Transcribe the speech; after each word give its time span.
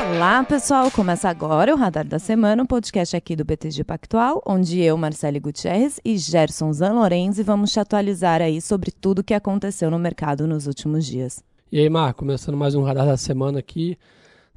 Olá, 0.00 0.42
pessoal! 0.42 0.90
Começa 0.90 1.28
agora 1.28 1.74
o 1.74 1.76
Radar 1.76 2.06
da 2.06 2.18
Semana, 2.18 2.62
um 2.62 2.66
podcast 2.66 3.14
aqui 3.14 3.36
do 3.36 3.44
BTG 3.44 3.84
Pactual, 3.84 4.42
onde 4.46 4.80
eu, 4.80 4.96
Marcele 4.96 5.38
Gutierrez 5.38 6.00
e 6.02 6.16
Gerson 6.16 6.72
Zanlorenzi 6.72 7.42
vamos 7.42 7.70
te 7.70 7.78
atualizar 7.78 8.40
aí 8.40 8.62
sobre 8.62 8.90
tudo 8.90 9.18
o 9.18 9.22
que 9.22 9.34
aconteceu 9.34 9.90
no 9.90 9.98
mercado 9.98 10.46
nos 10.46 10.66
últimos 10.66 11.04
dias. 11.04 11.44
E 11.70 11.78
aí, 11.78 11.90
Marco, 11.90 12.20
começando 12.20 12.56
mais 12.56 12.74
um 12.74 12.82
Radar 12.82 13.04
da 13.04 13.18
Semana 13.18 13.58
aqui, 13.58 13.98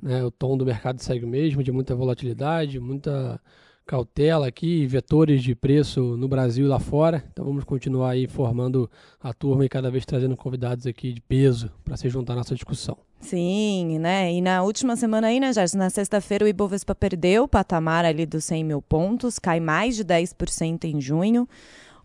né, 0.01 0.23
o 0.23 0.31
tom 0.31 0.57
do 0.57 0.65
mercado 0.65 1.01
segue 1.01 1.25
o 1.25 1.27
mesmo, 1.27 1.61
de 1.61 1.73
muita 1.73 1.93
volatilidade, 1.93 2.79
muita 2.79 3.37
cautela 3.85 4.47
aqui, 4.47 4.85
vetores 4.85 5.43
de 5.43 5.55
preço 5.55 6.17
no 6.17 6.27
Brasil 6.27 6.65
e 6.65 6.69
lá 6.69 6.79
fora. 6.79 7.23
Então 7.31 7.45
vamos 7.45 7.63
continuar 7.63 8.11
aí 8.11 8.27
formando 8.27 8.89
a 9.21 9.33
turma 9.33 9.65
e 9.65 9.69
cada 9.69 9.91
vez 9.91 10.05
trazendo 10.05 10.35
convidados 10.35 10.87
aqui 10.87 11.13
de 11.13 11.21
peso 11.21 11.71
para 11.83 11.97
se 11.97 12.09
juntar 12.09 12.33
à 12.33 12.37
nossa 12.37 12.55
discussão. 12.55 12.97
Sim, 13.19 13.99
né? 13.99 14.33
E 14.33 14.41
na 14.41 14.63
última 14.63 14.95
semana 14.97 15.27
aí, 15.27 15.39
né, 15.39 15.53
Gerson? 15.53 15.77
Na 15.77 15.89
sexta-feira 15.89 16.43
o 16.43 16.47
Ibovespa 16.47 16.93
perdeu 16.93 17.43
o 17.43 17.47
patamar 17.47 18.03
ali 18.03 18.25
dos 18.25 18.43
100 18.43 18.63
mil 18.65 18.81
pontos, 18.81 19.39
cai 19.39 19.59
mais 19.59 19.95
de 19.95 20.03
10% 20.03 20.83
em 20.83 20.99
junho. 20.99 21.47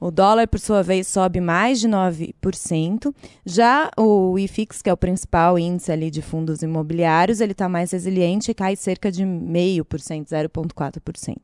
O 0.00 0.12
dólar, 0.12 0.46
por 0.46 0.60
sua 0.60 0.80
vez, 0.82 1.08
sobe 1.08 1.40
mais 1.40 1.80
de 1.80 1.88
9%. 1.88 3.12
Já 3.44 3.90
o 3.98 4.38
IFIX, 4.38 4.80
que 4.80 4.88
é 4.88 4.92
o 4.92 4.96
principal 4.96 5.58
índice 5.58 5.90
ali 5.90 6.08
de 6.08 6.22
fundos 6.22 6.62
imobiliários, 6.62 7.40
ele 7.40 7.50
está 7.52 7.68
mais 7.68 7.90
resiliente 7.90 8.52
e 8.52 8.54
cai 8.54 8.76
cerca 8.76 9.10
de 9.10 9.24
0,5%, 9.24 10.26
0,4%. 10.26 11.36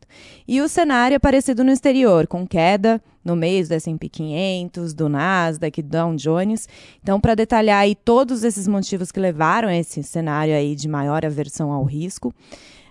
E 0.46 0.60
o 0.60 0.68
cenário 0.68 1.16
é 1.16 1.18
parecido 1.18 1.64
no 1.64 1.72
exterior, 1.72 2.28
com 2.28 2.46
queda 2.46 3.02
no 3.24 3.34
mês 3.34 3.68
do 3.68 3.74
S&P 3.74 4.08
500, 4.08 4.94
do 4.94 5.08
Nasdaq, 5.08 5.82
do 5.82 5.88
Dow 5.88 6.14
Jones. 6.14 6.68
Então, 7.02 7.20
para 7.20 7.34
detalhar 7.34 7.80
aí 7.80 7.96
todos 7.96 8.44
esses 8.44 8.68
motivos 8.68 9.10
que 9.10 9.18
levaram 9.18 9.68
a 9.68 9.76
esse 9.76 10.02
cenário 10.02 10.54
aí 10.54 10.76
de 10.76 10.86
maior 10.86 11.24
aversão 11.24 11.72
ao 11.72 11.82
risco, 11.82 12.32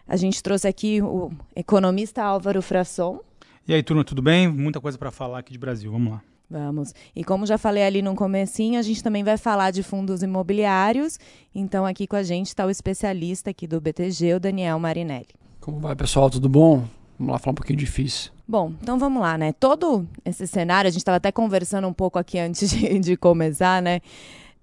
a 0.05 0.17
gente 0.17 0.43
trouxe 0.43 0.67
aqui 0.67 1.01
o 1.01 1.31
economista 1.55 2.21
Álvaro 2.21 2.61
Frasson, 2.61 3.21
e 3.67 3.73
aí, 3.73 3.81
turma, 3.81 4.03
tudo 4.03 4.21
bem? 4.21 4.47
Muita 4.47 4.81
coisa 4.81 4.97
para 4.97 5.11
falar 5.11 5.39
aqui 5.39 5.51
de 5.51 5.59
Brasil. 5.59 5.91
Vamos 5.91 6.13
lá. 6.13 6.21
Vamos. 6.49 6.93
E 7.15 7.23
como 7.23 7.45
já 7.45 7.57
falei 7.57 7.83
ali 7.83 8.01
no 8.01 8.13
comecinho, 8.15 8.77
a 8.79 8.81
gente 8.83 9.03
também 9.03 9.23
vai 9.23 9.37
falar 9.37 9.71
de 9.71 9.81
fundos 9.81 10.21
imobiliários. 10.21 11.17
Então 11.55 11.85
aqui 11.85 12.05
com 12.05 12.15
a 12.15 12.23
gente 12.23 12.47
está 12.47 12.65
o 12.65 12.69
especialista 12.69 13.49
aqui 13.49 13.65
do 13.65 13.81
BTG, 13.81 14.35
o 14.35 14.39
Daniel 14.39 14.77
Marinelli. 14.77 15.29
Como 15.59 15.79
vai, 15.79 15.95
pessoal? 15.95 16.29
Tudo 16.29 16.47
bom? 16.47 16.85
Vamos 17.17 17.33
lá 17.33 17.39
falar 17.39 17.53
um 17.53 17.55
pouquinho 17.55 17.79
difícil. 17.79 18.31
Bom, 18.47 18.73
então 18.81 18.99
vamos 18.99 19.21
lá, 19.21 19.37
né? 19.37 19.53
Todo 19.53 20.05
esse 20.25 20.45
cenário, 20.45 20.87
a 20.87 20.91
gente 20.91 20.99
estava 20.99 21.15
até 21.17 21.31
conversando 21.31 21.87
um 21.87 21.93
pouco 21.93 22.19
aqui 22.19 22.37
antes 22.37 22.69
de, 22.69 22.99
de 22.99 23.17
começar, 23.17 23.81
né? 23.81 24.01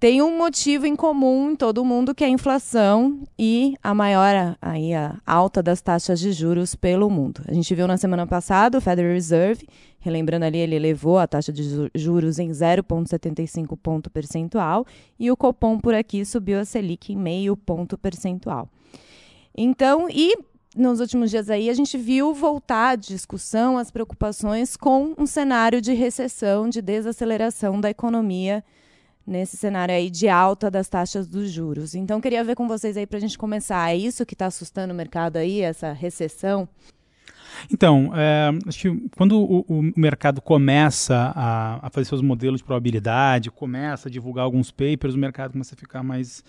Tem 0.00 0.22
um 0.22 0.38
motivo 0.38 0.86
em 0.86 0.96
comum 0.96 1.50
em 1.50 1.54
todo 1.54 1.84
mundo 1.84 2.14
que 2.14 2.24
é 2.24 2.26
a 2.26 2.30
inflação 2.30 3.22
e 3.38 3.74
a 3.82 3.92
maior 3.92 4.56
aí 4.62 4.94
a 4.94 5.20
alta 5.26 5.62
das 5.62 5.82
taxas 5.82 6.18
de 6.18 6.32
juros 6.32 6.74
pelo 6.74 7.10
mundo. 7.10 7.42
A 7.46 7.52
gente 7.52 7.74
viu 7.74 7.86
na 7.86 7.98
semana 7.98 8.26
passada 8.26 8.78
o 8.78 8.80
Federal 8.80 9.12
Reserve, 9.12 9.68
relembrando 9.98 10.46
ali, 10.46 10.56
ele 10.56 10.74
elevou 10.74 11.18
a 11.18 11.26
taxa 11.26 11.52
de 11.52 11.90
juros 11.94 12.38
em 12.38 12.48
0,75 12.48 13.76
ponto 13.76 14.08
percentual 14.08 14.86
e 15.18 15.30
o 15.30 15.36
Copom 15.36 15.78
por 15.78 15.92
aqui 15.92 16.24
subiu 16.24 16.58
a 16.58 16.64
Selic 16.64 17.12
em 17.12 17.16
meio 17.16 17.54
ponto 17.54 17.98
percentual. 17.98 18.70
Então, 19.54 20.08
e 20.08 20.34
nos 20.74 21.00
últimos 21.00 21.28
dias 21.28 21.50
aí 21.50 21.68
a 21.68 21.74
gente 21.74 21.98
viu 21.98 22.32
voltar 22.32 22.92
a 22.92 22.96
discussão 22.96 23.76
as 23.76 23.90
preocupações 23.90 24.78
com 24.78 25.14
um 25.18 25.26
cenário 25.26 25.78
de 25.78 25.92
recessão, 25.92 26.70
de 26.70 26.80
desaceleração 26.80 27.78
da 27.78 27.90
economia 27.90 28.64
nesse 29.30 29.56
cenário 29.56 29.94
aí 29.94 30.10
de 30.10 30.28
alta 30.28 30.68
das 30.70 30.88
taxas 30.88 31.28
dos 31.28 31.50
juros. 31.50 31.94
Então, 31.94 32.20
queria 32.20 32.42
ver 32.42 32.56
com 32.56 32.66
vocês 32.66 32.96
aí 32.96 33.06
para 33.06 33.18
a 33.18 33.20
gente 33.20 33.38
começar. 33.38 33.88
É 33.90 33.96
isso 33.96 34.26
que 34.26 34.34
está 34.34 34.46
assustando 34.46 34.92
o 34.92 34.96
mercado 34.96 35.36
aí, 35.36 35.60
essa 35.60 35.92
recessão? 35.92 36.68
Então, 37.72 38.10
é, 38.14 38.50
acho 38.66 38.80
que 38.80 39.08
quando 39.16 39.40
o, 39.40 39.64
o 39.69 39.92
mercado 39.96 40.40
começa 40.40 41.32
a, 41.34 41.86
a, 41.86 41.90
fazer 41.90 42.06
seus 42.06 42.22
modelos 42.22 42.60
de 42.60 42.64
probabilidade, 42.64 43.50
começa 43.50 44.08
a 44.08 44.10
divulgar 44.10 44.44
alguns 44.44 44.70
papers, 44.70 45.14
o 45.14 45.19
mercado 45.19 45.52
começa 45.52 45.74
a 45.74 45.78
ficar 45.78 46.02
mais, 46.02 46.42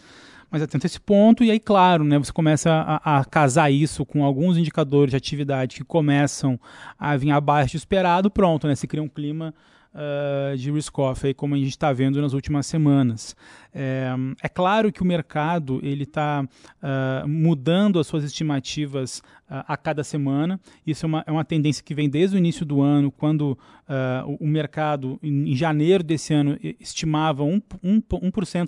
mais 0.50 0.64
atento 0.64 0.86
a 0.86 0.88
esse 0.88 1.00
ponto, 1.00 1.44
e 1.44 1.52
aí, 1.52 1.60
claro, 1.60 2.04
né, 2.04 2.18
você 2.18 2.32
começa 2.32 2.72
a, 2.72 3.20
a 3.20 3.26
casar 3.26 3.70
isso 3.70 4.06
com 4.06 4.24
alguns 4.24 4.58
indicadores 4.58 5.12
de 5.12 5.18
atividade 5.18 5.76
que 5.76 5.84
começam 5.84 6.60
a 6.98 7.16
vir 7.18 7.32
abaixo 7.32 7.74
do 7.74 7.78
esperado, 7.78 8.32
pronto, 8.32 8.68
né, 8.68 8.76
se 8.76 8.88
cria 8.88 9.04
um 9.04 9.10
clima 9.10 9.54
uh, 9.94 10.58
de 10.58 10.72
risk-off, 10.72 11.34
como 11.34 11.56
a 11.56 11.58
gente 11.58 11.70
está 11.70 11.92
vendo 11.92 12.22
nas 12.22 12.34
últimas 12.34 12.66
semanas. 12.66 13.36
É, 13.74 14.10
é, 14.44 14.50
claro 14.50 14.92
que 14.92 15.02
o 15.02 15.06
mercado 15.06 15.80
ele 15.82 16.04
está 16.04 16.44
uh, 16.44 17.28
mudando 17.28 18.00
as 18.00 18.08
suas 18.08 18.24
estimativas 18.24 19.20
uh, 19.50 19.64
a 19.68 19.78
cada 19.78 20.04
semana. 20.04 20.60
Isso 20.86 21.06
é 21.06 21.08
uma, 21.08 21.24
é 21.26 21.32
uma 21.32 21.46
tendência 21.46 21.84
que 21.84 21.94
vem 21.94 22.10
desde 22.10 22.36
o 22.36 22.40
início 22.40 22.66
do 22.66 22.82
ano, 22.82 23.12
quando 23.12 23.52
uh, 23.52 24.38
o, 24.40 24.46
o, 24.46 24.48
mercado, 24.48 25.18
em, 25.24 25.52
em, 25.52 25.56
janeiro 25.56 26.04
desse 26.04 26.34
ano, 26.34 26.58
estimava 26.80 27.44
1%, 27.44 27.62
1, 27.82 28.02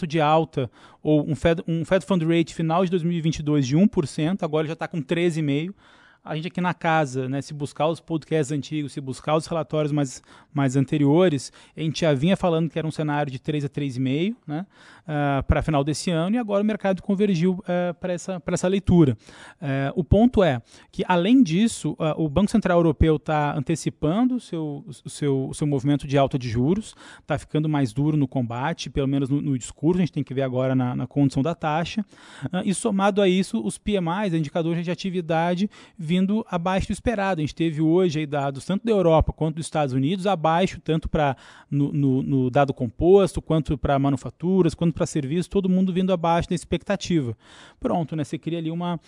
1 0.03 0.07
de 0.07 0.22
alta, 0.22 0.72
ou 1.01 1.29
um 1.29 1.35
Fed, 1.35 1.61
um 1.67 1.84
Fed 1.84 2.05
Fund 2.05 2.23
Rate 2.23 2.53
final 2.53 2.85
de 2.85 2.91
2022 2.91 3.67
de 3.67 3.78
1%, 3.78 4.44
agora 4.44 4.67
já 4.67 4.73
está 4.73 4.88
com 4.88 5.01
13,5% 5.01 5.73
a 6.23 6.35
gente 6.35 6.47
aqui 6.47 6.61
na 6.61 6.73
casa, 6.73 7.28
né, 7.28 7.41
se 7.41 7.53
buscar 7.53 7.88
os 7.88 8.00
podcasts 8.00 8.51
antigos, 8.51 8.94
se 8.94 9.01
buscar 9.01 9.35
os 9.35 9.45
relatórios 9.45 9.91
mais, 9.91 10.23
mais 10.53 10.75
anteriores, 10.75 11.51
a 11.75 11.81
gente 11.81 12.01
já 12.01 12.13
vinha 12.13 12.38
falando 12.38 12.69
que 12.69 12.79
era 12.79 12.88
um 12.88 12.91
cenário 12.91 13.31
de 13.31 13.39
3 13.39 13.66
a 13.66 13.69
3,5 13.69 14.35
né, 14.47 14.66
uh, 15.03 15.44
para 15.44 15.62
final 15.62 15.84
desse 15.84 16.12
ano 16.12 16.36
e 16.36 16.40
agora 16.40 16.64
o 16.64 16.66
mercado 16.66 17.02
convergiu 17.02 17.53
uh, 17.53 17.94
para 18.00 18.14
essa, 18.14 18.41
essa 18.46 18.68
leitura. 18.68 19.18
Uh, 19.62 19.94
o 19.96 20.03
ponto 20.03 20.44
é 20.44 20.62
que, 20.91 21.03
além 21.08 21.44
disso, 21.44 21.96
o 22.18 22.30
Banco 22.30 22.52
Central 22.52 22.80
Europeu 22.80 23.16
está 23.16 23.56
antecipando 23.58 24.36
o 24.36 24.40
seu, 24.40 24.86
seu, 25.06 25.52
seu 25.53 25.68
movimento 25.68 26.08
de 26.08 26.18
alta 26.18 26.38
de 26.38 26.50
juros, 26.50 26.96
está 27.22 27.38
ficando 27.38 27.68
mais 27.68 27.94
duro 27.94 28.16
no 28.18 28.28
combate, 28.28 28.90
pelo 28.90 29.08
menos 29.08 29.30
no, 29.30 29.41
no, 29.41 29.58
discurso, 29.58 30.00
a 30.00 30.02
gente 30.02 30.12
tem 30.12 30.24
que 30.24 30.34
ver 30.34 30.44
agora 30.44 30.75
na, 30.75 30.96
na 30.96 31.08
condição 31.08 31.41
da 31.41 31.56
taxa, 31.56 32.06
e 32.66 32.74
somado 32.74 33.22
a 33.22 33.28
isso, 33.28 33.64
os 33.64 33.78
PMIs, 33.78 34.34
indicadores 34.34 34.84
de 34.84 34.91
atividade, 34.91 35.70
vindo 35.97 36.46
abaixo 36.50 36.88
do 36.88 36.94
esperado. 36.94 37.40
A 37.40 37.44
gente 37.44 37.56
teve 37.56 37.81
hoje 37.81 38.20
aí 38.20 38.25
dados 38.25 38.66
tanto 38.66 38.85
da 38.85 38.91
Europa 38.91 39.34
quanto 39.34 39.56
dos 39.56 39.66
Estados 39.66 39.94
Unidos 39.94 40.28
abaixo, 40.28 40.80
tanto 40.81 41.09
para 41.09 41.35
no, 41.70 41.91
no, 41.91 42.24
no, 42.24 42.50
dado 42.50 42.74
composto, 42.74 43.41
quanto 43.41 43.78
para 43.78 43.97
manufaturas, 43.97 44.74
quanto 44.74 44.93
para 44.94 45.06
serviços, 45.06 45.48
todo 45.48 45.68
mundo 45.68 45.92
vindo 45.92 46.14
abaixo 46.14 46.50
da 46.50 46.56
expectativa. 46.56 47.36
Pronto, 47.80 48.16
né? 48.16 48.24
Você 48.24 48.38
cria 48.38 48.59
ali 48.59 48.72
uma. 48.72 49.00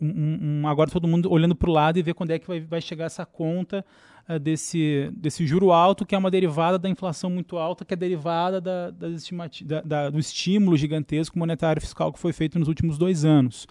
Um, 0.00 0.62
um, 0.62 0.68
agora 0.68 0.90
todo 0.90 1.06
mundo 1.06 1.30
olhando 1.30 1.54
para 1.54 1.70
o 1.70 1.72
lado 1.72 1.98
e 1.98 2.02
ver 2.02 2.14
quando 2.14 2.30
é 2.30 2.38
que 2.38 2.46
vai, 2.46 2.60
vai 2.60 2.80
chegar 2.80 3.04
essa 3.04 3.24
conta 3.24 3.84
uh, 4.28 4.38
desse, 4.38 5.10
desse 5.16 5.46
juro 5.46 5.72
alto, 5.72 6.04
que 6.04 6.14
é 6.14 6.18
uma 6.18 6.30
derivada 6.30 6.78
da 6.78 6.88
inflação 6.88 7.30
muito 7.30 7.56
alta, 7.56 7.84
que 7.84 7.94
é 7.94 7.96
derivada 7.96 8.60
da, 8.60 8.90
da, 8.90 9.80
da, 9.84 10.10
do 10.10 10.18
estímulo 10.18 10.76
gigantesco 10.76 11.38
monetário 11.38 11.80
fiscal 11.80 12.12
que 12.12 12.18
foi 12.18 12.32
feito 12.32 12.58
nos 12.58 12.68
últimos 12.68 12.98
dois 12.98 13.24
anos. 13.24 13.66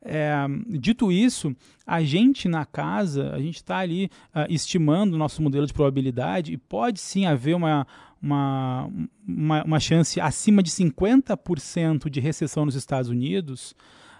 É, 0.00 0.46
dito 0.68 1.10
isso, 1.10 1.54
a 1.86 2.02
gente 2.02 2.48
na 2.48 2.64
casa, 2.64 3.32
a 3.32 3.38
gente 3.38 3.56
está 3.56 3.78
ali 3.78 4.10
uh, 4.34 4.46
estimando 4.48 5.14
o 5.14 5.18
nosso 5.18 5.42
modelo 5.42 5.66
de 5.66 5.72
probabilidade 5.72 6.52
e 6.52 6.56
pode 6.56 7.00
sim 7.00 7.26
haver 7.26 7.56
uma, 7.56 7.86
uma, 8.22 8.90
uma, 9.26 9.64
uma 9.64 9.80
chance 9.80 10.20
acima 10.20 10.62
de 10.62 10.70
50% 10.70 12.08
de 12.10 12.20
recessão 12.20 12.64
nos 12.64 12.74
Estados 12.74 13.10
Unidos. 13.10 13.74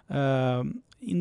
Uh, 0.09 0.79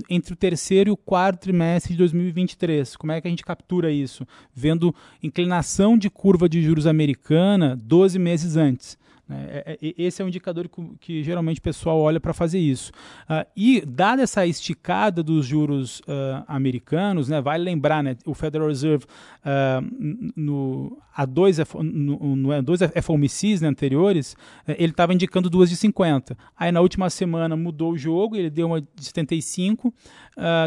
entre 0.10 0.34
o 0.34 0.36
terceiro 0.36 0.90
e 0.90 0.92
o 0.92 0.98
quarto 0.98 1.42
trimestre 1.42 1.94
de 1.94 2.00
2023. 2.00 2.96
Como 2.96 3.12
é 3.12 3.22
que 3.22 3.28
a 3.28 3.30
gente 3.30 3.46
captura 3.46 3.92
isso? 3.92 4.26
Vendo 4.54 4.94
inclinação 5.22 5.98
de 5.98 6.10
curva 6.10 6.50
de 6.50 6.64
juros 6.64 6.88
americana 6.88 7.76
12 7.76 8.18
meses 8.18 8.56
antes. 8.56 8.98
Né? 9.28 9.64
É, 9.66 9.78
é, 9.82 9.94
esse 9.98 10.22
é 10.22 10.26
um 10.26 10.28
indicador 10.28 10.70
que, 10.70 10.82
que 11.00 11.24
geralmente 11.24 11.60
o 11.60 11.64
pessoal 11.64 12.00
olha 12.00 12.20
para 12.20 12.34
fazer 12.34 12.60
isso. 12.60 12.92
Uh, 13.30 13.46
e, 13.56 13.82
dada 13.86 14.22
essa 14.22 14.46
esticada 14.46 15.22
dos 15.22 15.46
juros 15.46 16.00
uh, 16.02 16.44
americanos, 16.48 17.28
né, 17.28 17.42
vale 17.42 17.64
lembrar, 17.64 18.04
né, 18.04 18.16
o 18.26 18.34
Federal 18.34 18.68
Reserve 18.68 19.06
uh, 19.06 20.32
no, 20.36 20.98
a 21.16 21.26
dois, 21.26 21.58
no, 21.76 22.36
no, 22.36 22.64
dois 22.64 22.80
FOMCs 23.02 23.62
né, 23.62 23.68
anteriores, 23.68 24.36
ele 24.68 24.92
estava 24.92 25.14
indicando 25.14 25.50
duas 25.50 25.70
de 25.70 25.76
50. 25.76 26.38
Aí 26.56 26.72
na 26.72 26.80
última 26.80 27.10
semana 27.10 27.58
mudou 27.58 27.94
o 27.94 27.98
jogo, 27.98 28.36
ele 28.36 28.50
deu 28.50 28.68
uma 28.68 28.82
de 28.82 28.88
75, 28.98 29.92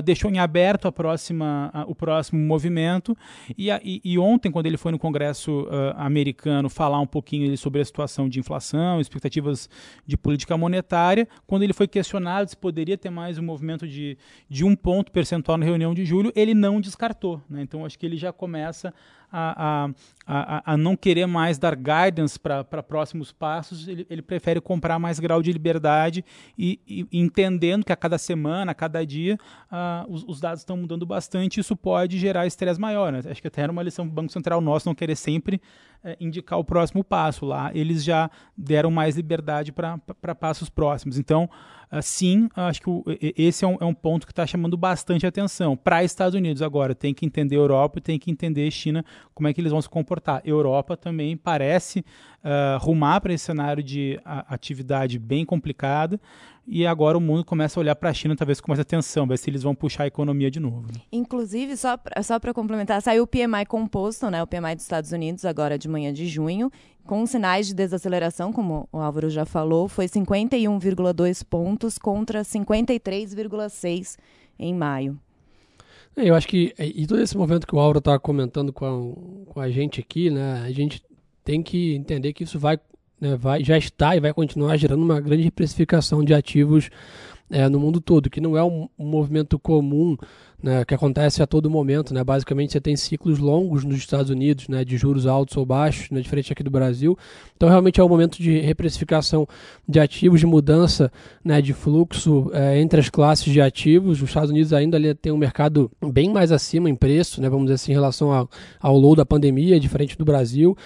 deixou 0.04 0.28
em 0.28 0.40
aberto 0.40 0.88
a 0.88 0.92
próxima, 0.92 1.70
o 1.86 1.94
próximo 1.94 2.40
movimento. 2.40 3.16
E, 3.56 3.70
e, 3.70 4.00
e, 4.04 4.18
ontem, 4.18 4.50
quando 4.50 4.66
ele 4.66 4.76
foi 4.76 4.90
no 4.90 4.98
Congresso 4.98 5.68
americano 5.94 6.68
falar 6.68 6.98
um 6.98 7.06
pouquinho 7.06 7.56
sobre 7.56 7.80
a 7.80 7.84
situação 7.84 8.28
de 8.28 8.40
inflação, 8.40 8.49
inflação, 8.50 9.00
expectativas 9.00 9.68
de 10.04 10.16
política 10.16 10.56
monetária, 10.56 11.28
quando 11.46 11.62
ele 11.62 11.72
foi 11.72 11.86
questionado 11.86 12.50
se 12.50 12.56
poderia 12.56 12.98
ter 12.98 13.10
mais 13.10 13.38
um 13.38 13.42
movimento 13.42 13.86
de, 13.86 14.18
de 14.48 14.64
um 14.64 14.74
ponto 14.74 15.12
percentual 15.12 15.56
na 15.56 15.64
reunião 15.64 15.94
de 15.94 16.04
julho, 16.04 16.32
ele 16.34 16.54
não 16.54 16.80
descartou. 16.80 17.40
Né? 17.48 17.62
Então, 17.62 17.84
acho 17.84 17.98
que 17.98 18.04
ele 18.04 18.16
já 18.16 18.32
começa 18.32 18.92
a, 19.32 19.86
a 19.86 19.90
a, 20.32 20.74
a, 20.74 20.76
não 20.76 20.96
querer 20.96 21.26
mais 21.26 21.58
dar 21.58 21.74
guidance 21.74 22.38
para 22.38 22.62
próximos 22.84 23.32
passos, 23.32 23.88
ele, 23.88 24.06
ele, 24.08 24.22
prefere 24.22 24.60
comprar 24.60 24.96
mais 24.96 25.18
grau 25.18 25.42
de 25.42 25.52
liberdade 25.52 26.24
e, 26.56 26.78
e 26.86 27.04
entendendo 27.12 27.84
que 27.84 27.92
a 27.92 27.96
cada 27.96 28.16
semana, 28.16 28.70
a 28.70 28.74
cada 28.74 29.04
dia, 29.04 29.36
uh, 29.72 30.08
os, 30.08 30.22
os, 30.22 30.40
dados 30.40 30.60
estão 30.60 30.76
mudando 30.76 31.04
bastante, 31.04 31.58
isso 31.58 31.74
pode 31.74 32.16
gerar 32.16 32.46
estresse 32.46 32.80
maior. 32.80 33.10
Né? 33.10 33.20
Acho 33.28 33.42
que 33.42 33.48
até 33.48 33.62
era 33.62 33.72
uma 33.72 33.82
lição 33.82 34.06
do 34.06 34.12
Banco 34.12 34.30
Central 34.30 34.60
nosso 34.60 34.88
não 34.88 34.94
querer 34.94 35.16
sempre 35.16 35.60
é, 36.04 36.16
indicar 36.20 36.56
o 36.56 36.64
próximo 36.64 37.02
passo 37.02 37.44
lá. 37.44 37.72
Eles 37.74 38.04
já 38.04 38.30
deram 38.56 38.90
mais 38.90 39.16
liberdade 39.16 39.72
para 39.72 40.34
passos 40.34 40.70
próximos. 40.70 41.18
Então, 41.18 41.44
uh, 41.44 41.79
sim, 42.00 42.48
acho 42.54 42.80
que 42.80 42.88
o, 42.88 43.04
esse 43.36 43.64
é 43.64 43.68
um, 43.68 43.76
é 43.80 43.84
um, 43.84 43.94
ponto 43.94 44.26
que 44.26 44.32
está 44.32 44.46
chamando 44.46 44.76
bastante 44.76 45.26
atenção. 45.26 45.76
Para 45.76 46.04
Estados 46.04 46.34
Unidos 46.36 46.62
agora, 46.62 46.94
tem 46.94 47.12
que 47.12 47.26
entender 47.26 47.56
Europa 47.56 47.98
e 47.98 48.02
tem 48.02 48.18
que 48.18 48.30
entender 48.30 48.70
China, 48.70 49.04
como 49.34 49.48
é 49.48 49.52
que 49.52 49.60
eles 49.60 49.72
vão 49.72 49.82
se 49.82 49.88
comportar. 49.88 50.40
Europa 50.44 50.96
também 50.96 51.36
parece 51.36 52.00
uh, 52.00 52.78
rumar 52.78 53.20
para 53.20 53.32
esse 53.32 53.44
cenário 53.44 53.82
de 53.82 54.20
atividade 54.24 55.18
bem 55.18 55.44
complicada 55.44 56.20
e 56.72 56.86
agora 56.86 57.18
o 57.18 57.20
mundo 57.20 57.44
começa 57.44 57.78
a 57.78 57.80
olhar 57.80 57.96
para 57.96 58.10
a 58.10 58.14
China 58.14 58.36
talvez 58.36 58.60
com 58.60 58.70
mais 58.70 58.78
atenção, 58.78 59.26
ver 59.26 59.36
se 59.38 59.50
eles 59.50 59.64
vão 59.64 59.74
puxar 59.74 60.04
a 60.04 60.06
economia 60.06 60.48
de 60.48 60.60
novo. 60.60 60.82
Né? 60.82 61.00
Inclusive, 61.10 61.76
só 61.76 61.96
para 61.96 62.22
só 62.22 62.38
complementar, 62.54 63.02
saiu 63.02 63.24
o 63.24 63.26
PMI 63.26 63.66
composto, 63.66 64.30
né, 64.30 64.40
o 64.40 64.46
PMI 64.46 64.76
dos 64.76 64.84
Estados 64.84 65.10
Unidos, 65.10 65.44
agora 65.44 65.76
de 65.76 65.88
manhã 65.88 66.12
de 66.12 66.28
junho, 66.28 66.70
com 67.10 67.26
sinais 67.26 67.66
de 67.66 67.74
desaceleração, 67.74 68.52
como 68.52 68.88
o 68.92 68.98
Álvaro 68.98 69.28
já 69.28 69.44
falou, 69.44 69.88
foi 69.88 70.06
51,2 70.06 71.44
pontos 71.44 71.98
contra 71.98 72.42
53,6 72.42 74.16
em 74.56 74.72
maio. 74.72 75.18
É, 76.16 76.30
eu 76.30 76.36
acho 76.36 76.46
que, 76.46 76.72
e 76.78 77.08
todo 77.08 77.20
esse 77.20 77.36
movimento 77.36 77.66
que 77.66 77.74
o 77.74 77.80
Álvaro 77.80 77.98
está 77.98 78.16
comentando 78.16 78.72
com 78.72 78.84
a, 78.86 79.52
com 79.52 79.60
a 79.60 79.68
gente 79.68 79.98
aqui, 79.98 80.30
né, 80.30 80.62
a 80.64 80.70
gente 80.70 81.02
tem 81.42 81.64
que 81.64 81.96
entender 81.96 82.32
que 82.32 82.44
isso 82.44 82.60
vai 82.60 82.78
né, 83.20 83.36
vai, 83.36 83.64
já 83.64 83.76
está 83.76 84.14
e 84.14 84.20
vai 84.20 84.32
continuar 84.32 84.76
gerando 84.76 85.02
uma 85.02 85.18
grande 85.18 85.50
precificação 85.50 86.24
de 86.24 86.32
ativos 86.32 86.90
é, 87.50 87.68
no 87.68 87.80
mundo 87.80 88.00
todo, 88.00 88.30
que 88.30 88.40
não 88.40 88.56
é 88.56 88.62
um, 88.62 88.88
um 88.96 89.06
movimento 89.06 89.58
comum 89.58 90.16
né, 90.62 90.84
que 90.84 90.94
acontece 90.94 91.42
a 91.42 91.46
todo 91.46 91.70
momento. 91.70 92.12
Né? 92.12 92.22
Basicamente, 92.22 92.72
você 92.72 92.80
tem 92.80 92.96
ciclos 92.96 93.38
longos 93.38 93.84
nos 93.84 93.96
Estados 93.96 94.30
Unidos, 94.30 94.68
né, 94.68 94.84
de 94.84 94.96
juros 94.96 95.26
altos 95.26 95.56
ou 95.56 95.64
baixos, 95.64 96.10
né, 96.10 96.20
diferente 96.20 96.52
aqui 96.52 96.62
do 96.62 96.70
Brasil. 96.70 97.16
Então, 97.56 97.68
realmente 97.68 98.00
é 98.00 98.04
um 98.04 98.08
momento 98.08 98.42
de 98.42 98.58
reprecificação 98.60 99.46
de 99.88 100.00
ativos, 100.00 100.40
de 100.40 100.46
mudança 100.46 101.12
né, 101.44 101.60
de 101.60 101.72
fluxo 101.72 102.50
é, 102.52 102.80
entre 102.80 103.00
as 103.00 103.08
classes 103.08 103.52
de 103.52 103.60
ativos. 103.60 104.22
Os 104.22 104.28
Estados 104.28 104.50
Unidos 104.50 104.72
ainda 104.72 104.96
ali 104.96 105.14
tem 105.14 105.32
um 105.32 105.36
mercado 105.36 105.90
bem 106.12 106.30
mais 106.30 106.52
acima 106.52 106.88
em 106.88 106.94
preço, 106.94 107.40
né, 107.40 107.48
vamos 107.48 107.66
dizer 107.66 107.74
assim, 107.74 107.92
em 107.92 107.94
relação 107.94 108.32
ao, 108.32 108.48
ao 108.80 108.96
low 108.96 109.14
da 109.14 109.26
pandemia, 109.26 109.78
diferente 109.80 110.16
do 110.16 110.24
Brasil. 110.24 110.76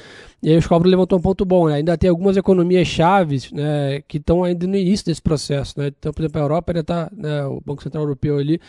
E 0.45 0.51
aí 0.51 0.59
o 0.59 0.61
Scalabro 0.61 0.91
levantou 0.91 1.19
um 1.19 1.23
ponto 1.23 1.43
bom, 1.43 1.69
né? 1.69 1.77
ainda 1.77 1.97
tem 1.97 2.11
algumas 2.11 2.37
economias 2.37 2.87
chaves 2.87 3.51
né, 3.51 4.03
que 4.07 4.19
estão 4.19 4.45
ainda 4.45 4.67
no 4.67 4.77
início 4.77 5.07
desse 5.07 5.23
processo. 5.23 5.81
Né? 5.81 5.87
Então, 5.87 6.13
por 6.13 6.21
exemplo, 6.21 6.39
a 6.39 6.45
Europa 6.45 6.71
ainda 6.71 6.81
está, 6.81 7.11
né, 7.17 7.47
o 7.47 7.63
Banco 7.65 7.83
Central 7.83 8.03
Europeu 8.03 8.37
ali, 8.37 8.61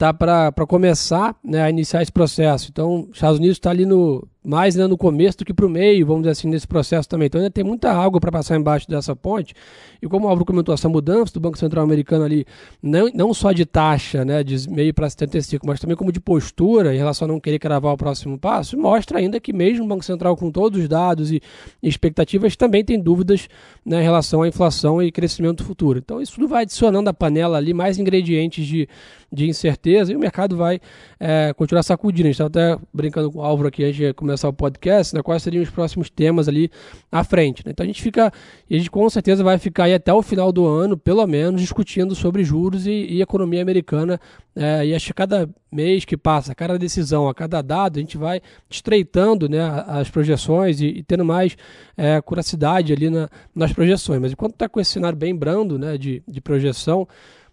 tá 0.00 0.14
para 0.14 0.66
começar 0.66 1.36
né, 1.44 1.62
a 1.62 1.68
iniciar 1.68 2.00
esse 2.00 2.10
processo. 2.10 2.70
Então, 2.70 3.02
os 3.10 3.16
Estados 3.16 3.38
Unidos 3.38 3.58
está 3.58 3.68
ali 3.68 3.84
no 3.84 4.26
mais 4.42 4.74
né, 4.74 4.86
no 4.86 4.96
começo 4.96 5.38
do 5.38 5.44
que 5.44 5.52
para 5.52 5.66
o 5.66 5.68
meio, 5.68 6.06
vamos 6.06 6.22
dizer 6.22 6.32
assim, 6.32 6.48
nesse 6.48 6.66
processo 6.66 7.08
também. 7.08 7.26
Então 7.26 7.40
ainda 7.40 7.50
tem 7.50 7.62
muita 7.62 7.92
água 7.92 8.18
para 8.18 8.32
passar 8.32 8.56
embaixo 8.56 8.88
dessa 8.88 9.14
ponte. 9.14 9.54
E 10.00 10.08
como 10.08 10.26
o 10.26 10.28
Álvaro 10.28 10.46
comentou, 10.46 10.74
essa 10.74 10.88
mudança 10.88 11.34
do 11.34 11.40
Banco 11.40 11.58
Central 11.58 11.84
Americano 11.84 12.24
ali, 12.24 12.46
não, 12.82 13.10
não 13.12 13.34
só 13.34 13.52
de 13.52 13.66
taxa, 13.66 14.24
né, 14.24 14.42
de 14.42 14.68
meio 14.70 14.94
para 14.94 15.08
75, 15.10 15.66
mas 15.66 15.78
também 15.78 15.94
como 15.94 16.10
de 16.10 16.20
postura 16.20 16.94
em 16.94 16.98
relação 16.98 17.26
a 17.26 17.28
não 17.28 17.38
querer 17.38 17.58
cravar 17.58 17.92
o 17.92 17.96
próximo 17.96 18.38
passo, 18.38 18.78
mostra 18.78 19.18
ainda 19.18 19.38
que 19.38 19.52
mesmo 19.52 19.84
o 19.84 19.88
Banco 19.88 20.04
Central 20.04 20.36
com 20.36 20.50
todos 20.50 20.80
os 20.80 20.88
dados 20.88 21.30
e 21.30 21.42
expectativas 21.82 22.56
também 22.56 22.82
tem 22.82 22.98
dúvidas 22.98 23.46
né, 23.84 24.00
em 24.00 24.02
relação 24.02 24.42
à 24.42 24.48
inflação 24.48 25.02
e 25.02 25.12
crescimento 25.12 25.62
futuro. 25.64 25.98
Então 25.98 26.20
isso 26.20 26.34
tudo 26.34 26.48
vai 26.48 26.62
adicionando 26.62 27.10
à 27.10 27.14
panela 27.14 27.58
ali 27.58 27.74
mais 27.74 27.98
ingredientes 27.98 28.66
de, 28.66 28.88
de 29.30 29.48
incerteza 29.48 30.12
e 30.12 30.16
o 30.16 30.18
mercado 30.18 30.56
vai 30.56 30.80
é, 31.18 31.52
continuar 31.54 31.82
sacudindo. 31.82 32.28
A 32.28 32.32
gente 32.32 32.42
estava 32.42 32.48
até 32.48 32.82
brincando 32.92 33.30
com 33.30 33.40
o 33.40 33.42
Álvaro 33.42 33.68
aqui 33.68 33.84
antes 33.84 33.96
de 33.96 34.12
começar 34.30 34.48
o 34.48 34.52
podcast, 34.52 35.14
né, 35.14 35.22
quais 35.22 35.42
seriam 35.42 35.62
os 35.62 35.70
próximos 35.70 36.08
temas 36.08 36.48
ali 36.48 36.70
à 37.10 37.24
frente. 37.24 37.64
Né? 37.66 37.72
Então 37.72 37.82
a 37.82 37.86
gente 37.86 38.00
fica, 38.00 38.32
e 38.68 38.76
a 38.76 38.78
gente 38.78 38.90
com 38.90 39.08
certeza 39.10 39.42
vai 39.42 39.58
ficar 39.58 39.84
aí 39.84 39.94
até 39.94 40.12
o 40.12 40.22
final 40.22 40.52
do 40.52 40.66
ano, 40.66 40.96
pelo 40.96 41.26
menos, 41.26 41.60
discutindo 41.60 42.14
sobre 42.14 42.44
juros 42.44 42.86
e, 42.86 42.90
e 42.90 43.20
economia 43.20 43.60
americana. 43.60 44.20
É, 44.54 44.86
e 44.86 44.94
acho 44.94 45.06
que 45.06 45.14
cada 45.14 45.48
mês 45.70 46.04
que 46.04 46.16
passa, 46.16 46.54
cada 46.54 46.78
decisão, 46.78 47.28
a 47.28 47.34
cada 47.34 47.60
dado, 47.60 47.98
a 47.98 48.00
gente 48.00 48.16
vai 48.16 48.40
estreitando 48.68 49.48
né, 49.48 49.60
as 49.86 50.08
projeções 50.10 50.80
e, 50.80 50.86
e 50.86 51.02
tendo 51.02 51.24
mais 51.24 51.56
é, 51.96 52.20
curacidade 52.20 52.92
ali 52.92 53.10
na, 53.10 53.28
nas 53.54 53.72
projeções. 53.72 54.20
Mas 54.20 54.32
enquanto 54.32 54.52
está 54.52 54.68
com 54.68 54.80
esse 54.80 54.92
cenário 54.92 55.18
bem 55.18 55.34
brando 55.34 55.78
né, 55.78 55.98
de, 55.98 56.22
de 56.26 56.40
projeção, 56.40 57.06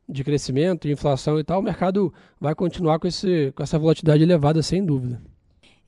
de 0.07 0.23
crescimento, 0.23 0.87
de 0.87 0.93
inflação 0.93 1.39
e 1.39 1.43
tal, 1.43 1.59
o 1.59 1.63
mercado 1.63 2.13
vai 2.39 2.55
continuar 2.55 2.99
com, 2.99 3.07
esse, 3.07 3.51
com 3.55 3.63
essa 3.63 3.77
volatilidade 3.77 4.23
elevada, 4.23 4.61
sem 4.61 4.85
dúvida. 4.85 5.19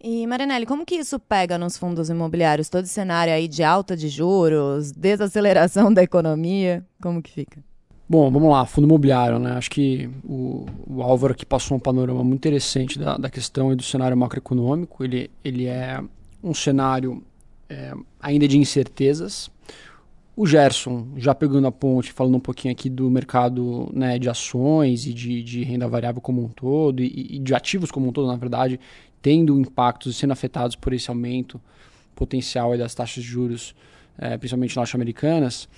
E, 0.02 0.26
Marinelli, 0.26 0.66
como 0.66 0.86
que 0.86 0.96
isso 0.96 1.20
pega 1.20 1.58
nos 1.58 1.78
fundos 1.78 2.10
imobiliários? 2.10 2.70
Todo 2.70 2.86
cenário 2.86 3.34
aí 3.34 3.50
de 3.50 3.64
alta 3.64 3.98
de 3.98 4.08
juros, 4.08 4.92
desaceleração 4.94 5.92
da 5.94 6.02
economia, 6.02 6.86
como 7.02 7.22
que 7.22 7.30
fica? 7.30 7.62
Bom, 8.08 8.32
vamos 8.32 8.50
lá, 8.50 8.66
fundo 8.66 8.86
imobiliário, 8.86 9.38
né? 9.38 9.52
Acho 9.52 9.70
que 9.70 10.10
o, 10.24 10.66
o 10.88 11.04
Álvaro 11.04 11.34
aqui 11.34 11.46
passou 11.46 11.78
um 11.78 11.80
panorama 11.80 12.24
muito 12.24 12.40
interessante 12.40 12.98
da, 12.98 13.18
da 13.18 13.30
questão 13.30 13.72
e 13.72 13.76
do 13.76 13.84
cenário 13.84 14.18
macroeconômico. 14.18 15.04
Ele, 15.04 15.30
ele 15.44 15.68
é 15.68 16.02
um 16.42 16.54
cenário 16.54 17.22
é, 17.70 17.94
ainda 18.20 18.48
de 18.48 18.58
incertezas. 18.58 19.52
O 20.36 20.48
Gerson, 20.48 21.10
já 21.18 21.36
pegando 21.36 21.68
a 21.68 21.72
ponte, 21.72 22.14
falando 22.14 22.38
um 22.38 22.40
pouquinho 22.40 22.72
aqui 22.72 22.90
do 22.90 23.12
mercado 23.12 23.92
né, 23.94 24.18
de 24.18 24.30
ações 24.30 25.06
e 25.06 25.14
de, 25.14 25.44
de 25.44 25.64
renda 25.64 25.86
variável 25.86 26.22
como 26.22 26.42
um 26.42 26.48
todo, 26.48 27.04
e, 27.04 27.36
e 27.36 27.40
de 27.40 27.54
ativos 27.54 27.92
como 27.92 28.08
um 28.08 28.12
todo, 28.14 28.26
na 28.26 28.38
verdade, 28.38 28.80
tendo 29.22 29.60
impactos 29.60 30.16
e 30.16 30.20
sendo 30.20 30.32
afetados 30.32 30.76
por 30.76 30.94
esse 30.94 31.10
aumento 31.10 31.60
potencial 32.16 32.78
das 32.78 32.94
taxas 32.94 33.24
de 33.24 33.30
juros, 33.30 33.76
é, 34.18 34.38
principalmente 34.38 34.76
norte-americanas, 34.76 35.70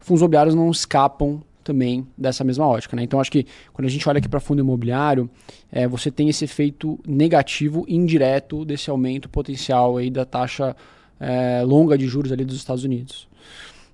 fundos 0.00 0.20
imobiliários 0.20 0.54
não 0.54 0.70
escapam 0.70 1.42
também 1.62 2.06
dessa 2.16 2.42
mesma 2.42 2.66
ótica. 2.66 2.96
Né? 2.96 3.02
Então, 3.02 3.20
acho 3.20 3.30
que 3.30 3.46
quando 3.72 3.86
a 3.86 3.90
gente 3.90 4.08
olha 4.08 4.18
aqui 4.18 4.28
para 4.28 4.40
fundo 4.40 4.60
imobiliário, 4.60 5.28
é, 5.70 5.86
você 5.86 6.10
tem 6.10 6.28
esse 6.28 6.44
efeito 6.44 6.98
negativo 7.06 7.84
indireto 7.86 8.64
desse 8.64 8.90
aumento 8.90 9.28
potencial 9.28 9.96
aí 9.96 10.10
da 10.10 10.24
taxa 10.24 10.74
é, 11.18 11.62
longa 11.62 11.96
de 11.98 12.08
juros 12.08 12.32
ali 12.32 12.44
dos 12.44 12.56
Estados 12.56 12.82
Unidos. 12.82 13.28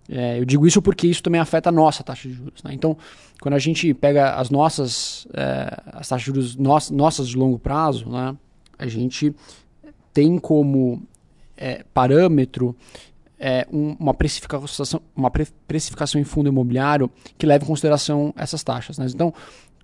É, 0.08 0.38
eu 0.38 0.44
digo 0.44 0.66
isso 0.66 0.80
porque 0.80 1.08
isso 1.08 1.22
também 1.22 1.40
afeta 1.40 1.68
a 1.68 1.72
nossa 1.72 2.04
taxa 2.04 2.28
de 2.28 2.34
juros. 2.34 2.62
Né? 2.62 2.72
Então, 2.72 2.96
quando 3.40 3.54
a 3.54 3.58
gente 3.58 3.92
pega 3.92 4.34
as 4.34 4.50
nossas 4.50 5.26
as 5.86 6.08
taxas 6.08 6.20
de 6.20 6.26
juros 6.26 6.56
no 6.56 6.78
nossas 6.92 7.28
de 7.28 7.36
longo 7.36 7.58
prazo, 7.58 8.08
né? 8.08 8.36
A 8.78 8.86
gente 8.86 9.34
tem 10.12 10.38
como 10.38 11.02
é, 11.56 11.84
parâmetro 11.92 12.76
é, 13.38 13.66
um, 13.70 13.96
uma, 13.98 14.14
precificação, 14.14 15.00
uma 15.14 15.30
pre 15.30 15.46
precificação 15.66 16.20
em 16.20 16.24
fundo 16.24 16.48
imobiliário 16.48 17.10
que 17.36 17.46
leva 17.46 17.64
em 17.64 17.66
consideração 17.66 18.32
essas 18.36 18.62
taxas. 18.62 18.98
Né? 18.98 19.06
Então, 19.08 19.32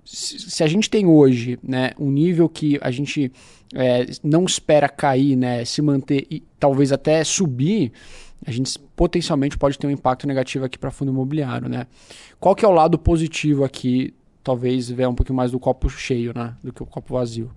se, 0.05 0.39
se, 0.51 0.65
a 0.65 0.67
gente 0.67 0.89
tem 0.89 1.07
hoje 1.07 1.59
né, 1.63 1.93
um 1.99 2.11
nível 2.11 2.49
que 2.49 2.79
a 2.81 2.91
gente 2.91 3.31
é, 3.75 4.07
não 4.23 4.45
espera 4.45 4.89
cair, 4.89 5.37
né, 5.37 5.65
se 5.65 5.81
manter 5.83 6.27
e 6.31 6.43
talvez 6.59 6.93
até 6.93 7.23
subir, 7.25 7.93
a 8.45 8.51
gente 8.51 8.79
potencialmente 8.97 9.57
pode 9.57 9.79
ter 9.79 9.87
um 9.87 9.91
impacto 9.91 10.27
negativo 10.27 10.65
aqui 10.65 10.79
para 10.79 10.91
fundo 10.91 11.13
imobiliário. 11.13 11.69
Né? 11.69 11.87
Qual 12.41 12.55
que 12.55 12.65
é 12.65 12.69
o 12.69 12.73
lado 12.73 12.99
positivo 12.99 13.65
aqui? 13.65 14.15
Talvez 14.43 14.91
ver 14.91 15.07
um 15.07 15.15
pouquinho 15.15 15.37
mais 15.37 15.53
do 15.53 15.61
copo 15.61 15.89
cheio 15.89 16.33
né, 16.35 16.55
do 16.65 16.73
que 16.73 16.83
o 16.83 16.87
copo 16.87 17.15
vazio 17.15 17.51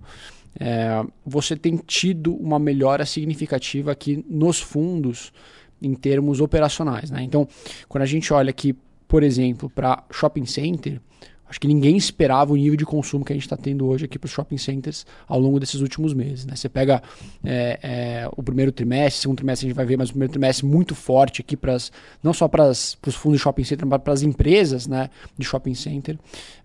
é, 0.58 1.04
você 1.24 1.56
tem 1.56 1.76
tido 1.76 2.34
uma 2.34 2.58
melhora 2.58 3.04
significativa 3.04 3.92
aqui 3.92 4.24
nos 4.28 4.60
fundos 4.60 5.32
em 5.80 5.94
termos 5.94 6.40
operacionais. 6.40 7.10
Né? 7.10 7.22
Então, 7.22 7.46
quando 7.88 8.02
a 8.02 8.06
gente 8.06 8.32
olha 8.32 8.50
aqui, 8.50 8.74
por 9.06 9.22
exemplo, 9.22 9.70
para 9.70 10.02
shopping 10.10 10.46
center, 10.46 11.00
Acho 11.48 11.60
que 11.60 11.68
ninguém 11.68 11.96
esperava 11.96 12.52
o 12.52 12.56
nível 12.56 12.76
de 12.76 12.84
consumo 12.84 13.24
que 13.24 13.32
a 13.32 13.36
gente 13.36 13.44
está 13.44 13.56
tendo 13.56 13.86
hoje 13.86 14.04
aqui 14.04 14.18
para 14.18 14.26
os 14.26 14.32
shopping 14.32 14.58
centers 14.58 15.06
ao 15.28 15.38
longo 15.38 15.60
desses 15.60 15.80
últimos 15.80 16.12
meses. 16.12 16.44
Né? 16.44 16.56
Você 16.56 16.68
pega 16.68 17.02
é, 17.44 17.78
é, 17.82 18.28
o 18.36 18.42
primeiro 18.42 18.72
trimestre, 18.72 19.22
segundo 19.22 19.36
trimestre 19.36 19.66
a 19.66 19.68
gente 19.68 19.76
vai 19.76 19.86
ver, 19.86 19.96
mas 19.96 20.08
o 20.08 20.12
primeiro 20.12 20.32
trimestre 20.32 20.66
muito 20.66 20.94
forte 20.94 21.40
aqui 21.40 21.56
para 21.56 21.76
não 22.22 22.32
só 22.32 22.48
para 22.48 22.68
os 22.68 22.96
fundos 23.14 23.38
de 23.38 23.42
shopping 23.44 23.64
center, 23.64 23.86
mas 23.86 24.02
para 24.02 24.12
as 24.12 24.22
empresas 24.22 24.86
né, 24.86 25.08
de 25.38 25.46
shopping 25.46 25.74
center. 25.74 26.16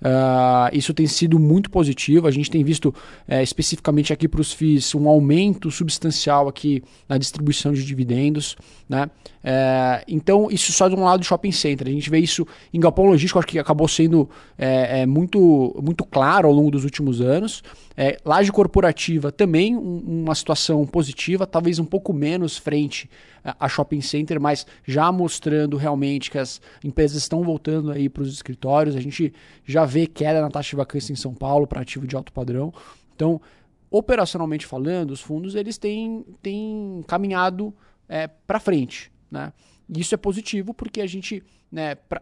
Uh, 0.02 0.74
isso 0.74 0.94
tem 0.94 1.06
sido 1.06 1.38
muito 1.38 1.70
positivo. 1.70 2.28
A 2.28 2.32
gente 2.32 2.50
tem 2.50 2.64
visto 2.64 2.94
é, 3.28 3.44
especificamente 3.44 4.12
aqui 4.12 4.28
para 4.28 4.42
os 4.42 4.52
FIIs 4.52 4.96
um 4.96 5.08
aumento 5.08 5.70
substancial 5.70 6.48
aqui 6.48 6.84
na 7.08 7.18
distribuição 7.18 7.72
de 7.72 7.86
dividendos. 7.86 8.56
Né? 8.90 9.10
É, 9.43 10.03
então, 10.07 10.50
isso 10.51 10.71
só 10.71 10.88
de 10.88 10.95
um 10.95 11.03
lado 11.03 11.19
do 11.19 11.25
shopping 11.25 11.51
center. 11.51 11.88
A 11.88 11.91
gente 11.91 12.10
vê 12.10 12.19
isso 12.19 12.45
em 12.74 12.79
galpão 12.79 13.05
logístico, 13.05 13.39
acho 13.39 13.48
que 13.48 13.60
acabou 13.60 13.88
sendo 13.88 14.29
é, 14.57 15.01
é, 15.01 15.05
muito, 15.05 15.75
muito 15.81 16.05
claro 16.05 16.48
ao 16.48 16.53
longo 16.53 16.71
dos 16.71 16.83
últimos 16.83 17.21
anos. 17.21 17.63
É, 17.98 18.17
laje 18.24 18.51
corporativa 18.51 19.31
também 19.31 19.75
um, 19.75 20.24
uma 20.24 20.36
situação 20.36 20.86
positiva, 20.86 21.48
talvez 21.48 21.79
um 21.79 21.86
pouco 21.86 22.13
menos 22.13 22.57
frente 22.57 23.10
a 23.43 23.67
shopping 23.67 24.01
center, 24.01 24.39
mas 24.39 24.67
já 24.86 25.12
mostrando 25.12 25.75
realmente 25.75 26.29
que 26.29 26.38
as 26.38 26.62
empresas 26.83 27.17
estão 27.17 27.41
voltando 27.43 27.91
aí 27.91 28.07
para 28.07 28.21
os 28.21 28.31
escritórios. 28.31 28.95
A 28.95 29.01
gente 29.01 29.33
já 29.65 29.83
vê 29.83 30.05
queda 30.05 30.41
na 30.41 30.50
taxa 30.50 30.69
de 30.69 30.75
vacância 30.75 31.12
em 31.12 31.15
São 31.15 31.33
Paulo 31.33 31.65
para 31.65 31.81
ativo 31.81 32.05
de 32.05 32.15
alto 32.15 32.31
padrão. 32.31 32.71
Então, 33.15 33.41
operacionalmente 33.89 34.65
falando, 34.65 35.10
os 35.10 35.21
fundos 35.21 35.55
eles 35.55 35.77
têm, 35.79 36.24
têm 36.41 37.03
caminhado 37.07 37.74
é, 38.07 38.27
para 38.27 38.60
frente. 38.60 39.11
Né? 39.32 39.54
Isso 39.90 40.14
é 40.14 40.18
positivo 40.18 40.74
porque 40.74 41.02
a 41.02 41.08
gente, 41.08 41.42
né, 41.72 41.96
para 41.96 42.22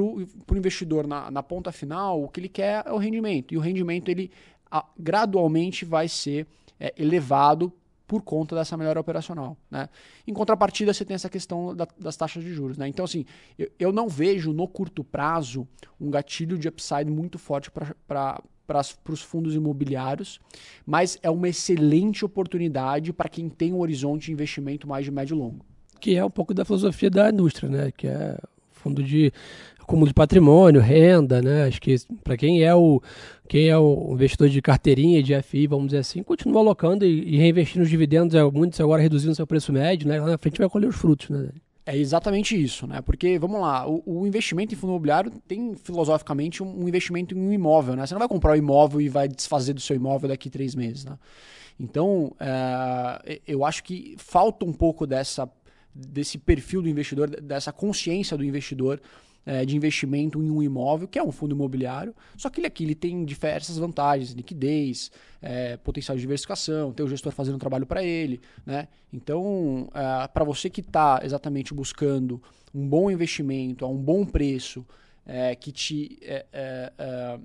o 0.00 0.26
investidor 0.56 1.06
na, 1.06 1.30
na 1.30 1.42
ponta 1.42 1.70
final, 1.70 2.22
o 2.22 2.28
que 2.28 2.40
ele 2.40 2.48
quer 2.48 2.82
é 2.86 2.92
o 2.92 2.96
rendimento. 2.96 3.54
E 3.54 3.56
o 3.56 3.60
rendimento 3.60 4.08
ele 4.08 4.30
a, 4.70 4.84
gradualmente 4.98 5.84
vai 5.84 6.08
ser 6.08 6.46
é, 6.80 6.92
elevado 6.96 7.72
por 8.06 8.22
conta 8.22 8.54
dessa 8.54 8.76
melhora 8.76 9.00
operacional. 9.00 9.56
Né? 9.70 9.88
Em 10.26 10.32
contrapartida, 10.32 10.94
você 10.94 11.04
tem 11.04 11.14
essa 11.14 11.28
questão 11.28 11.74
da, 11.74 11.88
das 11.98 12.16
taxas 12.16 12.44
de 12.44 12.52
juros. 12.52 12.78
Né? 12.78 12.86
Então, 12.88 13.04
assim, 13.04 13.24
eu, 13.58 13.70
eu, 13.78 13.92
não 13.92 14.08
vejo 14.08 14.52
no 14.52 14.68
curto 14.68 15.02
prazo 15.02 15.66
um 16.00 16.10
gatilho 16.10 16.56
de 16.56 16.68
upside 16.68 17.10
muito 17.10 17.38
forte 17.38 17.70
para 17.70 18.40
os 19.08 19.22
fundos 19.22 19.54
imobiliários, 19.54 20.40
mas 20.84 21.18
é 21.22 21.30
uma 21.30 21.48
excelente 21.48 22.24
oportunidade 22.24 23.12
para 23.12 23.28
quem 23.28 23.48
tem 23.48 23.72
um 23.72 23.80
horizonte 23.80 24.26
de 24.26 24.32
investimento 24.32 24.86
mais 24.86 25.04
de 25.04 25.10
médio 25.10 25.34
e 25.34 25.38
longo. 25.38 25.64
Que 26.00 26.16
é 26.16 26.24
um 26.24 26.30
pouco 26.30 26.54
da 26.54 26.64
filosofia 26.64 27.10
da 27.10 27.30
indústria, 27.30 27.68
né? 27.68 27.92
que 27.96 28.06
é 28.06 28.36
fundo 28.70 29.02
de 29.02 29.32
acúmulo 29.80 30.08
de 30.08 30.14
patrimônio, 30.14 30.80
renda, 30.80 31.40
né? 31.40 31.64
Acho 31.64 31.80
que 31.80 31.96
para 32.24 32.36
quem 32.36 32.62
é 32.64 32.74
o 32.74 33.00
quem 33.48 33.68
é 33.68 33.78
o 33.78 34.10
investidor 34.12 34.48
de 34.48 34.60
carteirinha 34.60 35.22
de 35.22 35.40
FI, 35.40 35.68
vamos 35.68 35.86
dizer 35.86 35.98
assim, 35.98 36.22
continua 36.24 36.60
alocando 36.60 37.04
e, 37.04 37.34
e 37.34 37.36
reinvestindo 37.36 37.84
os 37.84 37.90
dividendos, 37.90 38.34
é, 38.34 38.42
muitos 38.42 38.80
agora 38.80 39.00
reduzindo 39.00 39.34
seu 39.36 39.46
preço 39.46 39.72
médio, 39.72 40.08
né? 40.08 40.20
Lá 40.20 40.26
na 40.26 40.38
frente 40.38 40.58
vai 40.58 40.68
colher 40.68 40.88
os 40.88 40.96
frutos, 40.96 41.30
né? 41.30 41.50
É 41.88 41.96
exatamente 41.96 42.60
isso, 42.60 42.84
né? 42.84 43.00
Porque, 43.00 43.38
vamos 43.38 43.60
lá, 43.60 43.88
o, 43.88 44.02
o, 44.04 44.26
investimento 44.26 44.74
em 44.74 44.76
fundo 44.76 44.90
imobiliário 44.90 45.30
tem 45.46 45.76
filosoficamente 45.76 46.60
um, 46.60 46.82
um, 46.82 46.88
investimento 46.88 47.32
em 47.32 47.38
um 47.38 47.52
imóvel, 47.52 47.94
né? 47.94 48.04
Você 48.04 48.12
não 48.12 48.18
vai 48.18 48.26
comprar 48.26 48.52
um 48.54 48.56
imóvel 48.56 49.00
e 49.00 49.08
vai 49.08 49.28
desfazer 49.28 49.72
do 49.72 49.80
seu 49.80 49.94
imóvel 49.94 50.28
daqui 50.28 50.48
a 50.48 50.50
três 50.50 50.74
meses, 50.74 51.04
né? 51.04 51.16
Então, 51.78 52.32
é, 52.40 53.40
eu 53.46 53.64
acho 53.64 53.84
que 53.84 54.16
falta 54.18 54.66
um 54.66 54.72
pouco 54.72 55.06
dessa, 55.06 55.48
desse 55.96 56.38
perfil 56.38 56.82
do 56.82 56.88
investidor, 56.88 57.28
dessa 57.28 57.72
consciência 57.72 58.36
do 58.36 58.44
investidor 58.44 59.00
é, 59.46 59.64
de 59.64 59.76
investimento 59.76 60.42
em 60.42 60.50
um 60.50 60.62
imóvel, 60.62 61.06
que 61.06 61.18
é 61.18 61.22
um 61.22 61.30
fundo 61.30 61.54
imobiliário, 61.54 62.14
só 62.36 62.50
que 62.50 62.60
ele 62.60 62.66
aqui 62.66 62.84
ele 62.84 62.96
tem 62.96 63.24
diversas 63.24 63.78
vantagens, 63.78 64.32
liquidez, 64.32 65.10
é, 65.40 65.76
potencial 65.76 66.16
de 66.16 66.20
diversificação, 66.20 66.92
tem 66.92 67.06
o 67.06 67.08
gestor 67.08 67.32
fazendo 67.32 67.54
um 67.54 67.58
trabalho 67.58 67.86
para 67.86 68.02
ele. 68.02 68.40
Né? 68.66 68.88
Então, 69.12 69.88
é, 69.94 70.26
para 70.26 70.44
você 70.44 70.68
que 70.68 70.80
está 70.80 71.20
exatamente 71.22 71.72
buscando 71.72 72.42
um 72.74 72.86
bom 72.86 73.10
investimento 73.10 73.84
a 73.84 73.88
um 73.88 73.96
bom 73.96 74.24
preço, 74.24 74.84
é, 75.24 75.54
que 75.54 75.70
te 75.70 76.18
é, 76.22 76.44
é, 76.52 77.38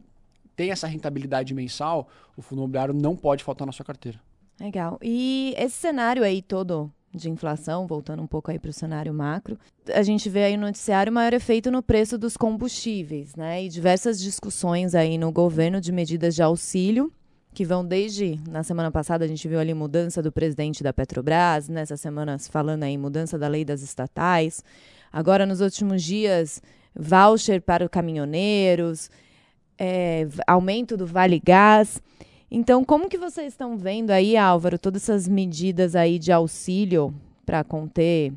tem 0.56 0.72
essa 0.72 0.88
rentabilidade 0.88 1.54
mensal, 1.54 2.10
o 2.36 2.42
fundo 2.42 2.60
imobiliário 2.60 2.94
não 2.94 3.16
pode 3.16 3.44
faltar 3.44 3.66
na 3.66 3.72
sua 3.72 3.86
carteira. 3.86 4.20
Legal. 4.60 5.00
E 5.02 5.56
esse 5.58 5.76
cenário 5.76 6.24
aí 6.24 6.42
todo 6.42 6.92
de 7.14 7.30
inflação, 7.30 7.88
voltando 7.88 8.22
um 8.22 8.28
pouco 8.28 8.52
aí 8.52 8.58
para 8.58 8.70
o 8.70 8.74
cenário 8.74 9.14
macro, 9.14 9.58
a 9.94 10.02
gente 10.02 10.30
vê 10.30 10.46
aí 10.46 10.58
no 10.58 10.66
noticiário 10.66 11.12
maior 11.12 11.34
efeito 11.34 11.70
no 11.70 11.84
preço 11.84 12.18
dos 12.18 12.38
combustíveis, 12.38 13.36
né? 13.36 13.64
E 13.64 13.70
diversas 13.70 14.20
discussões 14.20 14.96
aí 14.96 15.18
no 15.18 15.32
governo 15.32 15.82
de 15.82 15.92
medidas 15.92 16.36
de 16.36 16.42
auxílio, 16.42 17.12
que 17.54 17.66
vão 17.66 17.86
desde, 17.86 18.40
na 18.48 18.64
semana 18.64 18.90
passada 18.90 19.26
a 19.26 19.28
gente 19.28 19.46
viu 19.48 19.60
ali 19.60 19.74
mudança 19.74 20.22
do 20.22 20.32
presidente 20.32 20.82
da 20.82 20.94
Petrobras, 20.94 21.68
nessa 21.68 21.98
semana 21.98 22.38
falando 22.40 22.84
aí 22.84 22.98
mudança 22.98 23.38
da 23.38 23.48
lei 23.48 23.66
das 23.66 23.82
estatais, 23.82 24.64
agora 25.12 25.46
nos 25.46 25.60
últimos 25.60 26.02
dias 26.02 26.62
voucher 26.96 27.62
para 27.62 27.84
os 27.84 27.90
caminhoneiros, 27.90 29.10
é, 29.78 30.28
aumento 30.46 30.96
do 30.96 31.08
Vale 31.08 31.42
Gás. 31.44 32.02
Então, 32.54 32.84
como 32.84 33.08
que 33.08 33.18
vocês 33.18 33.54
estão 33.54 33.78
vendo 33.78 34.12
aí, 34.12 34.36
Álvaro, 34.36 34.78
todas 34.78 35.04
essas 35.04 35.26
medidas 35.26 35.96
aí 35.96 36.20
de 36.20 36.34
auxílio 36.34 37.14
para 37.46 37.64
conter 37.64 38.34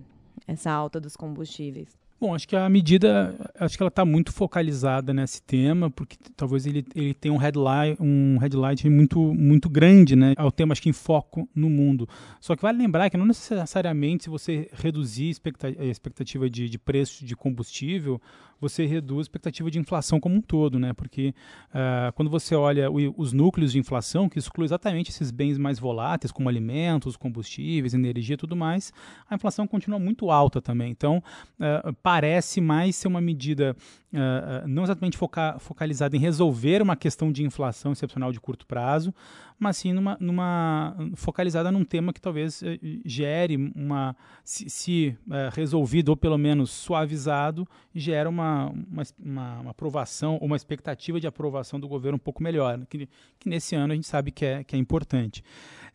essa 0.47 0.71
alta 0.71 1.01
dos 1.01 1.17
combustíveis? 1.17 1.89
Bom, 2.21 2.33
acho 2.33 2.47
que 2.47 2.55
a 2.55 2.69
medida, 2.69 3.35
acho 3.59 3.77
que 3.77 3.83
ela 3.83 3.89
está 3.89 4.05
muito 4.05 4.33
focalizada 4.33 5.13
nesse 5.13 5.43
tema, 5.43 5.91
porque 5.91 6.17
talvez 6.37 6.65
ele, 6.65 6.87
ele 6.95 7.13
tenha 7.13 7.35
um 7.35 7.37
headline, 7.37 7.97
um 8.01 8.39
headline 8.39 8.89
muito, 8.89 9.19
muito 9.35 9.69
grande, 9.69 10.15
né? 10.15 10.33
É 10.39 10.43
o 10.45 10.51
tema, 10.51 10.73
acho 10.73 10.81
que 10.81 10.89
em 10.89 10.93
foco 10.93 11.47
no 11.55 11.69
mundo. 11.69 12.09
Só 12.41 12.55
que 12.55 12.63
vale 12.63 12.79
lembrar 12.79 13.11
que 13.11 13.17
não 13.17 13.27
necessariamente 13.27 14.25
se 14.25 14.31
você 14.31 14.71
reduzir 14.73 15.37
a 15.79 15.85
expectativa 15.85 16.49
de, 16.49 16.71
de 16.71 16.79
preço 16.79 17.27
de 17.27 17.35
combustível, 17.35 18.19
você 18.61 18.87
reduz 18.87 19.21
a 19.21 19.23
expectativa 19.23 19.71
de 19.71 19.79
inflação 19.79 20.21
como 20.21 20.37
um 20.37 20.41
todo, 20.41 20.79
né? 20.79 20.93
Porque 20.93 21.35
uh, 21.71 22.13
quando 22.15 22.31
você 22.31 22.55
olha 22.55 22.91
o, 22.91 23.15
os 23.17 23.33
núcleos 23.33 23.73
de 23.73 23.79
inflação, 23.79 24.29
que 24.29 24.39
exclui 24.39 24.65
exatamente 24.65 25.11
esses 25.11 25.31
bens 25.31 25.59
mais 25.59 25.79
voláteis, 25.79 26.33
como 26.33 26.49
alimentos, 26.49 27.17
combustíveis, 27.17 27.95
energia 27.95 28.35
e 28.35 28.39
tudo 28.39 28.57
mais, 28.57 28.93
a 29.29 29.35
inflação 29.35 29.67
continua 29.67 29.99
muito 29.99 30.31
alta 30.31 30.61
também. 30.61 30.91
Então, 30.91 31.23
uh, 31.59 31.93
parece 32.03 32.61
mais 32.61 32.97
ser 32.97 33.09
uma 33.09 33.21
medida 33.21 33.77
uh, 34.13 34.67
não 34.69 34.85
exatamente 34.85 35.17
foca 35.17 35.57
focalizada 35.59 36.17
em 36.17 36.21
resolver 36.21 36.81
uma 36.81 36.97
questão 36.97 37.33
de 37.33 37.43
inflação 37.43 37.93
excepcional 37.93 38.33
de 38.33 38.41
curto 38.41 38.67
prazo, 38.67 39.13
mas 39.59 39.77
sim 39.77 39.93
numa, 39.93 40.17
numa 40.21 40.97
focalizada 41.15 41.71
num 41.71 41.85
tema 41.85 42.13
que 42.13 42.21
talvez 42.21 42.63
uh, 42.63 42.67
gere 43.05 43.57
uma, 43.75 44.17
se, 44.43 44.69
se 44.69 45.19
uh, 45.27 45.51
resolvido 45.53 46.11
ou 46.11 46.17
pelo 46.17 46.37
menos 46.37 46.71
suavizado, 46.71 47.67
gera 47.95 48.29
uma, 48.29 48.67
uma, 48.67 49.03
uma, 49.19 49.61
uma, 49.61 49.71
aprovação 49.71 50.35
ou 50.41 50.47
uma 50.47 50.57
expectativa 50.57 51.21
de 51.21 51.27
aprovação 51.27 51.79
do 51.79 51.89
governo 51.89 52.17
um 52.17 52.19
pouco 52.19 52.43
melhor, 52.43 52.79
né? 52.79 52.87
que, 52.89 53.09
que 53.39 53.49
nesse 53.49 53.75
ano 53.75 53.93
a 53.93 53.97
gente 53.97 54.07
sabe 54.07 54.31
que 54.31 54.45
é, 54.45 54.65
que 54.65 54.75
é 54.75 54.79
importante. 54.79 55.43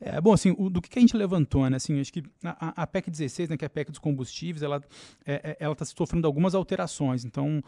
É, 0.01 0.22
bom, 0.22 0.32
assim, 0.32 0.56
o, 0.58 0.70
do 0.70 0.82
que, 0.82 0.89
que, 0.89 0.98
a 0.98 1.01
gente 1.01 1.18
levantou, 1.18 1.70
né? 1.70 1.75
Assim, 1.75 2.00
acho 2.00 2.13
que 2.13 2.24
a, 2.44 2.84
a, 2.84 2.88
PEC 2.88 3.12
16, 3.12 3.50
né, 3.50 3.58
que 3.58 3.65
é 3.65 3.68
a 3.68 3.70
PEC 3.70 3.91
dos 3.91 4.00
combustíveis, 4.00 4.63
ela 4.63 4.82
é, 5.25 5.34
é 5.34 5.58
ela 5.60 5.74
está 5.74 5.84
sofrendo 5.84 6.25
algumas 6.25 6.56
alterações. 6.56 7.25
Então, 7.25 7.62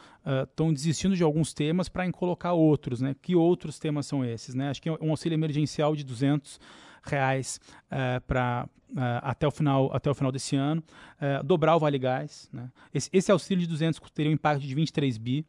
estão 0.43 0.69
uh, 0.69 0.73
desistindo 0.73 1.15
de 1.15 1.23
alguns 1.23 1.53
temas 1.53 1.89
para 1.89 2.09
colocar 2.11 2.53
outros, 2.53 3.01
né? 3.01 3.15
Que 3.21 3.35
outros 3.35 3.79
temas 3.79 4.05
são 4.05 4.23
esses, 4.23 4.55
né? 4.55 4.69
Acho 4.69 4.81
que 4.81 4.89
um 4.89 5.11
auxílio 5.11 5.35
emergencial 5.35 5.95
de 5.95 6.03
200 6.05 6.59
reais 7.03 7.59
uh, 7.91 8.21
para 8.25 8.67
uh, 8.91 8.99
até 9.21 9.47
o 9.47 9.51
final 9.51 9.89
até 9.93 10.09
o 10.09 10.13
final 10.13 10.31
desse 10.31 10.55
ano, 10.55 10.83
uh, 11.17 11.43
dobrar 11.43 11.75
o 11.75 11.79
Vale 11.79 11.97
Gás. 11.97 12.49
Né? 12.51 12.69
Esse, 12.93 13.09
esse, 13.11 13.31
auxílio 13.31 13.61
de 13.61 13.67
200 13.67 13.99
teria 14.13 14.31
um 14.31 14.35
impacto 14.35 14.61
de 14.61 14.73
23 14.73 15.17
bi, 15.17 15.45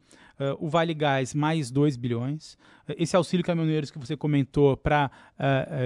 o 0.59 0.67
Vale 0.67 0.93
Gás 0.95 1.33
mais 1.33 1.69
2 1.69 1.95
bilhões. 1.95 2.57
esse 2.97 3.15
auxílio 3.15 3.45
caminhoneiros 3.45 3.91
que 3.91 3.99
você 3.99 4.17
comentou 4.17 4.75
para 4.75 5.09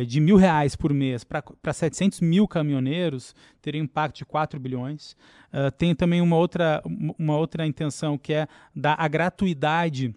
de 0.07 0.21
mil 0.21 0.37
reais 0.37 0.73
por 0.73 0.93
mês 0.93 1.25
para 1.25 1.73
700 1.73 2.21
mil 2.21 2.47
caminhoneiros 2.47 3.35
teria 3.61 3.81
um 3.81 3.83
impacto 3.83 4.19
de 4.19 4.25
4 4.25 4.57
bilhões. 4.57 5.17
tem 5.77 5.93
também 5.93 6.21
uma 6.21 6.37
outra, 6.37 6.81
uma 7.19 7.37
outra 7.37 7.67
intenção 7.67 8.17
que 8.17 8.33
é 8.33 8.47
dar 8.73 8.95
a 8.97 9.07
gratuidade 9.07 10.15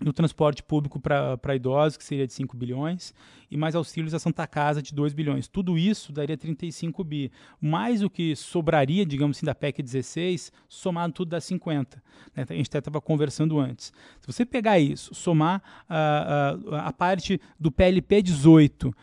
no 0.00 0.12
transporte 0.12 0.62
público 0.62 1.00
para 1.00 1.54
idosos, 1.54 1.96
que 1.96 2.04
seria 2.04 2.26
de 2.26 2.32
5 2.32 2.56
bilhões, 2.56 3.14
e 3.50 3.56
mais 3.56 3.74
auxílios 3.74 4.12
à 4.14 4.18
Santa 4.18 4.46
Casa 4.46 4.82
de 4.82 4.92
2 4.92 5.12
bilhões. 5.12 5.46
Tudo 5.46 5.78
isso 5.78 6.12
daria 6.12 6.36
35 6.36 7.04
bi. 7.04 7.30
Mais 7.60 8.02
o 8.02 8.10
que 8.10 8.34
sobraria, 8.34 9.06
digamos 9.06 9.36
assim, 9.36 9.46
da 9.46 9.54
PEC 9.54 9.82
16, 9.82 10.52
somado 10.68 11.12
tudo 11.12 11.30
dá 11.30 11.40
50. 11.40 12.02
Né? 12.34 12.44
A 12.48 12.54
gente 12.54 12.68
até 12.68 12.78
estava 12.78 13.00
conversando 13.00 13.58
antes. 13.58 13.92
Se 14.20 14.26
você 14.26 14.44
pegar 14.44 14.78
isso, 14.78 15.14
somar 15.14 15.62
uh, 15.88 16.70
uh, 16.70 16.74
a 16.76 16.92
parte 16.92 17.40
do 17.58 17.70
PLP 17.70 18.22
18, 18.22 18.88
uh, 18.88 18.94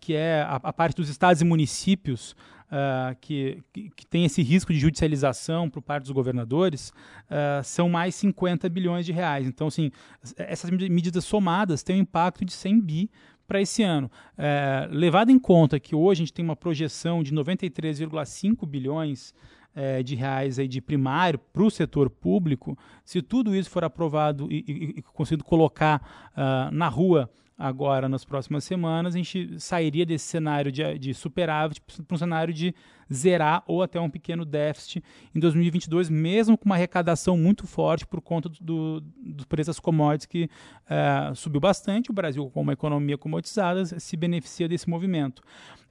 que 0.00 0.14
é 0.14 0.42
a, 0.42 0.56
a 0.56 0.72
parte 0.72 0.96
dos 0.96 1.08
estados 1.08 1.40
e 1.40 1.44
municípios, 1.44 2.36
uh, 2.66 3.16
que, 3.20 3.62
que, 3.72 4.06
tem 4.06 4.24
esse 4.24 4.42
risco 4.42 4.72
de 4.72 4.78
judicialização 4.78 5.68
por 5.68 5.82
parte 5.82 6.04
dos 6.04 6.12
governadores, 6.12 6.90
uh, 7.30 7.62
são 7.62 7.88
mais 7.88 8.14
50 8.14 8.68
bilhões 8.68 9.06
de 9.06 9.12
reais. 9.12 9.46
Então, 9.46 9.66
assim, 9.68 9.90
essas 10.36 10.70
medidas 10.70 11.24
somadas 11.24 11.82
têm 11.82 11.96
um 11.96 12.00
impacto 12.00 12.44
de 12.44 12.52
100 12.52 12.80
bi 12.80 13.10
para 13.46 13.60
esse 13.60 13.82
ano. 13.82 14.10
É, 14.36 14.88
levado 14.90 15.30
em 15.30 15.38
conta 15.38 15.78
que 15.78 15.94
hoje 15.94 16.22
a 16.22 16.24
gente 16.24 16.32
tem 16.32 16.44
uma 16.44 16.56
projeção 16.56 17.22
de 17.22 17.32
93,5 17.32 18.66
bilhões 18.66 19.32
é, 19.74 20.02
de 20.02 20.14
reais 20.14 20.58
aí 20.58 20.66
de 20.66 20.80
primário 20.80 21.38
para 21.38 21.62
o 21.62 21.70
setor 21.70 22.08
público, 22.08 22.76
se 23.04 23.20
tudo 23.22 23.54
isso 23.54 23.70
for 23.70 23.84
aprovado 23.84 24.50
e, 24.50 24.64
e, 24.66 24.98
e 24.98 25.02
conseguido 25.02 25.44
colocar 25.44 26.32
uh, 26.32 26.74
na 26.74 26.88
rua 26.88 27.30
agora 27.58 28.08
nas 28.08 28.24
próximas 28.24 28.64
semanas, 28.64 29.14
a 29.14 29.18
gente 29.18 29.58
sairia 29.58 30.04
desse 30.04 30.26
cenário 30.26 30.70
de, 30.70 30.98
de 30.98 31.14
superávit 31.14 31.80
para 31.80 32.14
um 32.14 32.18
cenário 32.18 32.52
de 32.52 32.74
zerar 33.12 33.62
ou 33.66 33.82
até 33.82 34.00
um 34.00 34.10
pequeno 34.10 34.44
déficit 34.44 35.02
em 35.34 35.40
2022, 35.40 36.10
mesmo 36.10 36.58
com 36.58 36.66
uma 36.66 36.74
arrecadação 36.74 37.36
muito 37.38 37.66
forte 37.66 38.06
por 38.06 38.20
conta 38.20 38.50
do, 38.60 39.00
do 39.00 39.46
preço 39.46 39.70
das 39.70 39.80
commodities 39.80 40.26
que 40.26 40.44
uh, 40.44 41.34
subiu 41.34 41.60
bastante. 41.60 42.10
O 42.10 42.14
Brasil, 42.14 42.50
com 42.50 42.60
uma 42.60 42.72
economia 42.72 43.16
comoditizada, 43.16 43.84
se 43.84 44.16
beneficia 44.16 44.68
desse 44.68 44.88
movimento. 44.90 45.42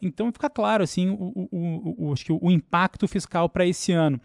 Então 0.02 0.32
fica 0.32 0.50
claro 0.50 0.84
assim 0.84 1.10
o, 1.10 1.48
o, 1.52 2.08
o, 2.08 2.14
acho 2.14 2.26
que 2.26 2.32
o 2.32 2.52
impacto 2.52 3.08
fiscal 3.08 3.50
para 3.50 3.66
esse 3.66 3.92
ano. 3.92 4.20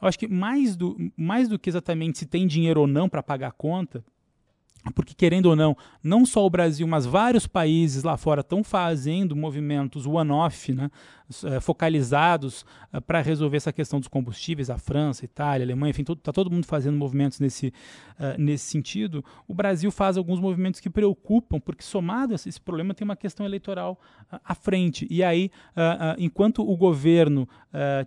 Eu 0.00 0.08
acho 0.08 0.18
que 0.18 0.28
mais 0.28 0.76
do, 0.76 0.96
mais 1.16 1.48
do 1.48 1.58
que 1.58 1.68
exatamente 1.68 2.18
se 2.18 2.26
tem 2.26 2.46
dinheiro 2.46 2.80
ou 2.80 2.86
não 2.86 3.08
para 3.08 3.22
pagar 3.22 3.48
a 3.48 3.52
conta, 3.52 4.04
porque 4.94 5.14
querendo 5.14 5.46
ou 5.46 5.56
não, 5.56 5.76
não 6.02 6.24
só 6.24 6.44
o 6.44 6.50
Brasil, 6.50 6.86
mas 6.86 7.06
vários 7.06 7.46
países 7.46 8.02
lá 8.02 8.16
fora 8.16 8.40
estão 8.40 8.62
fazendo 8.62 9.34
movimentos 9.34 10.06
one-off, 10.06 10.72
né, 10.72 10.90
eh, 11.42 11.58
focalizados 11.58 12.64
uh, 12.94 13.02
para 13.02 13.20
resolver 13.20 13.56
essa 13.56 13.72
questão 13.72 13.98
dos 13.98 14.06
combustíveis, 14.06 14.70
a 14.70 14.78
França, 14.78 15.24
a 15.24 15.26
Itália, 15.26 15.64
a 15.64 15.66
Alemanha, 15.66 15.90
enfim, 15.90 16.04
está 16.08 16.32
todo 16.32 16.48
mundo 16.48 16.64
fazendo 16.66 16.96
movimentos 16.96 17.40
nesse, 17.40 17.66
uh, 17.66 18.40
nesse 18.40 18.66
sentido. 18.66 19.24
O 19.48 19.52
Brasil 19.52 19.90
faz 19.90 20.16
alguns 20.16 20.38
movimentos 20.38 20.78
que 20.78 20.88
preocupam, 20.88 21.58
porque 21.58 21.82
somado 21.82 22.32
a 22.32 22.36
esse 22.36 22.60
problema 22.60 22.94
tem 22.94 23.04
uma 23.04 23.16
questão 23.16 23.44
eleitoral 23.44 24.00
uh, 24.32 24.38
à 24.44 24.54
frente. 24.54 25.04
E 25.10 25.22
aí, 25.24 25.50
enquanto 26.18 26.62
o 26.62 26.76
governo 26.76 27.48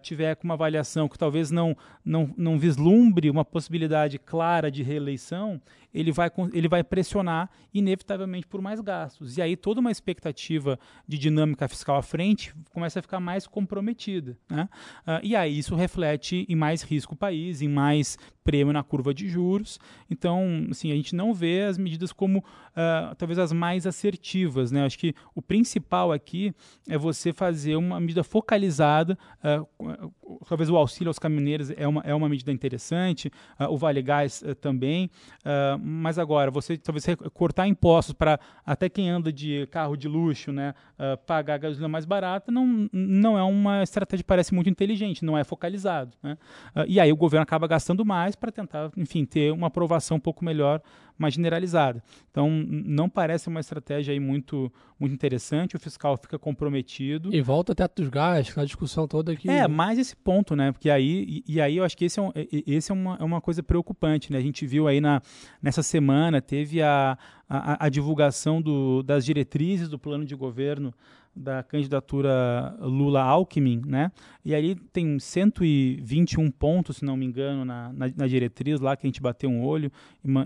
tiver 0.02 0.36
com 0.36 0.46
uma 0.46 0.54
avaliação 0.54 1.08
que 1.08 1.18
talvez 1.18 1.52
não, 1.52 1.76
não, 2.04 2.34
não 2.38 2.58
vislumbre 2.58 3.30
uma 3.30 3.46
possibilidade 3.46 4.18
clara 4.18 4.72
de 4.72 4.82
reeleição, 4.82 5.62
ele 5.94 6.12
vai, 6.12 6.32
ele 6.54 6.68
vai 6.68 6.84
pressionar 6.84 7.50
inevitavelmente 7.74 8.48
por 8.48 8.62
mais 8.62 8.80
gastos. 8.80 9.38
E 9.38 9.42
aí 9.42 9.56
toda 9.56 9.80
uma 9.80 9.92
expectativa 9.92 10.80
de 11.08 11.18
dinâmica 11.18 11.68
fiscal 11.68 11.98
à 11.98 12.02
frente 12.02 12.54
começa 12.72 13.00
a 13.00 13.02
ficar 13.02 13.20
mais 13.20 13.48
comprometida. 13.48 14.38
Né? 14.50 14.70
Uh, 15.02 15.20
e 15.24 15.36
aí 15.36 15.58
isso 15.58 15.76
reflete 15.76 16.46
em 16.48 16.56
mais 16.56 16.82
risco 16.82 17.14
o 17.14 17.18
país, 17.18 17.62
em 17.62 17.68
mais 17.68 18.18
prêmio 18.44 18.74
na 18.74 18.84
curva 18.84 19.14
de 19.14 19.28
juros. 19.28 19.80
Então, 20.10 20.68
assim, 20.72 20.92
a 20.92 20.96
gente 20.96 21.16
não 21.16 21.34
vê 21.34 21.62
as 21.62 21.78
medidas 21.78 22.12
como 22.12 22.40
uh, 22.40 23.16
talvez 23.16 23.38
as 23.38 23.52
mais 23.52 23.86
assertivas. 23.86 24.72
Né? 24.72 24.86
Acho 24.86 24.98
que 24.98 25.14
o 25.36 25.42
principal 25.42 26.12
aqui 26.12 26.54
é 26.88 26.98
você 26.98 27.32
fazer 27.32 27.76
uma 27.76 28.00
medida 28.00 28.24
focalizada. 28.24 29.18
Uh, 29.44 30.12
talvez 30.48 30.70
o 30.70 30.76
auxílio 30.76 31.10
aos 31.10 31.20
caminhoneiros 31.20 31.72
é 31.76 31.88
uma, 31.88 32.02
é 32.06 32.14
uma 32.14 32.30
medida 32.30 32.52
interessante, 32.52 33.32
uh, 33.60 33.66
o 33.66 33.78
Vale 33.78 34.02
Gás 34.02 34.44
também. 34.62 35.10
mas 35.82 36.20
agora, 36.20 36.52
você 36.52 36.78
talvez 36.78 37.06
cortar 37.34 37.68
impostos 37.68 38.14
para 38.14 38.40
até 38.66 38.90
quem 38.90 39.10
anda 39.10 39.32
de 39.32 39.68
carro 39.68 39.96
de 39.96 40.08
luxo, 40.08 40.52
né, 40.52 40.74
pagar 41.26 41.58
gasolina 41.58 41.88
mais 41.88 42.06
barata, 42.06 42.52
não, 42.52 42.90
não 42.92 43.38
é 43.38 43.44
uma 43.44 43.84
estratégia 43.84 44.24
que 44.24 44.28
parece 44.28 44.54
muito 44.54 44.70
inteligente, 44.70 45.24
não 45.24 45.38
é 45.38 45.44
focalizado. 45.44 46.16
Né? 46.22 46.38
e 46.88 47.00
aí 47.00 47.12
o 47.12 47.16
governo 47.16 47.44
acaba 47.44 47.68
gastando 47.68 48.06
mais 48.06 48.36
para 48.36 48.52
tentar, 48.52 48.92
enfim, 48.96 49.26
ter 49.26 49.52
uma 49.52 49.68
aprovação 49.68 50.18
um 50.18 50.20
pouco 50.20 50.44
melhor, 50.44 50.82
mais 51.20 51.34
generalizada. 51.34 52.02
Então, 52.32 52.50
não 52.50 53.10
parece 53.10 53.50
uma 53.50 53.60
estratégia 53.60 54.14
aí 54.14 54.20
muito, 54.20 54.72
muito 54.98 55.14
interessante, 55.14 55.76
o 55.76 55.80
fiscal 55.80 56.18
fica 56.18 56.40
comprometido. 56.40 57.36
E 57.36 57.42
volta 57.42 57.74
até 57.74 57.88
dos 57.88 58.08
gastos, 58.08 58.58
a 58.58 58.64
discussão 58.64 59.08
toda 59.08 59.34
aqui. 59.34 59.50
É, 59.50 59.68
mais 59.68 60.00
esse 60.00 60.16
ponto, 60.16 60.56
né? 60.56 60.72
Porque 60.72 60.90
aí, 60.90 61.44
e, 61.46 61.56
e 61.56 61.62
aí 61.62 61.78
eu 61.78 61.84
acho 61.84 61.98
que 61.98 62.06
esse, 62.06 62.20
é, 62.20 62.24
um, 62.24 62.32
esse 62.66 62.92
é, 62.92 62.94
uma, 62.94 63.18
é 63.20 63.24
uma 63.24 63.42
coisa 63.42 63.62
preocupante, 63.62 64.32
né? 64.32 64.40
A 64.40 64.42
gente 64.42 64.66
viu 64.66 64.88
aí 64.88 65.02
na, 65.02 65.22
nessa 65.62 65.84
semana, 65.84 66.42
teve 66.42 66.82
a, 66.82 67.18
a, 67.50 67.86
a 67.86 67.90
divulgação 67.90 68.62
do, 68.62 69.04
das 69.04 69.26
diretrizes 69.26 69.90
do 69.90 70.00
plano 70.00 70.24
de 70.24 70.36
governo 70.36 70.94
da 71.36 71.64
candidatura 71.64 72.76
Lula-Alckmin, 72.80 73.82
né? 73.86 74.12
E 74.44 74.54
aí 74.54 74.76
tem 74.76 75.18
121 75.18 76.52
pontos, 76.52 76.98
se 76.98 77.06
não 77.06 77.16
me 77.16 77.26
engano, 77.26 77.64
na, 77.64 77.94
na, 77.94 78.12
na 78.16 78.28
diretriz 78.28 78.80
lá 78.80 78.96
que 78.98 79.06
a 79.06 79.10
gente 79.10 79.22
bateu 79.22 79.50
um 79.50 79.64
olho 79.64 79.92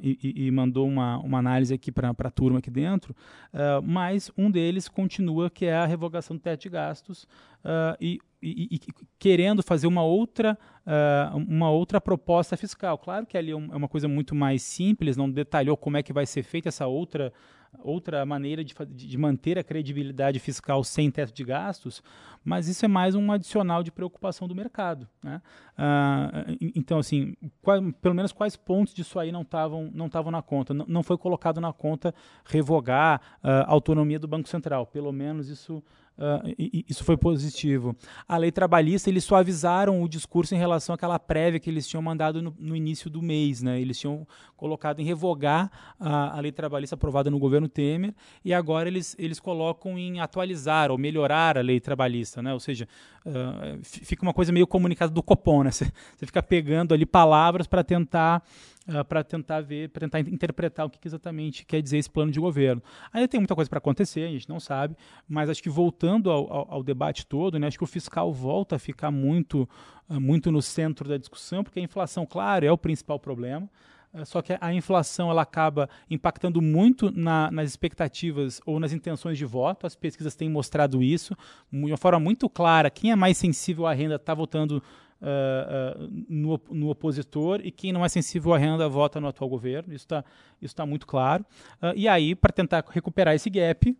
e, 0.03 0.19
e, 0.23 0.47
e 0.47 0.51
mandou 0.51 0.87
uma, 0.87 1.17
uma 1.19 1.39
análise 1.39 1.73
aqui 1.73 1.91
para 1.91 2.09
a 2.09 2.31
turma 2.31 2.59
aqui 2.59 2.69
dentro, 2.69 3.15
uh, 3.53 3.81
mas 3.83 4.31
um 4.37 4.51
deles 4.51 4.87
continua 4.87 5.49
que 5.49 5.65
é 5.65 5.75
a 5.75 5.85
revogação 5.85 6.35
do 6.35 6.41
teto 6.41 6.61
de 6.61 6.69
gastos 6.69 7.23
uh, 7.63 7.97
e, 7.99 8.19
e, 8.41 8.79
querendo 9.17 9.63
fazer 9.63 9.87
uma 9.87 10.03
outra, 10.03 10.57
uh, 10.85 11.37
uma 11.37 11.69
outra 11.69 11.99
proposta 11.99 12.57
fiscal. 12.57 12.97
Claro 12.97 13.25
que 13.25 13.37
ali 13.37 13.51
é, 13.51 13.53
é 13.53 13.57
uma 13.57 13.87
coisa 13.87 14.07
muito 14.07 14.35
mais 14.35 14.61
simples, 14.61 15.17
não 15.17 15.29
detalhou 15.29 15.77
como 15.77 15.97
é 15.97 16.03
que 16.03 16.13
vai 16.13 16.25
ser 16.25 16.43
feita 16.43 16.69
essa 16.69 16.87
outra 16.87 17.33
outra 17.79 18.25
maneira 18.25 18.63
de, 18.63 18.73
de 18.87 19.17
manter 19.17 19.57
a 19.57 19.63
credibilidade 19.63 20.39
fiscal 20.39 20.83
sem 20.83 21.09
teto 21.11 21.33
de 21.33 21.43
gastos, 21.43 22.01
mas 22.43 22.67
isso 22.67 22.83
é 22.85 22.87
mais 22.87 23.15
um 23.15 23.31
adicional 23.31 23.83
de 23.83 23.91
preocupação 23.91 24.47
do 24.47 24.55
mercado. 24.55 25.07
Né? 25.23 25.41
Ah, 25.77 26.45
então, 26.59 26.99
assim, 26.99 27.35
qual, 27.61 27.81
pelo 27.93 28.15
menos 28.15 28.31
quais 28.31 28.55
pontos 28.55 28.93
disso 28.93 29.17
aí 29.19 29.31
não 29.31 29.41
estavam 29.41 29.89
não 29.93 30.07
estavam 30.07 30.31
na 30.31 30.41
conta? 30.41 30.73
Não, 30.73 30.85
não 30.87 31.03
foi 31.03 31.17
colocado 31.17 31.61
na 31.61 31.71
conta 31.71 32.13
revogar 32.45 33.21
ah, 33.41 33.61
a 33.61 33.71
autonomia 33.71 34.19
do 34.19 34.27
Banco 34.27 34.47
Central. 34.49 34.85
Pelo 34.85 35.11
menos 35.11 35.49
isso 35.49 35.83
Uh, 36.15 36.83
isso 36.87 37.03
foi 37.03 37.17
positivo. 37.17 37.95
A 38.27 38.37
lei 38.37 38.51
trabalhista, 38.51 39.09
eles 39.09 39.23
suavizaram 39.23 40.03
o 40.03 40.07
discurso 40.07 40.53
em 40.53 40.57
relação 40.59 40.93
àquela 40.93 41.17
prévia 41.17 41.59
que 41.59 41.69
eles 41.69 41.87
tinham 41.87 42.03
mandado 42.03 42.39
no, 42.41 42.55
no 42.59 42.75
início 42.75 43.09
do 43.09 43.21
mês. 43.21 43.63
Né? 43.63 43.81
Eles 43.81 43.99
tinham 43.99 44.27
colocado 44.55 44.99
em 44.99 45.03
revogar 45.03 45.71
a, 45.99 46.37
a, 46.37 46.39
lei 46.39 46.51
trabalhista 46.51 46.95
aprovada 46.95 47.31
no 47.31 47.39
governo 47.39 47.67
Temer 47.67 48.13
e 48.45 48.53
agora 48.53 48.87
eles, 48.87 49.15
eles 49.17 49.39
colocam 49.39 49.97
em 49.97 50.19
atualizar 50.19 50.91
ou 50.91 50.97
melhorar 50.97 51.57
a 51.57 51.61
lei 51.61 51.79
trabalhista. 51.79 52.41
Né? 52.43 52.53
Ou 52.53 52.59
seja, 52.59 52.87
uh, 53.25 53.79
fica 53.83 54.23
uma 54.23 54.33
coisa 54.33 54.51
meio 54.51 54.67
comunicada 54.67 55.11
do 55.11 55.23
Copom. 55.23 55.63
Né? 55.63 55.71
Você, 55.71 55.91
fica 56.25 56.41
pegando 56.41 56.93
ali 56.93 57.05
palavras 57.05 57.67
para 57.67 57.83
tentar 57.83 58.43
uh, 58.87 58.99
ah, 58.99 59.03
para 59.03 59.23
tentar 59.23 59.61
ver, 59.61 59.89
para 59.89 60.01
tentar 60.01 60.19
interpretar 60.19 60.85
o 60.85 60.89
que, 60.89 60.99
que, 60.99 61.07
exatamente 61.07 61.65
quer 61.65 61.81
dizer 61.81 61.97
esse 61.97 62.09
plano 62.09 62.31
de 62.31 62.39
governo. 62.39 62.81
Ainda 63.11 63.27
tem 63.27 63.39
muita 63.39 63.55
coisa 63.55 63.69
para 63.69 63.77
acontecer, 63.77 64.23
a 64.23 64.31
gente 64.31 64.49
não 64.49 64.59
sabe, 64.59 64.95
mas 65.27 65.49
acho 65.49 65.63
que 65.63 65.69
voltando 65.69 66.29
ao, 66.29 66.51
ao, 66.51 66.73
ao, 66.73 66.83
debate 66.83 67.25
todo, 67.25 67.57
né, 67.57 67.67
acho 67.67 67.77
que 67.77 67.83
o 67.83 67.87
fiscal 67.87 68.31
volta 68.33 68.75
a 68.75 68.79
ficar 68.79 69.11
muito, 69.11 69.67
uh, 70.09 70.19
muito 70.19 70.51
no 70.51 70.61
centro 70.61 71.07
da 71.07 71.17
discussão, 71.17 71.63
porque 71.63 71.79
a 71.79 71.83
inflação, 71.83 72.25
claro, 72.25 72.65
é 72.65 72.71
o 72.71 72.77
principal 72.77 73.19
problema. 73.19 73.69
Uh, 74.13 74.25
só 74.25 74.41
que 74.41 74.55
a 74.59 74.73
inflação 74.73 75.29
ela 75.29 75.41
acaba 75.41 75.89
impactando 76.09 76.61
muito 76.61 77.11
na, 77.11 77.49
nas 77.51 77.69
expectativas 77.69 78.61
ou 78.65 78.79
nas 78.79 78.93
intenções 78.93 79.37
de 79.37 79.45
voto. 79.45 79.87
As 79.87 79.95
pesquisas 79.95 80.35
têm 80.35 80.49
mostrado 80.49 81.01
isso 81.01 81.35
de 81.71 81.85
uma 81.85 81.97
forma 81.97 82.19
muito 82.19 82.47
clara. 82.47 82.89
Quem 82.89 83.11
é 83.11 83.15
mais 83.15 83.37
sensível 83.37 83.87
à 83.87 83.93
renda 83.93 84.15
está 84.15 84.33
votando 84.33 84.83
uh, 85.21 86.23
no, 86.29 86.61
no, 86.69 86.89
opositor 86.89 87.61
e 87.63 87.71
quem 87.71 87.91
não 87.91 88.05
é 88.05 88.09
sensível 88.09 88.53
à 88.53 88.57
renda 88.57 88.87
vota 88.87 89.19
no 89.19 89.27
atual 89.27 89.49
governo. 89.49 89.93
Isso 89.93 90.05
está 90.05 90.23
isso 90.61 90.75
tá 90.75 90.85
muito 90.85 91.07
claro. 91.07 91.43
Uh, 91.81 91.93
e 91.95 92.07
aí, 92.07 92.35
para 92.35 92.51
tentar 92.51 92.83
recuperar 92.89 93.33
esse 93.33 93.49
gap, 93.49 93.97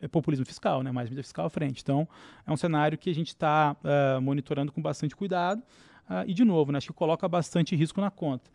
é 0.00 0.08
populismo 0.08 0.46
fiscal, 0.46 0.82
né? 0.82 0.92
mais 0.92 1.08
medida 1.08 1.22
fiscal 1.22 1.46
à 1.46 1.50
frente. 1.50 1.82
Então, 1.82 2.08
é 2.46 2.52
um 2.52 2.56
cenário 2.56 2.96
que 2.96 3.10
a 3.10 3.14
gente 3.14 3.28
está 3.28 3.76
monitorando 4.22 4.72
com 4.72 4.80
bastante 4.80 5.14
cuidado. 5.14 5.62
e, 6.26 6.32
de 6.32 6.46
novo, 6.46 6.72
né, 6.72 6.78
acho 6.78 6.86
que 6.86 6.94
coloca 6.94 7.28
bastante 7.28 7.76
risco 7.76 8.00
na 8.00 8.10
conta 8.10 8.50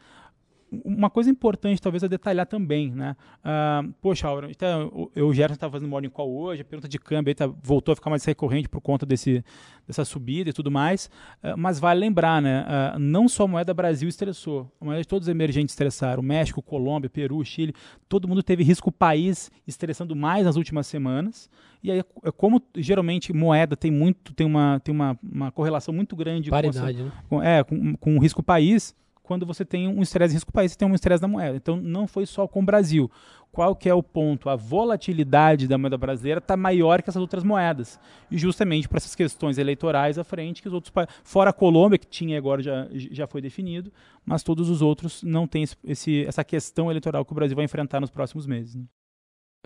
uma 0.71 1.09
coisa 1.09 1.29
importante, 1.29 1.81
talvez, 1.81 2.01
a 2.03 2.07
detalhar 2.07 2.45
também, 2.45 2.91
né? 2.91 3.15
Uh, 3.43 3.93
poxa, 4.01 4.27
Aura, 4.27 4.49
então, 4.49 5.09
eu, 5.13 5.27
o 5.27 5.33
Gerson 5.33 5.55
estava 5.55 5.73
fazendo 5.73 5.89
morning 5.89 6.09
call 6.09 6.33
hoje, 6.33 6.61
a 6.61 6.65
pergunta 6.65 6.87
de 6.87 6.97
câmbio 6.97 7.35
tá, 7.35 7.45
voltou 7.61 7.91
a 7.91 7.95
ficar 7.95 8.09
mais 8.09 8.23
recorrente 8.23 8.69
por 8.69 8.79
conta 8.79 9.05
desse, 9.05 9.43
dessa 9.85 10.05
subida 10.05 10.49
e 10.49 10.53
tudo 10.53 10.71
mais, 10.71 11.09
uh, 11.43 11.57
mas 11.57 11.77
vale 11.77 11.99
lembrar, 11.99 12.41
né? 12.41 12.65
Uh, 12.95 12.99
não 12.99 13.27
só 13.27 13.43
a 13.43 13.47
moeda 13.47 13.73
Brasil 13.73 14.07
estressou, 14.07 14.71
a 14.79 14.85
moeda 14.85 15.01
de 15.01 15.07
todos 15.07 15.27
os 15.27 15.31
emergentes 15.31 15.73
estressaram, 15.73 16.23
México, 16.23 16.61
Colômbia, 16.61 17.09
Peru, 17.09 17.43
Chile, 17.43 17.73
todo 18.07 18.27
mundo 18.27 18.41
teve 18.41 18.63
risco 18.63 18.91
país 18.91 19.51
estressando 19.67 20.15
mais 20.15 20.45
nas 20.45 20.55
últimas 20.55 20.87
semanas, 20.87 21.49
e 21.83 21.91
aí, 21.91 21.99
é 21.99 22.31
como 22.31 22.61
geralmente 22.77 23.33
moeda 23.33 23.75
tem 23.75 23.91
muito, 23.91 24.33
tem 24.33 24.47
uma, 24.47 24.79
tem 24.79 24.93
uma, 24.93 25.19
uma 25.21 25.51
correlação 25.51 25.93
muito 25.93 26.15
grande 26.15 26.49
Paridade, 26.49 26.97
com, 26.97 27.03
né? 27.03 27.11
com, 27.27 27.43
é, 27.43 27.63
com, 27.63 27.95
com 27.97 28.15
o 28.15 28.19
risco 28.19 28.41
país, 28.41 28.95
quando 29.31 29.45
você 29.45 29.63
tem 29.63 29.87
um 29.87 30.01
estresse 30.01 30.33
risco 30.33 30.51
país, 30.51 30.73
você 30.73 30.77
tem 30.77 30.85
um 30.85 30.93
estresse 30.93 31.21
da 31.21 31.27
moeda. 31.27 31.55
Então 31.55 31.77
não 31.77 32.05
foi 32.05 32.25
só 32.25 32.45
com 32.49 32.59
o 32.59 32.65
Brasil. 32.65 33.09
Qual 33.49 33.73
que 33.73 33.87
é 33.87 33.93
o 33.93 34.03
ponto? 34.03 34.49
A 34.49 34.57
volatilidade 34.57 35.69
da 35.69 35.77
moeda 35.77 35.97
brasileira 35.97 36.39
está 36.39 36.57
maior 36.57 37.01
que 37.01 37.09
essas 37.09 37.21
outras 37.21 37.41
moedas. 37.41 37.97
E 38.29 38.37
justamente 38.37 38.89
para 38.89 38.97
essas 38.97 39.15
questões 39.15 39.57
eleitorais 39.57 40.19
à 40.19 40.25
frente, 40.25 40.61
que 40.61 40.67
os 40.67 40.73
outros 40.73 40.91
fora 41.23 41.51
a 41.51 41.53
Colômbia, 41.53 41.97
que 41.97 42.07
tinha 42.07 42.37
agora 42.37 42.61
já, 42.61 42.89
já 42.91 43.25
foi 43.25 43.39
definido, 43.39 43.89
mas 44.25 44.43
todos 44.43 44.69
os 44.69 44.81
outros 44.81 45.23
não 45.23 45.47
têm 45.47 45.63
esse, 45.85 46.25
essa 46.25 46.43
questão 46.43 46.91
eleitoral 46.91 47.23
que 47.23 47.31
o 47.31 47.35
Brasil 47.35 47.55
vai 47.55 47.63
enfrentar 47.63 48.01
nos 48.01 48.09
próximos 48.09 48.45
meses. 48.45 48.75
Né? 48.75 48.83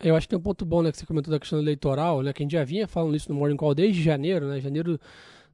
Eu 0.04 0.16
acho 0.16 0.28
que 0.28 0.30
tem 0.30 0.38
um 0.38 0.44
ponto 0.44 0.64
bom, 0.64 0.84
né, 0.84 0.92
que 0.92 0.98
você 1.00 1.08
comentou 1.08 1.32
da 1.32 1.40
questão 1.40 1.58
eleitoral, 1.58 2.22
né, 2.22 2.34
que 2.34 2.44
a 2.44 2.46
gente 2.46 2.52
já 2.52 2.64
vinha 2.64 2.88
falando 2.88 3.16
isso 3.16 3.34
no 3.34 3.40
Morning 3.40 3.58
Call 3.58 3.74
desde 3.74 4.04
janeiro, 4.04 4.48
né, 4.48 4.60
janeiro 4.60 5.00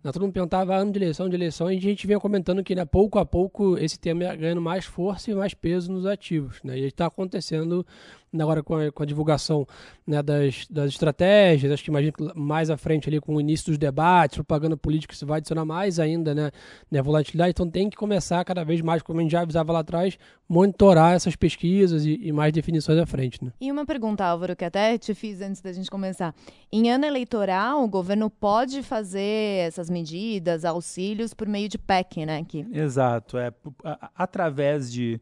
né, 0.03 0.11
todo 0.11 0.23
mundo 0.23 0.33
perguntava 0.33 0.75
ano 0.75 0.91
de 0.91 0.99
eleição, 0.99 1.29
de 1.29 1.35
eleição, 1.35 1.71
e 1.71 1.77
a 1.77 1.79
gente 1.79 2.07
vinha 2.07 2.19
comentando 2.19 2.63
que 2.63 2.73
né, 2.73 2.85
pouco 2.85 3.19
a 3.19 3.25
pouco 3.25 3.77
esse 3.77 3.99
tema 3.99 4.23
ia 4.23 4.35
ganhando 4.35 4.61
mais 4.61 4.85
força 4.85 5.31
e 5.31 5.35
mais 5.35 5.53
peso 5.53 5.91
nos 5.91 6.05
ativos. 6.05 6.59
Né? 6.63 6.79
E 6.79 6.85
está 6.85 7.05
acontecendo 7.05 7.85
agora 8.39 8.63
com 8.63 8.75
a, 8.75 8.91
com 8.91 9.03
a 9.03 9.05
divulgação 9.05 9.67
né, 10.07 10.21
das, 10.21 10.65
das 10.69 10.89
estratégias, 10.91 11.71
acho 11.71 11.83
que 11.83 11.89
imagino 11.89 12.13
que 12.13 12.23
mais 12.35 12.69
à 12.69 12.77
frente 12.77 13.09
ali 13.09 13.19
com 13.19 13.35
o 13.35 13.41
início 13.41 13.67
dos 13.67 13.77
debates, 13.77 14.37
propaganda 14.37 14.77
política, 14.77 15.13
isso 15.13 15.25
vai 15.25 15.37
adicionar 15.37 15.65
mais 15.65 15.99
ainda 15.99 16.33
né, 16.33 16.51
né, 16.89 17.01
volatilidade, 17.01 17.51
então 17.51 17.69
tem 17.69 17.89
que 17.89 17.97
começar 17.97 18.43
cada 18.45 18.63
vez 18.63 18.81
mais, 18.81 19.01
como 19.01 19.19
a 19.19 19.23
gente 19.23 19.31
já 19.31 19.41
avisava 19.41 19.73
lá 19.73 19.79
atrás, 19.79 20.17
monitorar 20.47 21.13
essas 21.13 21.35
pesquisas 21.35 22.05
e, 22.05 22.19
e 22.21 22.31
mais 22.31 22.53
definições 22.53 22.97
à 22.99 23.05
frente. 23.05 23.43
Né? 23.43 23.51
E 23.59 23.71
uma 23.71 23.85
pergunta, 23.85 24.25
Álvaro, 24.25 24.55
que 24.55 24.65
até 24.65 24.97
te 24.97 25.13
fiz 25.13 25.41
antes 25.41 25.61
da 25.61 25.73
gente 25.73 25.89
começar. 25.89 26.33
Em 26.71 26.89
ano 26.89 27.05
eleitoral, 27.05 27.83
o 27.83 27.87
governo 27.87 28.29
pode 28.29 28.83
fazer 28.83 29.67
essas 29.67 29.89
medidas, 29.89 30.63
auxílios, 30.63 31.33
por 31.33 31.47
meio 31.47 31.67
de 31.67 31.77
PEC, 31.77 32.25
né? 32.25 32.43
Que... 32.43 32.65
Exato, 32.71 33.37
é 33.37 33.51
através 34.15 34.91
de 34.91 35.19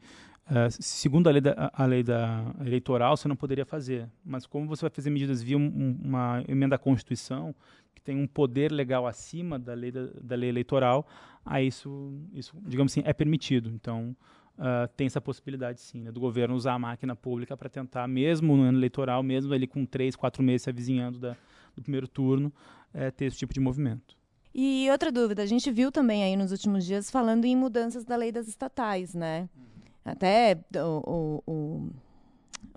Uh, 0.50 0.72
segundo 0.80 1.28
a 1.28 1.32
lei, 1.32 1.42
da, 1.42 1.72
a 1.72 1.86
lei 1.86 2.02
da 2.02 2.44
eleitoral, 2.66 3.16
você 3.16 3.28
não 3.28 3.36
poderia 3.36 3.66
fazer. 3.66 4.10
Mas 4.26 4.48
como 4.48 4.68
você 4.68 4.82
vai 4.82 4.90
fazer 4.90 5.12
medidas 5.12 5.44
via 5.44 5.58
um, 5.58 6.00
uma 6.04 6.44
emenda 6.48 6.76
à 6.76 6.80
Constituição, 6.80 7.54
que 7.94 8.02
tem 8.02 8.18
um 8.18 8.26
poder 8.26 8.72
legal 8.72 9.06
acima 9.06 9.60
da 9.60 9.76
lei, 9.76 9.92
da, 9.92 10.08
da 10.20 10.36
lei 10.36 10.50
eleitoral, 10.50 11.08
aí 11.46 11.68
isso, 11.68 12.14
isso, 12.34 12.58
digamos 12.66 12.92
assim, 12.92 13.04
é 13.06 13.14
permitido. 13.14 13.70
Então, 13.70 14.16
uh, 14.58 14.88
tem 14.98 15.06
essa 15.06 15.22
possibilidade, 15.22 15.82
sim, 15.82 16.02
né, 16.02 16.12
do 16.12 16.20
governo 16.20 16.56
usar 16.56 16.74
a 16.74 16.80
máquina 16.80 17.16
pública 17.16 17.56
para 17.56 17.70
tentar, 17.70 18.08
mesmo 18.08 18.58
no 18.58 18.64
ano 18.64 18.80
eleitoral, 18.80 19.22
mesmo 19.22 19.54
ele 19.54 19.68
com 19.68 19.86
três, 19.86 20.16
quatro 20.16 20.42
meses 20.42 20.64
se 20.64 20.70
avizinhando 20.72 21.20
da, 21.20 21.38
do 21.76 21.82
primeiro 21.84 22.08
turno, 22.08 22.52
é, 22.92 23.12
ter 23.12 23.26
esse 23.26 23.38
tipo 23.38 23.54
de 23.54 23.60
movimento. 23.60 24.18
E 24.54 24.90
outra 24.90 25.12
dúvida, 25.12 25.44
a 25.44 25.46
gente 25.46 25.70
viu 25.72 25.92
também 25.92 26.24
aí 26.24 26.36
nos 26.36 26.52
últimos 26.52 26.84
dias 26.84 27.12
falando 27.12 27.46
em 27.46 27.56
mudanças 27.56 28.04
da 28.04 28.16
lei 28.16 28.32
das 28.32 28.48
estatais, 28.48 29.14
né? 29.14 29.48
Uhum. 29.56 29.69
Até 30.04 30.58
o, 30.76 31.44
o, 31.46 31.90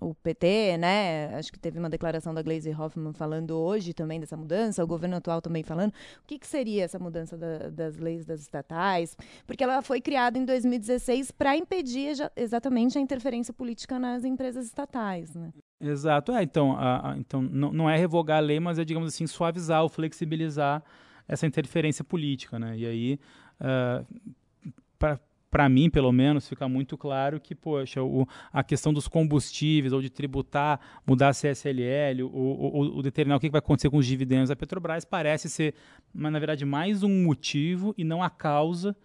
o, 0.00 0.14
PT, 0.14 0.76
né? 0.78 1.34
Acho 1.36 1.52
que 1.52 1.58
teve 1.58 1.78
uma 1.78 1.88
declaração 1.88 2.34
da 2.34 2.42
Glaze 2.42 2.70
Hoffman 2.74 3.12
falando 3.12 3.56
hoje 3.56 3.94
também 3.94 4.20
dessa 4.20 4.36
mudança, 4.36 4.82
o 4.82 4.86
governo 4.86 5.16
atual 5.16 5.40
também 5.40 5.62
falando. 5.62 5.90
O 5.90 6.26
que, 6.26 6.38
que 6.38 6.46
seria 6.46 6.84
essa 6.84 6.98
mudança 6.98 7.36
da, 7.36 7.70
das 7.70 7.96
leis 7.96 8.24
das 8.24 8.40
estatais? 8.40 9.16
Porque 9.46 9.62
ela 9.64 9.80
foi 9.82 10.00
criada 10.00 10.38
em 10.38 10.44
2016 10.44 11.30
para 11.30 11.56
impedir 11.56 12.16
exatamente 12.36 12.98
a 12.98 13.00
interferência 13.00 13.54
política 13.54 13.98
nas 13.98 14.24
empresas 14.24 14.66
estatais, 14.66 15.34
né? 15.34 15.52
Exato. 15.80 16.32
É, 16.32 16.42
então, 16.42 16.76
a, 16.76 17.12
a, 17.12 17.18
então 17.18 17.42
não, 17.42 17.90
é 17.90 17.96
revogar 17.96 18.38
a 18.38 18.40
lei, 18.40 18.60
mas 18.60 18.78
é, 18.78 18.84
digamos 18.84 19.12
assim, 19.12 19.26
suavizar 19.26 19.82
ou 19.82 19.88
flexibilizar 19.88 20.82
essa 21.26 21.46
interferência 21.46 22.04
política, 22.04 22.58
né? 22.58 22.76
E 22.76 22.86
aí, 22.86 23.20
uh, 23.60 24.06
para 24.98 25.18
mim, 25.68 25.90
pelo 25.90 26.10
menos, 26.10 26.48
fica 26.48 26.68
muito 26.68 26.96
claro 26.96 27.38
que, 27.38 27.54
poxa, 27.54 28.02
o, 28.02 28.26
a 28.52 28.64
questão 28.64 28.92
dos 28.92 29.06
combustíveis, 29.06 29.92
ou 29.92 30.00
de 30.00 30.08
tributar, 30.08 30.80
mudar 31.06 31.28
a 31.28 31.32
CSLL, 31.32 32.22
ou, 32.22 33.02
determinar 33.02 33.36
o 33.36 33.40
que 33.40 33.50
vai 33.50 33.58
acontecer 33.58 33.90
com 33.90 33.98
os 33.98 34.06
dividendos 34.06 34.48
da 34.48 34.56
Petrobras, 34.56 35.04
parece 35.04 35.50
ser, 35.50 35.74
mas, 36.14 36.32
na 36.32 36.38
verdade, 36.38 36.64
mais 36.64 37.02
um 37.02 37.24
motivo 37.24 37.94
e 37.98 38.04
não 38.04 38.22
a 38.22 38.30
causa 38.30 38.96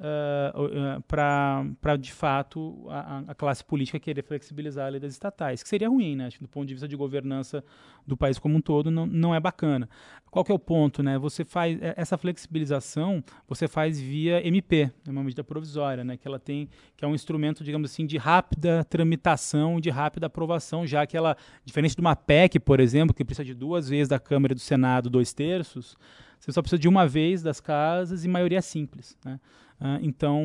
uh, 0.00 0.98
uh, 0.98 1.02
para, 1.02 1.96
de 1.98 2.12
fato, 2.12 2.86
a, 2.88 3.22
a, 3.28 3.34
classe 3.34 3.64
política 3.64 3.98
querer 3.98 4.22
flexibilizar 4.22 4.86
a 4.86 4.90
lei 4.90 5.00
das 5.00 5.12
estatais, 5.12 5.62
que 5.62 5.68
seria 5.68 5.88
ruim, 5.88 6.16
né? 6.16 6.28
Do 6.40 6.48
ponto 6.48 6.66
de 6.66 6.74
vista 6.74 6.88
de 6.88 6.96
governança 6.96 7.64
do 8.06 8.16
país 8.16 8.38
como 8.38 8.56
um 8.56 8.60
todo, 8.60 8.90
não, 8.90 9.06
não 9.06 9.34
é 9.34 9.40
bacana. 9.40 9.88
Qual 10.30 10.44
que 10.44 10.52
é 10.52 10.54
o 10.54 10.58
ponto, 10.58 11.02
né? 11.02 11.18
Você 11.18 11.44
faz 11.44 11.80
é, 11.80 11.94
essa 11.96 12.18
flexibilização, 12.18 13.22
você 13.48 13.66
faz 13.66 13.98
via 13.98 14.46
MP, 14.46 14.90
é 15.06 15.10
uma 15.10 15.22
medida 15.22 15.42
provisória, 15.42 16.04
né? 16.04 16.16
Que 16.16 16.28
ela 16.28 16.38
tem, 16.38 16.68
que 16.96 17.04
é 17.04 17.08
um 17.08 17.14
instrumento, 17.14 17.64
digamos 17.64 17.90
assim, 17.90 18.06
de 18.06 18.16
rápida 18.16 18.84
tramitação, 18.84 19.80
de 19.80 19.90
rápida 19.90 20.26
aprovação, 20.26 20.86
já 20.86 21.06
que 21.06 21.16
ela, 21.16 21.36
diferente 21.64 21.94
de 21.94 22.00
uma 22.00 22.14
PEC, 22.14 22.60
por 22.60 22.80
exemplo, 22.80 23.14
que 23.14 23.24
precisa 23.24 23.44
de 23.44 23.54
duas 23.54 23.88
vezes 23.88 24.08
da 24.08 24.18
Câmara 24.18 24.52
e 24.52 24.54
do 24.54 24.60
Senado, 24.60 25.08
dois 25.08 25.32
terços, 25.32 25.96
você 26.38 26.52
só 26.52 26.62
precisa 26.62 26.78
de 26.78 26.88
uma 26.88 27.06
vez 27.06 27.42
das 27.42 27.60
casas 27.60 28.24
e 28.24 28.28
maioria 28.28 28.62
simples, 28.62 29.16
né? 29.24 29.40
Uh, 29.78 30.00
então, 30.00 30.42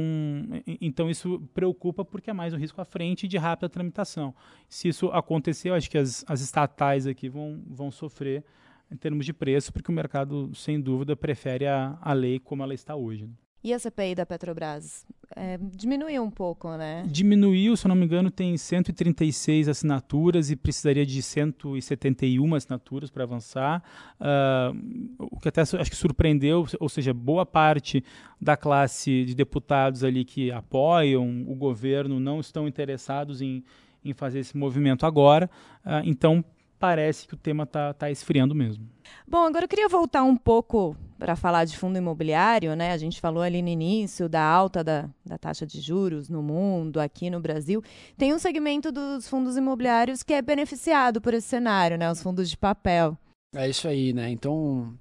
então 0.82 1.10
isso 1.10 1.40
preocupa 1.54 2.04
porque 2.04 2.30
é 2.30 2.34
mais 2.34 2.54
um 2.54 2.58
risco 2.58 2.82
à 2.82 2.86
frente 2.86 3.30
de 3.30 3.38
rápida 3.38 3.70
tramitação. 3.70 4.36
Se 4.68 4.90
isso 4.90 5.08
acontecer, 5.08 5.70
eu 5.70 5.74
acho 5.74 5.90
que 5.90 5.98
as, 5.98 6.26
as 6.28 6.42
estatais 6.42 7.08
aqui 7.08 7.30
vão, 7.30 7.64
vão 7.66 7.90
sofrer 7.92 8.44
em 8.92 8.98
termos 8.98 9.26
de 9.26 9.32
preço, 9.32 9.72
porque 9.72 9.90
o 9.90 9.94
mercado, 9.96 10.54
sem 10.54 10.82
dúvida, 10.82 11.16
prefere 11.16 11.66
a, 11.66 11.98
a 12.02 12.12
lei 12.12 12.40
como 12.40 12.62
ela 12.62 12.74
está 12.74 12.94
hoje. 12.94 13.26
Né? 13.26 13.34
E 13.64 13.74
a 13.74 13.80
CPI 13.80 14.16
da 14.16 14.26
Petrobras? 14.26 15.06
É, 15.36 15.58
diminuiu 15.62 16.24
um 16.24 16.32
pouco, 16.32 16.76
né? 16.76 17.04
Diminuiu, 17.08 17.78
se 17.78 17.86
eu 17.86 17.90
não 17.90 17.96
me 17.96 18.06
engano, 18.06 18.32
tem 18.32 18.58
136 18.58 19.70
assinaturas 19.70 20.50
e 20.50 20.56
precisaria 20.56 21.06
de 21.06 21.22
171 21.22 22.56
assinaturas 22.56 23.10
para 23.10 23.24
avançar. 23.24 23.84
Uh, 24.20 25.28
o 25.32 25.40
que 25.40 25.48
até 25.48 25.62
acho 25.62 25.90
que 25.90 25.96
surpreendeu, 25.96 26.66
ou 26.80 26.90
seja, 26.90 27.14
boa 27.14 27.46
parte 27.46 28.04
da 28.42 28.58
classe 28.58 29.24
de 29.24 29.36
deputados 29.36 30.04
ali 30.04 30.26
que 30.26 30.52
apoiam 30.52 31.46
o 31.48 31.56
governo 31.56 32.20
não 32.20 32.40
estão 32.40 32.68
interessados 32.68 33.42
em, 33.42 33.64
em 34.04 34.12
fazer 34.12 34.40
esse 34.40 34.58
movimento 34.58 35.06
agora. 35.06 35.50
Uh, 35.86 36.02
então, 36.04 36.44
parece 36.82 37.28
que 37.28 37.36
o 37.36 37.38
tema 37.38 37.64
está 37.64 37.94
tá 37.94 38.10
esfriando 38.10 38.56
mesmo. 38.56 38.90
Bom, 39.28 39.46
agora 39.46 39.66
eu 39.66 39.70
queria 39.70 39.88
voltar 39.88 40.24
um 40.24 40.36
pouco 40.36 40.98
para 41.20 41.36
falar 41.36 41.64
de 41.66 41.78
fundo 41.78 41.96
imobiliário, 41.96 42.76
né? 42.76 42.92
A 42.92 42.98
gente 42.98 43.22
falou 43.22 43.44
ali 43.44 43.62
no 43.62 43.70
início 43.70 44.28
da 44.28 44.42
alta 44.42 44.84
da, 44.84 45.08
da 45.24 45.38
taxa 45.38 45.64
de 45.64 45.80
juros 45.80 46.28
no 46.28 46.42
mundo, 46.42 47.00
aqui 47.00 47.30
no 47.30 47.40
Brasil. 47.40 47.84
Tem 48.18 48.34
um 48.34 48.40
segmento 48.40 48.92
dos 48.92 49.30
fundos 49.30 49.56
imobiliários 49.56 50.24
que 50.24 50.34
é 50.34 50.42
beneficiado 50.42 51.22
por 51.22 51.36
esse 51.36 51.48
cenário, 51.48 52.00
né? 52.00 52.12
Os 52.12 52.24
fundos 52.24 52.50
de 52.50 52.58
papel. 52.58 53.16
É 53.56 53.70
isso 53.70 53.88
aí, 53.88 54.12
né? 54.12 54.32
Então, 54.32 54.92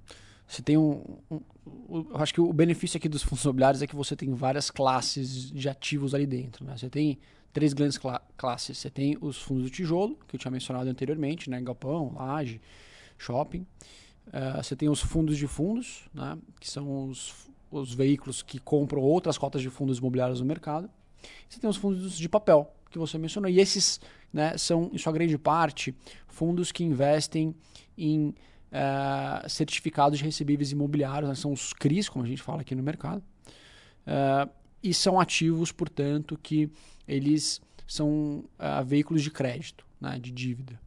você 0.45 0.61
tem 0.61 0.77
um, 0.77 1.01
um 1.31 1.41
eu 1.89 2.17
acho 2.17 2.33
que 2.33 2.41
o 2.41 2.53
benefício 2.53 2.97
aqui 2.97 3.09
dos 3.09 3.23
fundos 3.23 3.43
imobiliários 3.43 3.81
é 3.81 3.87
que 3.87 3.95
você 3.95 4.15
tem 4.15 4.31
várias 4.33 4.69
classes 4.69 5.51
de 5.51 5.67
ativos 5.67 6.13
ali 6.13 6.27
dentro. 6.27 6.63
Né? 6.63 6.77
Você 6.77 6.89
tem 6.89 7.17
três 7.51 7.73
grandes 7.73 7.97
cla 7.97 8.21
classes. 8.37 8.77
Você 8.77 8.89
tem 8.89 9.17
os 9.21 9.41
fundos 9.41 9.63
do 9.63 9.69
tijolo, 9.69 10.17
que 10.27 10.35
eu 10.35 10.39
tinha 10.39 10.51
mencionado 10.51 10.89
anteriormente, 10.89 11.49
né? 11.49 11.61
galpão, 11.61 12.13
laje, 12.15 12.61
shopping. 13.17 13.65
Uh, 14.27 14.63
você 14.63 14.75
tem 14.75 14.89
os 14.89 15.01
fundos 15.01 15.37
de 15.37 15.47
fundos, 15.47 16.07
né? 16.13 16.37
que 16.59 16.69
são 16.69 17.07
os, 17.07 17.49
os 17.69 17.93
veículos 17.93 18.41
que 18.41 18.59
compram 18.59 19.01
outras 19.01 19.37
cotas 19.37 19.61
de 19.61 19.69
fundos 19.69 19.97
imobiliários 19.97 20.39
no 20.39 20.45
mercado. 20.45 20.89
Você 21.47 21.59
tem 21.59 21.69
os 21.69 21.77
fundos 21.77 22.17
de 22.17 22.29
papel, 22.29 22.73
que 22.89 22.97
você 22.97 23.17
mencionou. 23.17 23.49
E 23.49 23.59
esses 23.59 23.99
né, 24.31 24.57
são, 24.57 24.89
em 24.93 24.97
sua 24.97 25.13
grande 25.13 25.37
parte, 25.37 25.95
fundos 26.27 26.71
que 26.71 26.83
investem 26.83 27.55
em 27.97 28.29
uh, 28.29 29.49
certificados 29.49 30.19
de 30.19 30.25
recebíveis 30.25 30.71
imobiliários, 30.71 31.29
né? 31.29 31.35
são 31.35 31.51
os 31.51 31.73
CRIs, 31.73 32.09
como 32.09 32.25
a 32.25 32.27
gente 32.27 32.41
fala 32.41 32.61
aqui 32.61 32.75
no 32.75 32.83
mercado. 32.83 33.23
Uh, 34.07 34.49
e 34.83 34.93
são 34.93 35.19
ativos, 35.19 35.71
portanto, 35.71 36.39
que 36.41 36.69
eles 37.07 37.61
são 37.87 38.45
uh, 38.57 38.85
veículos 38.85 39.21
de 39.21 39.29
crédito, 39.29 39.85
né, 39.99 40.17
de 40.19 40.31
dívida. 40.31 40.79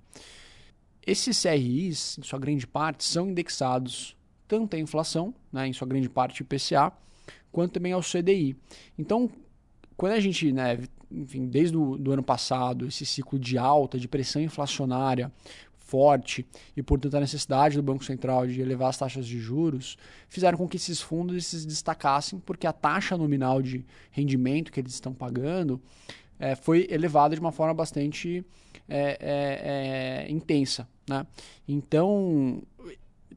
Esses 1.06 1.42
CRIs, 1.42 2.18
em 2.18 2.22
sua 2.22 2.38
grande 2.38 2.66
parte, 2.66 3.04
são 3.04 3.28
indexados 3.28 4.16
tanto 4.48 4.74
à 4.74 4.78
inflação, 4.78 5.34
né, 5.52 5.68
em 5.68 5.72
sua 5.72 5.86
grande 5.86 6.08
parte 6.08 6.42
IPCA, 6.42 6.92
quanto 7.52 7.72
também 7.72 7.92
ao 7.92 8.00
CDI. 8.00 8.56
Então, 8.98 9.30
quando 9.96 10.12
a 10.12 10.20
gente, 10.20 10.50
né, 10.50 10.78
enfim, 11.10 11.46
desde 11.46 11.76
o 11.76 11.96
do 11.96 12.12
ano 12.12 12.22
passado, 12.22 12.86
esse 12.86 13.04
ciclo 13.06 13.38
de 13.38 13.56
alta, 13.58 13.98
de 13.98 14.08
pressão 14.08 14.42
inflacionária 14.42 15.30
forte 15.94 16.44
e, 16.76 16.82
portanto, 16.82 17.16
a 17.16 17.20
necessidade 17.20 17.76
do 17.76 17.82
Banco 17.82 18.04
Central 18.04 18.48
de 18.48 18.60
elevar 18.60 18.88
as 18.88 18.98
taxas 18.98 19.24
de 19.28 19.38
juros, 19.38 19.96
fizeram 20.28 20.58
com 20.58 20.66
que 20.66 20.76
esses 20.76 21.00
fundos 21.00 21.46
se 21.46 21.64
destacassem, 21.64 22.40
porque 22.40 22.66
a 22.66 22.72
taxa 22.72 23.16
nominal 23.16 23.62
de 23.62 23.86
rendimento 24.10 24.72
que 24.72 24.80
eles 24.80 24.92
estão 24.92 25.14
pagando 25.14 25.80
é, 26.36 26.56
foi 26.56 26.88
elevada 26.90 27.36
de 27.36 27.40
uma 27.40 27.52
forma 27.52 27.72
bastante 27.72 28.44
é, 28.88 30.24
é, 30.26 30.32
intensa. 30.32 30.88
Né? 31.08 31.24
Então, 31.68 32.60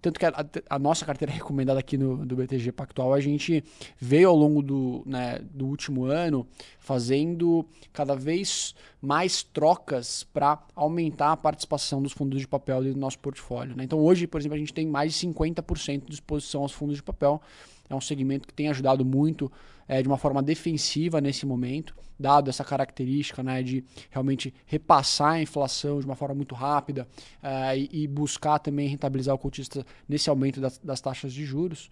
tanto 0.02 0.20
que 0.20 0.26
a, 0.26 0.34
a, 0.70 0.80
nossa 0.80 1.06
carteira 1.06 1.34
recomendada 1.34 1.80
aqui 1.80 1.98
no, 1.98 2.26
do 2.26 2.36
BTG 2.36 2.72
Pactual, 2.72 3.14
a 3.14 3.20
gente 3.20 3.64
veio 4.00 4.30
ao 4.30 4.36
longo 4.36 4.62
do, 4.62 5.04
né, 5.06 5.40
do 5.52 5.66
último 5.66 6.06
ano 6.06 6.48
fazendo 6.80 7.66
cada 7.92 8.16
vez 8.16 8.76
mais 9.02 9.44
trocas 9.44 10.24
para 10.24 10.60
aumentar 10.76 11.32
a 11.32 11.38
participação 11.38 12.02
dos 12.02 12.14
fundos 12.14 12.40
de 12.40 12.48
papel 12.48 12.84
do 12.84 12.98
nosso 12.98 13.20
portfólio. 13.20 13.76
Né? 13.76 13.84
Então 13.84 14.00
hoje, 14.00 14.28
por 14.28 14.40
exemplo, 14.40 14.56
a 14.56 14.60
gente 14.60 14.74
tem 14.74 14.88
mais 14.88 15.14
de 15.14 15.28
50% 15.28 16.06
de 16.06 16.14
exposição 16.14 16.62
aos 16.62 16.72
fundos 16.72 16.96
de 16.96 17.04
papel, 17.04 17.42
é 17.90 17.96
um 17.96 18.02
segmento 18.02 18.48
que 18.48 18.54
tem 18.54 18.70
ajudado 18.70 19.04
muito 19.06 19.52
é, 19.88 20.02
de 20.02 20.08
uma 20.08 20.18
forma 20.18 20.44
defensiva 20.44 21.22
nesse 21.22 21.46
momento, 21.46 21.96
dado 22.20 22.50
essa 22.50 22.64
característica 22.64 23.42
né, 23.42 23.62
de 23.64 23.84
realmente 24.10 24.54
repassar 24.66 25.34
a 25.34 25.42
inflação 25.42 26.00
de 26.00 26.06
uma 26.06 26.16
forma 26.16 26.36
muito 26.36 26.56
rápida 26.56 27.08
é, 27.42 27.78
e, 27.78 28.08
buscar 28.08 28.60
também 28.60 28.88
rentabilizar 28.88 29.34
o 29.34 29.38
cotista 29.38 29.86
nesse 30.10 30.30
aumento 30.30 30.60
das, 30.60 30.78
das 30.80 31.00
taxas 31.00 31.32
de 31.32 31.46
juros. 31.46 31.90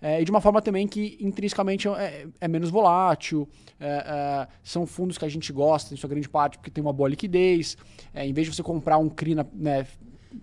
É, 0.00 0.20
e 0.20 0.24
de 0.24 0.30
uma 0.32 0.40
forma 0.40 0.60
também 0.60 0.86
que 0.88 1.16
intrinsecamente 1.20 1.88
é, 1.88 2.26
é 2.40 2.48
menos 2.48 2.70
volátil, 2.70 3.48
é, 3.78 3.86
é, 3.86 4.48
são 4.62 4.84
fundos 4.84 5.16
que 5.16 5.24
a 5.24 5.28
gente 5.28 5.52
gosta, 5.52 5.94
em 5.94 5.96
sua 5.96 6.10
grande 6.10 6.28
parte, 6.28 6.58
porque 6.58 6.70
tem 6.70 6.82
uma 6.82 6.92
boa 6.92 7.08
liquidez. 7.08 7.76
Em 8.14 8.32
vez 8.32 8.48
de 8.48 8.54
você 8.54 8.62
comprar 8.62 8.98
um 8.98 9.08
CRI 9.08 9.36
na, 9.36 9.46
né, 9.54 9.86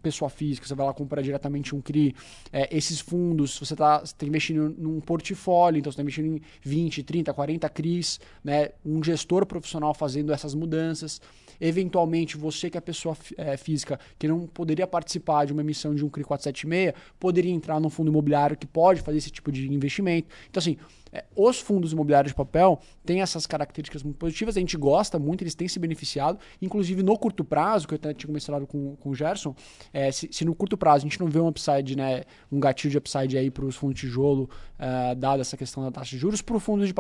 pessoa 0.02 0.30
física, 0.30 0.68
você 0.68 0.76
vai 0.76 0.86
lá 0.86 0.94
comprar 0.94 1.22
diretamente 1.22 1.76
um 1.76 1.82
CRI, 1.82 2.16
é, 2.52 2.76
esses 2.76 3.00
fundos, 3.00 3.58
você 3.58 3.74
está 3.74 4.00
tá 4.00 4.26
investindo 4.26 4.76
num 4.78 5.00
portfólio, 5.00 5.80
então 5.80 5.92
você 5.92 5.96
está 5.96 6.04
investindo 6.04 6.38
em 6.38 6.42
20, 6.62 7.04
30, 7.04 7.34
40 7.34 7.70
CRIs, 7.70 8.20
né, 8.44 8.70
um 8.86 9.04
gestor 9.04 9.46
profissional 9.46 9.94
fazendo 9.94 10.32
essas 10.34 10.54
mudanças. 10.54 11.22
Eventualmente, 11.62 12.38
você 12.38 12.70
que 12.70 12.78
é 12.78 12.82
pessoa 12.82 13.18
é, 13.38 13.58
física 13.58 14.00
que 14.18 14.28
não 14.28 14.48
poderia 14.48 14.88
participar 14.88 15.46
de 15.46 15.52
uma 15.52 15.62
emissão 15.62 15.94
de 15.94 16.06
um 16.06 16.10
CRI 16.10 16.24
476, 16.24 16.94
poderia 17.20 17.52
entrar 17.52 17.80
num 17.80 17.90
fundo 17.90 18.10
imobiliário 18.10 18.56
que 18.56 18.66
pode 18.66 19.02
fazer 19.02 19.18
esse 19.18 19.30
tipo 19.30 19.52
de 19.52 19.72
investimento. 19.72 20.30
Então, 20.50 20.60
assim, 20.60 20.78
é, 21.12 21.26
os 21.36 21.60
fundos 21.60 21.92
imobiliários 21.92 22.32
de 22.32 22.36
papel 22.36 22.80
têm 23.06 23.22
essas 23.22 23.46
características 23.46 24.04
muito 24.04 24.18
positivas, 24.18 24.56
a 24.56 24.60
gente 24.60 24.78
gosta 24.78 25.18
muito, 25.18 25.44
eles 25.44 25.56
têm 25.56 25.68
se 25.68 25.80
beneficiado, 25.80 26.40
inclusive 26.62 27.04
no 27.04 27.18
curto 27.18 27.44
prazo, 27.44 27.88
que 27.88 27.94
eu 27.94 27.98
até 27.98 28.14
tinha 28.14 28.32
mencionado 28.32 28.68
com, 28.68 28.96
com 28.98 29.10
o 29.10 29.16
Gerson, 29.16 29.56
é, 29.92 30.12
se, 30.12 30.30
se, 30.32 30.46
no 30.46 30.54
curto 30.54 30.78
prazo 30.78 31.06
a 31.06 31.10
gente 31.10 31.20
não 31.20 31.28
vê 31.28 31.40
um 31.40 31.48
upside, 31.48 31.96
né, 31.96 32.24
um 32.52 32.60
gatilho 32.60 32.92
de 32.92 32.98
upside 32.98 33.38
aí 33.38 33.50
para 33.50 33.66
os 33.66 33.76
fundos 33.76 34.00
de 34.00 34.08
tijolo, 34.08 34.50
uh, 34.80 35.16
dada 35.16 35.42
essa 35.42 35.58
questão 35.58 35.84
da 35.84 35.92
taxa 35.92 36.12
de 36.12 36.18
juros, 36.18 36.42
para 36.42 36.60
fundo 36.60 36.86
de, 36.86 36.94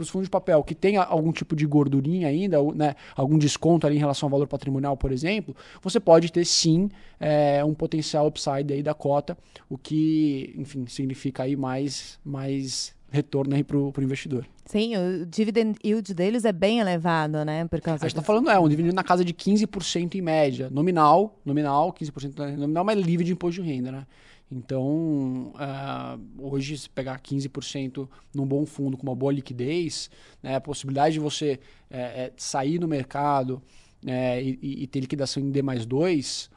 os 0.00 0.08
fundos 0.08 0.26
de 0.26 0.30
papel 0.30 0.62
que 0.62 0.74
tem 0.74 0.96
algum 0.96 1.32
tipo 1.32 1.54
de 1.54 1.66
gordurinha 1.66 2.28
ainda, 2.28 2.58
né, 2.74 2.94
algum 3.16 3.38
desconto 3.38 3.86
ali 3.86 3.96
em 3.96 4.00
relação 4.00 4.26
ao 4.26 4.30
valor 4.30 4.46
patrimonial, 4.46 4.96
por 4.96 5.12
exemplo, 5.12 5.54
você 5.82 6.00
pode 6.00 6.32
ter 6.32 6.44
sim 6.44 6.88
é, 7.20 7.64
um 7.64 7.74
potencial 7.74 8.26
upside 8.26 8.72
aí 8.72 8.82
da 8.82 8.94
cota, 8.94 9.36
o 9.68 9.78
que, 9.78 10.54
enfim, 10.56 10.86
significa 10.86 11.44
aí 11.44 11.56
mais, 11.56 12.18
mais 12.24 12.94
retorno 13.14 13.54
aí 13.54 13.62
para 13.62 13.76
o 13.76 13.92
investidor. 13.98 14.46
Sim, 14.66 14.96
o 14.96 15.26
dividend 15.26 15.78
yield 15.84 16.12
deles 16.12 16.44
é 16.44 16.52
bem 16.52 16.80
elevado, 16.80 17.44
né? 17.44 17.66
Por 17.66 17.80
causa 17.80 18.04
a 18.04 18.08
gente 18.08 18.16
está 18.16 18.22
falando, 18.22 18.50
é, 18.50 18.58
um 18.58 18.68
dividendo 18.68 18.94
na 18.94 19.04
casa 19.04 19.24
de 19.24 19.32
15% 19.32 20.14
em 20.16 20.20
média. 20.20 20.68
Nominal, 20.70 21.38
nominal, 21.44 21.92
15% 21.92 22.56
nominal, 22.56 22.84
mas 22.84 22.98
livre 22.98 23.24
de 23.24 23.32
imposto 23.32 23.62
de 23.62 23.68
renda, 23.68 23.92
né? 23.92 24.06
Então, 24.50 25.52
uh, 25.54 26.20
hoje, 26.38 26.76
se 26.76 26.90
pegar 26.90 27.18
15% 27.20 28.08
num 28.34 28.46
bom 28.46 28.66
fundo 28.66 28.96
com 28.96 29.02
uma 29.02 29.14
boa 29.14 29.32
liquidez, 29.32 30.10
né, 30.42 30.56
a 30.56 30.60
possibilidade 30.60 31.14
de 31.14 31.20
você 31.20 31.58
é, 31.90 32.00
é, 32.00 32.32
sair 32.36 32.78
no 32.78 32.86
mercado 32.86 33.62
é, 34.06 34.42
e, 34.42 34.82
e, 34.82 34.86
ter 34.86 35.00
liquidação 35.00 35.42
em 35.42 35.50
D 35.50 35.62
mais 35.62 35.86
2, 35.86 36.50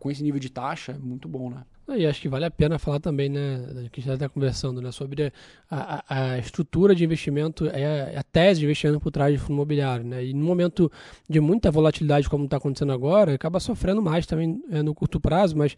com 0.00 0.10
esse 0.10 0.22
nível 0.24 0.40
de 0.40 0.50
taxa, 0.50 0.92
é 0.92 0.98
muito 0.98 1.28
bom, 1.28 1.48
né? 1.48 1.64
E 1.88 2.06
acho 2.06 2.20
que 2.20 2.28
vale 2.28 2.44
a 2.44 2.50
pena 2.50 2.78
falar 2.78 3.00
também, 3.00 3.28
né, 3.28 3.58
que 3.90 4.00
a 4.00 4.02
gente 4.02 4.12
está 4.12 4.28
conversando, 4.28 4.80
né, 4.80 4.92
sobre 4.92 5.32
a, 5.68 6.04
a, 6.08 6.32
a, 6.34 6.38
estrutura 6.38 6.94
de 6.94 7.04
investimento, 7.04 7.66
é 7.66 8.16
a 8.16 8.22
tese 8.22 8.60
de 8.60 8.66
investimento 8.66 9.00
por 9.00 9.10
trás 9.10 9.32
de 9.32 9.38
fundo 9.38 9.54
imobiliário, 9.54 10.04
né, 10.04 10.24
e 10.24 10.32
no 10.32 10.44
momento 10.44 10.90
de 11.28 11.40
muita 11.40 11.72
volatilidade 11.72 12.28
como 12.30 12.44
está 12.44 12.56
acontecendo 12.56 12.92
agora, 12.92 13.34
acaba 13.34 13.58
sofrendo 13.58 14.00
mais 14.00 14.26
também 14.26 14.62
é, 14.70 14.80
no 14.80 14.94
curto 14.94 15.18
prazo, 15.18 15.56
mas 15.56 15.76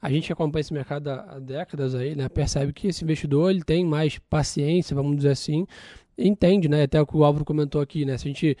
a 0.00 0.10
gente 0.10 0.30
acompanha 0.30 0.60
esse 0.60 0.74
mercado 0.74 1.08
há, 1.08 1.36
há 1.36 1.38
décadas 1.38 1.94
aí, 1.94 2.14
né, 2.14 2.28
percebe 2.28 2.72
que 2.72 2.88
esse 2.88 3.02
investidor 3.02 3.50
ele 3.50 3.64
tem 3.64 3.84
mais 3.84 4.18
paciência, 4.18 4.94
vamos 4.94 5.16
dizer 5.16 5.30
assim, 5.30 5.66
entende, 6.18 6.68
né, 6.68 6.82
até 6.82 7.00
o 7.00 7.06
que 7.06 7.16
o 7.16 7.24
Álvaro 7.24 7.46
comentou 7.46 7.80
aqui, 7.80 8.04
né, 8.04 8.18
se 8.18 8.28
a 8.28 8.30
gente 8.30 8.56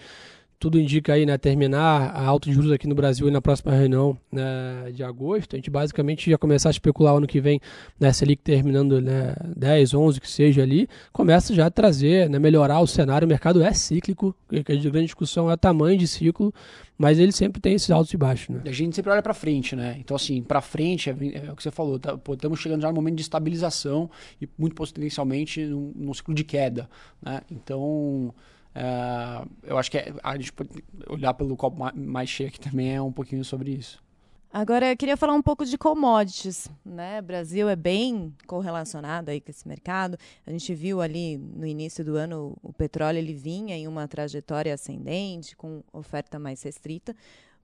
tudo 0.58 0.80
indica 0.80 1.12
aí, 1.12 1.26
né, 1.26 1.36
terminar 1.36 2.10
a 2.14 2.24
alta 2.24 2.48
de 2.48 2.54
juros 2.54 2.72
aqui 2.72 2.86
no 2.86 2.94
Brasil 2.94 3.28
e 3.28 3.30
na 3.30 3.42
próxima 3.42 3.72
reunião 3.72 4.16
né, 4.32 4.90
de 4.92 5.04
agosto, 5.04 5.54
a 5.54 5.56
gente 5.56 5.70
basicamente 5.70 6.30
já 6.30 6.38
começar 6.38 6.68
a 6.68 6.70
especular 6.70 7.14
ano 7.14 7.26
que 7.26 7.40
vem, 7.40 7.60
né, 8.00 8.12
Selic 8.12 8.42
terminando 8.42 9.00
né, 9.00 9.34
10, 9.56 9.94
11, 9.94 10.20
que 10.20 10.30
seja 10.30 10.62
ali, 10.62 10.88
começa 11.12 11.54
já 11.54 11.66
a 11.66 11.70
trazer, 11.70 12.30
né, 12.30 12.38
melhorar 12.38 12.80
o 12.80 12.86
cenário, 12.86 13.26
o 13.26 13.28
mercado 13.28 13.62
é 13.62 13.72
cíclico, 13.72 14.34
a 14.50 14.62
grande 14.62 15.02
discussão 15.04 15.50
é 15.50 15.54
o 15.54 15.58
tamanho 15.58 15.98
de 15.98 16.08
ciclo, 16.08 16.52
mas 16.96 17.18
ele 17.18 17.32
sempre 17.32 17.60
tem 17.60 17.74
esses 17.74 17.90
altos 17.90 18.12
e 18.14 18.16
baixos, 18.16 18.48
né? 18.48 18.62
A 18.64 18.72
gente 18.72 18.96
sempre 18.96 19.12
olha 19.12 19.22
para 19.22 19.34
frente, 19.34 19.76
né? 19.76 19.96
Então, 20.00 20.16
assim, 20.16 20.42
para 20.42 20.62
frente, 20.62 21.10
é, 21.10 21.12
é, 21.12 21.52
o 21.52 21.56
que 21.56 21.62
você 21.62 21.70
falou, 21.70 21.98
tá, 21.98 22.16
pô, 22.16 22.32
estamos 22.32 22.58
chegando 22.58 22.80
já 22.80 22.88
no 22.88 22.94
momento 22.94 23.16
de 23.16 23.22
estabilização 23.22 24.10
e 24.40 24.48
muito 24.56 24.74
potencialmente 24.74 25.62
num, 25.66 25.92
num 25.94 26.14
ciclo 26.14 26.34
de 26.34 26.44
queda, 26.44 26.88
né? 27.22 27.42
Então... 27.50 28.34
Uh, 28.76 29.48
eu 29.62 29.78
acho 29.78 29.90
que 29.90 29.96
é, 29.96 30.12
a 30.22 30.36
gente 30.36 30.52
pode 30.52 30.84
olhar 31.08 31.32
pelo 31.32 31.56
copo 31.56 31.78
mais 31.94 32.28
cheio 32.28 32.50
aqui 32.50 32.60
também 32.60 32.94
é 32.94 33.00
um 33.00 33.10
pouquinho 33.10 33.42
sobre 33.42 33.70
isso. 33.70 34.04
Agora, 34.52 34.90
eu 34.90 34.96
queria 34.96 35.16
falar 35.16 35.32
um 35.34 35.42
pouco 35.42 35.64
de 35.64 35.76
commodities. 35.78 36.68
Né? 36.84 37.20
O 37.20 37.22
Brasil 37.22 37.68
é 37.68 37.76
bem 37.76 38.34
correlacionado 38.46 39.30
aí 39.30 39.40
com 39.40 39.50
esse 39.50 39.66
mercado. 39.66 40.18
A 40.46 40.50
gente 40.50 40.74
viu 40.74 41.00
ali 41.00 41.38
no 41.38 41.66
início 41.66 42.04
do 42.04 42.16
ano 42.16 42.56
o 42.62 42.72
petróleo 42.72 43.18
ele 43.18 43.34
vinha 43.34 43.76
em 43.76 43.88
uma 43.88 44.06
trajetória 44.06 44.72
ascendente, 44.72 45.56
com 45.56 45.82
oferta 45.92 46.38
mais 46.38 46.62
restrita. 46.62 47.14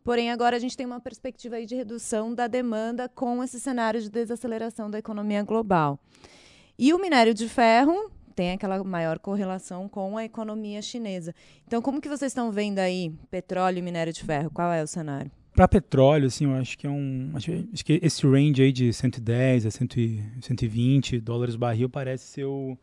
Porém, 0.02 0.30
agora 0.30 0.56
a 0.56 0.58
gente 0.58 0.76
tem 0.76 0.84
uma 0.84 1.00
perspectiva 1.00 1.56
aí 1.56 1.66
de 1.66 1.74
redução 1.74 2.34
da 2.34 2.46
demanda 2.46 3.08
com 3.08 3.42
esse 3.42 3.60
cenário 3.60 4.00
de 4.00 4.10
desaceleração 4.10 4.90
da 4.90 4.98
economia 4.98 5.42
global. 5.42 5.98
E 6.78 6.92
o 6.92 6.98
minério 6.98 7.32
de 7.32 7.48
ferro 7.48 8.10
tem 8.32 8.52
aquela 8.52 8.82
maior 8.82 9.18
correlação 9.18 9.88
com 9.88 10.16
a 10.16 10.24
economia 10.24 10.82
chinesa. 10.82 11.34
Então, 11.66 11.80
como 11.80 12.00
que 12.00 12.08
vocês 12.08 12.32
estão 12.32 12.50
vendo 12.50 12.78
aí 12.78 13.12
petróleo 13.30 13.78
e 13.78 13.82
minério 13.82 14.12
de 14.12 14.24
ferro? 14.24 14.50
Qual 14.50 14.72
é 14.72 14.82
o 14.82 14.86
cenário? 14.86 15.30
Para 15.54 15.68
petróleo, 15.68 16.26
assim, 16.26 16.46
eu 16.46 16.54
acho 16.54 16.78
que 16.78 16.86
é 16.86 16.90
um. 16.90 17.30
Acho, 17.34 17.52
acho, 17.72 17.84
que 17.84 18.00
esse 18.02 18.26
range 18.26 18.62
aí 18.62 18.72
de 18.72 18.90
110 18.90 19.66
a 19.66 19.70
120 19.70 21.20
dólares 21.20 21.56
barril 21.56 21.90
parece 21.90 22.24
ser 22.24 22.44
o, 22.44 22.76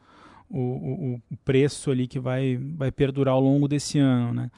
o, 0.50 1.22
o, 1.32 1.38
preço 1.46 1.92
ali 1.92 2.08
que 2.08 2.20
vai, 2.20 2.58
vai 2.76 2.92
perdurar 2.92 3.34
ao 3.34 3.42
longo 3.42 3.68
desse 3.68 4.00
ano. 4.00 4.34
Né? 4.34 4.52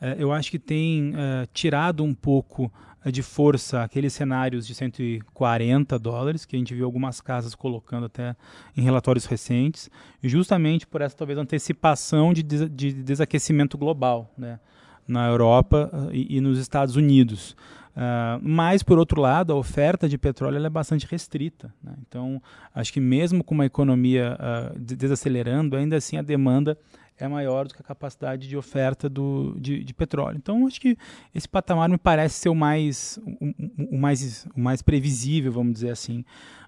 É, 0.00 0.16
eu 0.18 0.32
acho 0.32 0.50
que 0.50 0.58
tem 0.58 1.12
é, 1.16 1.46
tirado 1.52 2.02
um 2.02 2.12
pouco 2.12 2.70
de 3.10 3.22
força 3.22 3.82
aqueles 3.82 4.12
cenários 4.12 4.66
de 4.66 4.74
140 4.74 5.98
dólares, 5.98 6.44
que 6.44 6.56
a 6.56 6.58
gente 6.58 6.74
viu 6.74 6.84
algumas 6.84 7.20
casas 7.20 7.54
colocando 7.54 8.06
até 8.06 8.34
em 8.76 8.82
relatórios 8.82 9.26
recentes, 9.26 9.88
justamente 10.22 10.86
por 10.86 11.00
essa 11.00 11.16
talvez 11.16 11.38
antecipação 11.38 12.32
de, 12.32 12.42
des 12.42 12.68
de 12.68 12.92
desaquecimento 12.92 13.78
global 13.78 14.32
né, 14.36 14.58
na 15.06 15.28
Europa 15.28 15.90
e, 16.12 16.36
e, 16.36 16.40
nos 16.40 16.58
Estados 16.58 16.96
Unidos. 16.96 17.56
Uh, 17.96 18.38
mas, 18.42 18.82
por 18.82 18.98
outro 18.98 19.22
lado, 19.22 19.54
a 19.54 19.56
oferta 19.56 20.06
de 20.06 20.18
petróleo 20.18 20.62
é 20.62 20.68
bastante 20.68 21.06
restrita. 21.06 21.72
Né? 21.82 21.94
Então, 22.06 22.42
acho 22.74 22.92
que 22.92 23.00
mesmo 23.00 23.42
com 23.42 23.54
uma 23.54 23.64
economia 23.64 24.36
uh, 24.38 24.78
desacelerando, 24.78 25.76
ainda 25.76 25.96
assim 25.96 26.18
a 26.18 26.22
demanda 26.22 26.78
é 27.18 27.26
maior 27.26 27.66
do 27.66 27.72
que 27.72 27.80
a 27.80 27.84
capacidade 27.84 28.46
de 28.46 28.54
oferta 28.54 29.08
do, 29.08 29.56
de, 29.58 29.82
de 29.82 29.94
petróleo. 29.94 30.36
Então, 30.36 30.66
acho 30.66 30.78
que 30.78 30.98
esse 31.34 31.48
patamar 31.48 31.88
me 31.88 31.96
parece 31.96 32.34
ser 32.34 32.50
o 32.50 32.54
mais, 32.54 33.18
o, 33.24 33.94
o 33.96 33.98
mais, 33.98 34.46
o 34.54 34.60
mais 34.60 34.82
previsível, 34.82 35.50
vamos 35.50 35.72
dizer 35.72 35.90
assim. 35.90 36.20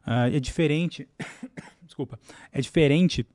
Uh, 0.07 0.35
é 0.35 0.41
diferente, 0.41 1.07
desculpa, 1.85 2.19
é 2.51 2.61
diferente 2.63 3.27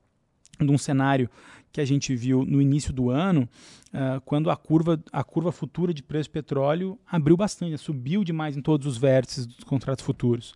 de 0.58 0.70
um 0.70 0.78
cenário 0.78 1.30
que 1.74 1.80
a 1.80 1.84
gente 1.84 2.14
viu 2.14 2.46
no 2.46 2.62
início 2.62 2.92
do 2.92 3.10
ano, 3.10 3.48
uh, 3.92 4.20
quando 4.24 4.48
a 4.48 4.56
curva, 4.56 5.02
a 5.10 5.24
curva 5.24 5.50
futura 5.50 5.92
de 5.92 6.04
preço 6.04 6.28
de 6.28 6.32
petróleo 6.32 6.96
abriu 7.04 7.36
bastante, 7.36 7.76
subiu 7.78 8.22
demais 8.22 8.56
em 8.56 8.62
todos 8.62 8.86
os 8.86 8.96
vértices 8.96 9.44
dos 9.44 9.64
contratos 9.64 10.04
futuros. 10.04 10.54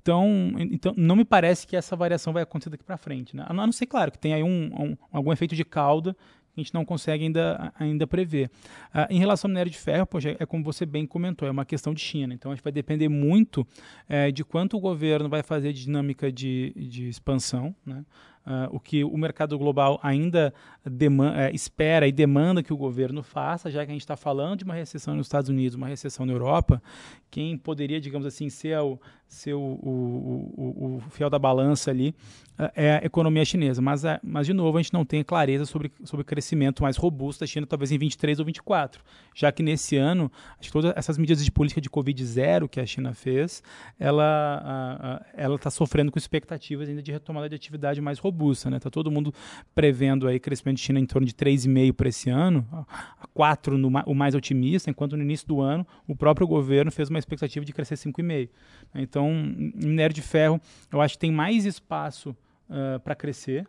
Então, 0.00 0.52
então, 0.58 0.94
não 0.96 1.16
me 1.16 1.24
parece 1.24 1.66
que 1.66 1.74
essa 1.74 1.96
variação 1.96 2.32
vai 2.32 2.44
acontecer 2.44 2.70
daqui 2.70 2.84
para 2.84 2.96
frente. 2.96 3.36
Né? 3.36 3.44
A 3.44 3.52
não 3.52 3.72
ser, 3.72 3.86
claro, 3.86 4.12
que 4.12 4.18
tem 4.18 4.34
aí 4.34 4.42
um, 4.44 4.70
um, 4.72 4.96
algum 5.10 5.32
efeito 5.32 5.56
de 5.56 5.64
cauda 5.64 6.14
que 6.54 6.60
a 6.60 6.62
gente 6.62 6.74
não 6.74 6.84
consegue 6.84 7.24
ainda, 7.24 7.72
ainda 7.76 8.06
prever. 8.06 8.48
Uh, 8.94 9.10
em 9.10 9.18
relação 9.18 9.48
ao 9.48 9.50
minério 9.50 9.72
de 9.72 9.78
ferro, 9.78 10.06
poxa, 10.06 10.36
é 10.38 10.46
como 10.46 10.62
você 10.62 10.86
bem 10.86 11.04
comentou, 11.06 11.48
é 11.48 11.50
uma 11.50 11.64
questão 11.64 11.92
de 11.92 12.00
China. 12.00 12.34
Então, 12.34 12.52
a 12.52 12.54
gente 12.54 12.62
vai 12.62 12.72
depender 12.72 13.08
muito 13.08 13.66
é, 14.08 14.30
de 14.30 14.44
quanto 14.44 14.76
o 14.76 14.80
governo 14.80 15.28
vai 15.28 15.42
fazer 15.42 15.72
de 15.72 15.86
dinâmica 15.86 16.30
de, 16.30 16.72
de 16.76 17.08
expansão. 17.08 17.74
Né? 17.84 18.04
Uh, 18.44 18.74
o 18.74 18.80
que 18.80 19.04
o 19.04 19.16
mercado 19.16 19.56
global 19.56 20.00
ainda 20.02 20.52
uh, 20.84 21.54
espera 21.54 22.08
e 22.08 22.12
demanda 22.12 22.60
que 22.60 22.72
o 22.72 22.76
governo 22.76 23.22
faça, 23.22 23.70
já 23.70 23.84
que 23.84 23.92
a 23.92 23.94
gente 23.94 24.02
está 24.02 24.16
falando 24.16 24.58
de 24.58 24.64
uma 24.64 24.74
recessão 24.74 25.14
nos 25.14 25.26
Estados 25.26 25.48
Unidos, 25.48 25.76
uma 25.76 25.86
recessão 25.86 26.26
na 26.26 26.32
Europa, 26.32 26.82
quem 27.30 27.56
poderia, 27.56 28.00
digamos 28.00 28.26
assim, 28.26 28.50
ser 28.50 28.76
o, 28.80 28.98
ser 29.28 29.54
o, 29.54 29.60
o, 29.60 30.54
o, 30.56 30.96
o 30.96 31.00
fiel 31.10 31.30
da 31.30 31.38
balança 31.38 31.92
ali 31.92 32.16
uh, 32.58 32.68
é 32.74 32.96
a 32.96 33.06
economia 33.06 33.44
chinesa. 33.44 33.80
Mas, 33.80 34.04
é, 34.04 34.18
mas, 34.24 34.44
de 34.44 34.52
novo, 34.52 34.76
a 34.76 34.82
gente 34.82 34.92
não 34.92 35.04
tem 35.04 35.22
clareza 35.22 35.64
sobre, 35.64 35.92
sobre 36.02 36.22
o 36.22 36.24
crescimento 36.24 36.82
mais 36.82 36.96
robusto 36.96 37.40
da 37.40 37.46
China, 37.46 37.64
talvez 37.64 37.92
em 37.92 37.98
23 37.98 38.40
ou 38.40 38.44
24, 38.44 39.04
já 39.36 39.52
que 39.52 39.62
nesse 39.62 39.96
ano, 39.96 40.32
acho 40.58 40.68
que 40.68 40.72
todas 40.72 40.92
essas 40.96 41.16
medidas 41.16 41.44
de 41.44 41.52
política 41.52 41.80
de 41.80 41.88
Covid 41.88 42.26
zero 42.26 42.68
que 42.68 42.80
a 42.80 42.86
China 42.86 43.14
fez, 43.14 43.62
ela 44.00 45.24
está 45.54 45.70
sofrendo 45.70 46.10
com 46.10 46.18
expectativas 46.18 46.88
ainda 46.88 47.00
de 47.02 47.12
retomada 47.12 47.48
de 47.48 47.54
atividade 47.54 48.00
mais 48.00 48.18
robusta 48.18 48.31
robusta. 48.32 48.70
Né? 48.70 48.80
Tá 48.80 48.90
todo 48.90 49.10
mundo 49.10 49.32
prevendo 49.74 50.26
aí 50.26 50.40
crescimento 50.40 50.78
de 50.78 50.82
China 50.82 50.98
em 50.98 51.06
torno 51.06 51.26
de 51.26 51.34
3,5% 51.34 51.92
para 51.92 52.08
esse 52.08 52.30
ano, 52.30 52.66
a 52.72 53.28
4% 53.36 53.76
no, 53.76 53.88
o 54.06 54.14
mais 54.14 54.34
otimista, 54.34 54.90
enquanto 54.90 55.16
no 55.16 55.22
início 55.22 55.46
do 55.46 55.60
ano 55.60 55.86
o 56.08 56.16
próprio 56.16 56.46
governo 56.46 56.90
fez 56.90 57.08
uma 57.08 57.18
expectativa 57.18 57.64
de 57.64 57.72
crescer 57.72 57.94
5,5%. 57.94 58.48
Então, 58.94 59.30
minério 59.74 60.14
de 60.14 60.22
ferro, 60.22 60.60
eu 60.90 61.00
acho 61.00 61.14
que 61.14 61.20
tem 61.20 61.32
mais 61.32 61.64
espaço 61.64 62.36
uh, 62.68 62.98
para 63.00 63.14
crescer. 63.14 63.66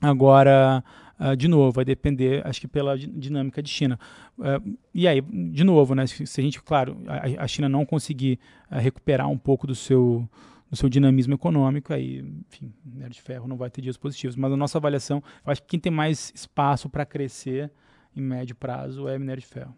Agora, 0.00 0.82
uh, 1.18 1.36
de 1.36 1.48
novo, 1.48 1.72
vai 1.72 1.84
depender, 1.84 2.46
acho 2.46 2.60
que 2.60 2.68
pela 2.68 2.96
dinâmica 2.96 3.62
de 3.62 3.68
China. 3.68 3.98
Uh, 4.38 4.78
e 4.94 5.08
aí, 5.08 5.20
de 5.20 5.64
novo, 5.64 5.94
né, 5.94 6.06
se 6.06 6.40
a 6.40 6.44
gente, 6.44 6.62
claro, 6.62 6.96
a, 7.06 7.44
a 7.44 7.48
China 7.48 7.68
não 7.68 7.84
conseguir 7.84 8.38
recuperar 8.70 9.28
um 9.28 9.38
pouco 9.38 9.66
do 9.66 9.74
seu, 9.74 10.28
do 10.70 10.76
seu 10.76 10.88
dinamismo 10.88 11.34
econômico, 11.34 11.92
aí, 11.92 12.20
enfim, 12.48 12.72
minério 12.84 13.14
de 13.14 13.22
ferro 13.22 13.48
não 13.48 13.56
vai 13.56 13.70
ter 13.70 13.80
dias 13.80 13.96
positivos. 13.96 14.36
Mas 14.36 14.52
a 14.52 14.56
nossa 14.56 14.78
avaliação, 14.78 15.22
eu 15.44 15.52
acho 15.52 15.62
que 15.62 15.68
quem 15.68 15.80
tem 15.80 15.92
mais 15.92 16.32
espaço 16.34 16.88
para 16.88 17.06
crescer 17.06 17.70
em 18.14 18.20
médio 18.20 18.54
prazo 18.54 19.08
é 19.08 19.18
minério 19.18 19.40
de 19.40 19.46
ferro. 19.46 19.74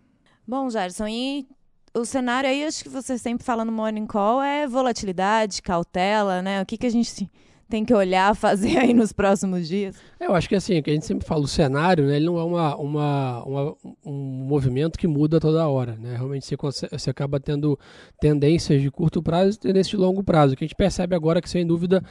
Bom, 0.46 0.68
Gerson, 0.68 1.06
e 1.06 1.46
o 1.94 2.04
cenário 2.04 2.48
aí, 2.48 2.64
acho 2.64 2.82
que 2.82 2.88
você 2.88 3.16
sempre 3.18 3.44
fala 3.44 3.64
no 3.64 3.72
Morning 3.72 4.06
Call, 4.06 4.42
é 4.42 4.66
volatilidade, 4.66 5.62
cautela, 5.62 6.42
né? 6.42 6.62
O 6.62 6.66
que, 6.66 6.76
que 6.76 6.86
a 6.86 6.90
gente 6.90 7.30
tem 7.70 7.84
que 7.84 7.94
olhar, 7.94 8.34
fazer 8.36 8.76
aí 8.76 8.92
nos 8.92 9.12
próximos 9.12 9.66
dias? 9.68 9.96
Eu 10.18 10.34
acho 10.34 10.48
que 10.48 10.54
assim, 10.54 10.78
o 10.78 10.82
que 10.82 10.90
a 10.90 10.94
gente 10.94 11.06
sempre 11.06 11.26
fala, 11.26 11.42
o 11.42 11.48
cenário, 11.48 12.06
né, 12.06 12.16
ele 12.16 12.26
não 12.26 12.38
é 12.38 12.44
uma, 12.44 12.76
uma, 12.76 13.44
uma 13.44 13.76
um 14.04 14.12
movimento 14.12 14.98
que 14.98 15.06
muda 15.06 15.40
toda 15.40 15.66
hora, 15.66 15.96
né? 15.96 16.16
Realmente 16.16 16.44
você, 16.44 16.56
consegue, 16.56 16.98
você 16.98 17.08
acaba 17.08 17.40
tendo 17.40 17.78
tendências 18.20 18.82
de 18.82 18.90
curto 18.90 19.22
prazo 19.22 19.56
e 19.56 19.60
tendências 19.60 19.90
de 19.90 19.96
longo 19.96 20.22
prazo. 20.22 20.52
O 20.54 20.56
que 20.56 20.64
a 20.64 20.66
gente 20.66 20.76
percebe 20.76 21.14
agora 21.14 21.38
é 21.38 21.42
que, 21.42 21.48
sem 21.48 21.66
dúvida, 21.66 22.02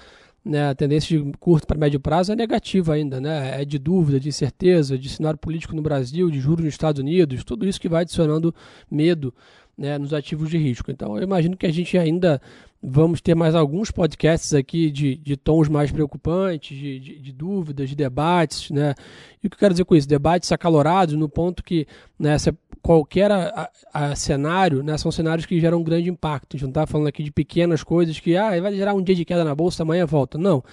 né, 0.43 0.69
a 0.69 0.75
tendência 0.75 1.17
de 1.17 1.31
curto 1.39 1.67
para 1.67 1.77
médio 1.77 1.99
prazo 1.99 2.31
é 2.31 2.35
negativa 2.35 2.93
ainda, 2.93 3.19
né? 3.19 3.61
É 3.61 3.65
de 3.65 3.77
dúvida, 3.77 4.19
de 4.19 4.29
incerteza, 4.29 4.97
de 4.97 5.09
cenário 5.09 5.37
político 5.37 5.75
no 5.75 5.81
Brasil, 5.81 6.29
de 6.31 6.39
juros 6.39 6.63
nos 6.63 6.73
Estados 6.73 6.99
Unidos, 6.99 7.43
tudo 7.43 7.67
isso 7.67 7.79
que 7.79 7.89
vai 7.89 8.01
adicionando 8.01 8.53
medo 8.89 9.33
né, 9.79 9.97
nos 9.97 10.13
ativos 10.13 10.49
de 10.49 10.57
risco. 10.57 10.91
Então, 10.91 11.15
eu 11.15 11.23
imagino 11.23 11.55
que 11.55 11.65
a 11.65 11.71
gente 11.71 11.97
ainda 11.97 12.41
vamos 12.83 13.21
ter 13.21 13.33
mais 13.33 13.55
alguns 13.55 13.91
podcasts 13.91 14.53
aqui 14.53 14.91
de, 14.91 15.15
de 15.15 15.37
tons 15.37 15.69
mais 15.69 15.91
preocupantes, 15.91 16.77
de, 16.77 16.99
de, 16.99 17.19
de, 17.19 17.31
dúvidas, 17.31 17.89
de 17.89 17.95
debates, 17.95 18.71
né? 18.71 18.93
E 19.41 19.47
o 19.47 19.49
que 19.49 19.55
eu 19.55 19.59
quero 19.59 19.73
dizer 19.73 19.85
com 19.85 19.95
isso? 19.95 20.07
Debates 20.07 20.51
acalorados 20.51 21.15
no 21.15 21.27
ponto 21.27 21.63
que 21.63 21.87
né, 22.17 22.35
qualquer 22.81 23.31
a, 23.31 23.69
a, 23.93 24.15
cenário, 24.15 24.83
né, 24.83 24.97
são 24.97 25.11
cenários 25.11 25.45
que 25.45 25.59
geram 25.59 25.79
um 25.79 25.83
grande 25.83 26.09
impacto. 26.09 26.55
A 26.55 26.57
gente 26.57 26.63
não 26.63 26.69
está 26.69 26.85
falando 26.85 27.07
aqui 27.07 27.23
de 27.23 27.31
pequenas 27.31 27.83
coisas 27.83 28.19
que 28.19 28.35
ah, 28.35 28.59
vai 28.61 28.73
gerar 28.75 28.93
um 28.93 29.01
dia 29.01 29.15
de 29.15 29.25
queda 29.25 29.43
na 29.43 29.55
bolsa, 29.55 29.83
amanhã 29.83 30.05
volta. 30.05 30.37
Não. 30.37 30.63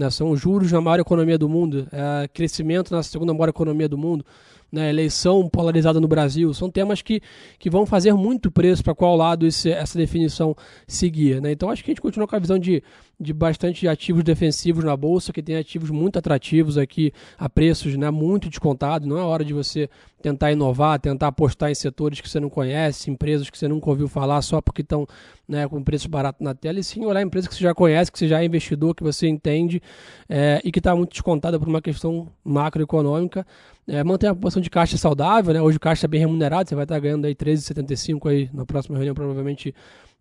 Né, 0.00 0.08
são 0.08 0.34
juros 0.34 0.72
na 0.72 0.80
maior 0.80 0.98
economia 0.98 1.36
do 1.36 1.46
mundo, 1.46 1.86
é, 1.92 2.26
crescimento 2.28 2.90
na 2.90 3.02
segunda 3.02 3.34
maior 3.34 3.50
economia 3.50 3.86
do 3.86 3.98
mundo 3.98 4.24
né, 4.72 4.88
eleição 4.88 5.48
polarizada 5.48 6.00
no 6.00 6.06
Brasil, 6.06 6.52
são 6.54 6.70
temas 6.70 7.02
que, 7.02 7.20
que 7.58 7.68
vão 7.68 7.84
fazer 7.84 8.14
muito 8.14 8.50
preço 8.50 8.84
para 8.84 8.94
qual 8.94 9.16
lado 9.16 9.46
esse, 9.46 9.70
essa 9.70 9.98
definição 9.98 10.56
seguir. 10.86 11.40
Né? 11.40 11.52
Então 11.52 11.70
acho 11.70 11.82
que 11.82 11.90
a 11.90 11.92
gente 11.92 12.00
continua 12.00 12.28
com 12.28 12.36
a 12.36 12.38
visão 12.38 12.58
de, 12.58 12.82
de 13.18 13.32
bastante 13.32 13.88
ativos 13.88 14.22
defensivos 14.22 14.84
na 14.84 14.96
Bolsa, 14.96 15.32
que 15.32 15.42
tem 15.42 15.56
ativos 15.56 15.90
muito 15.90 16.18
atrativos 16.18 16.78
aqui 16.78 17.12
a 17.36 17.48
preços 17.48 17.96
né, 17.96 18.10
muito 18.10 18.48
descontados. 18.48 19.08
Não 19.08 19.18
é 19.18 19.22
hora 19.22 19.44
de 19.44 19.52
você 19.52 19.88
tentar 20.22 20.52
inovar, 20.52 21.00
tentar 21.00 21.28
apostar 21.28 21.70
em 21.70 21.74
setores 21.74 22.20
que 22.20 22.28
você 22.28 22.38
não 22.38 22.50
conhece, 22.50 23.10
empresas 23.10 23.48
que 23.50 23.58
você 23.58 23.66
nunca 23.66 23.88
ouviu 23.88 24.06
falar 24.06 24.42
só 24.42 24.60
porque 24.60 24.82
estão 24.82 25.06
né, 25.50 25.68
com 25.68 25.82
preço 25.82 26.08
barato 26.08 26.42
na 26.44 26.54
tela, 26.54 26.78
e 26.78 26.84
sim 26.84 27.04
olhar 27.04 27.20
empresas 27.20 27.48
que 27.48 27.54
você 27.56 27.64
já 27.64 27.74
conhece, 27.74 28.12
que 28.12 28.18
você 28.18 28.28
já 28.28 28.40
é 28.40 28.44
investidor, 28.44 28.94
que 28.94 29.02
você 29.02 29.26
entende 29.26 29.82
é, 30.28 30.60
e 30.64 30.70
que 30.70 30.78
está 30.78 30.94
muito 30.94 31.10
descontada 31.10 31.58
por 31.58 31.66
uma 31.66 31.82
questão 31.82 32.28
macroeconômica. 32.44 33.44
É, 33.88 34.04
manter 34.04 34.28
a 34.28 34.34
posição 34.34 34.62
de 34.62 34.70
caixa 34.70 34.96
saudável, 34.96 35.52
né? 35.52 35.60
Hoje 35.60 35.76
o 35.76 35.80
caixa 35.80 36.06
é 36.06 36.08
bem 36.08 36.20
remunerado, 36.20 36.68
você 36.68 36.76
vai 36.76 36.84
estar 36.84 37.00
ganhando 37.00 37.24
aí 37.24 37.34
13,75 37.34 38.30
aí 38.30 38.48
na 38.54 38.64
próxima 38.64 38.96
reunião, 38.96 39.14
provavelmente 39.14 39.74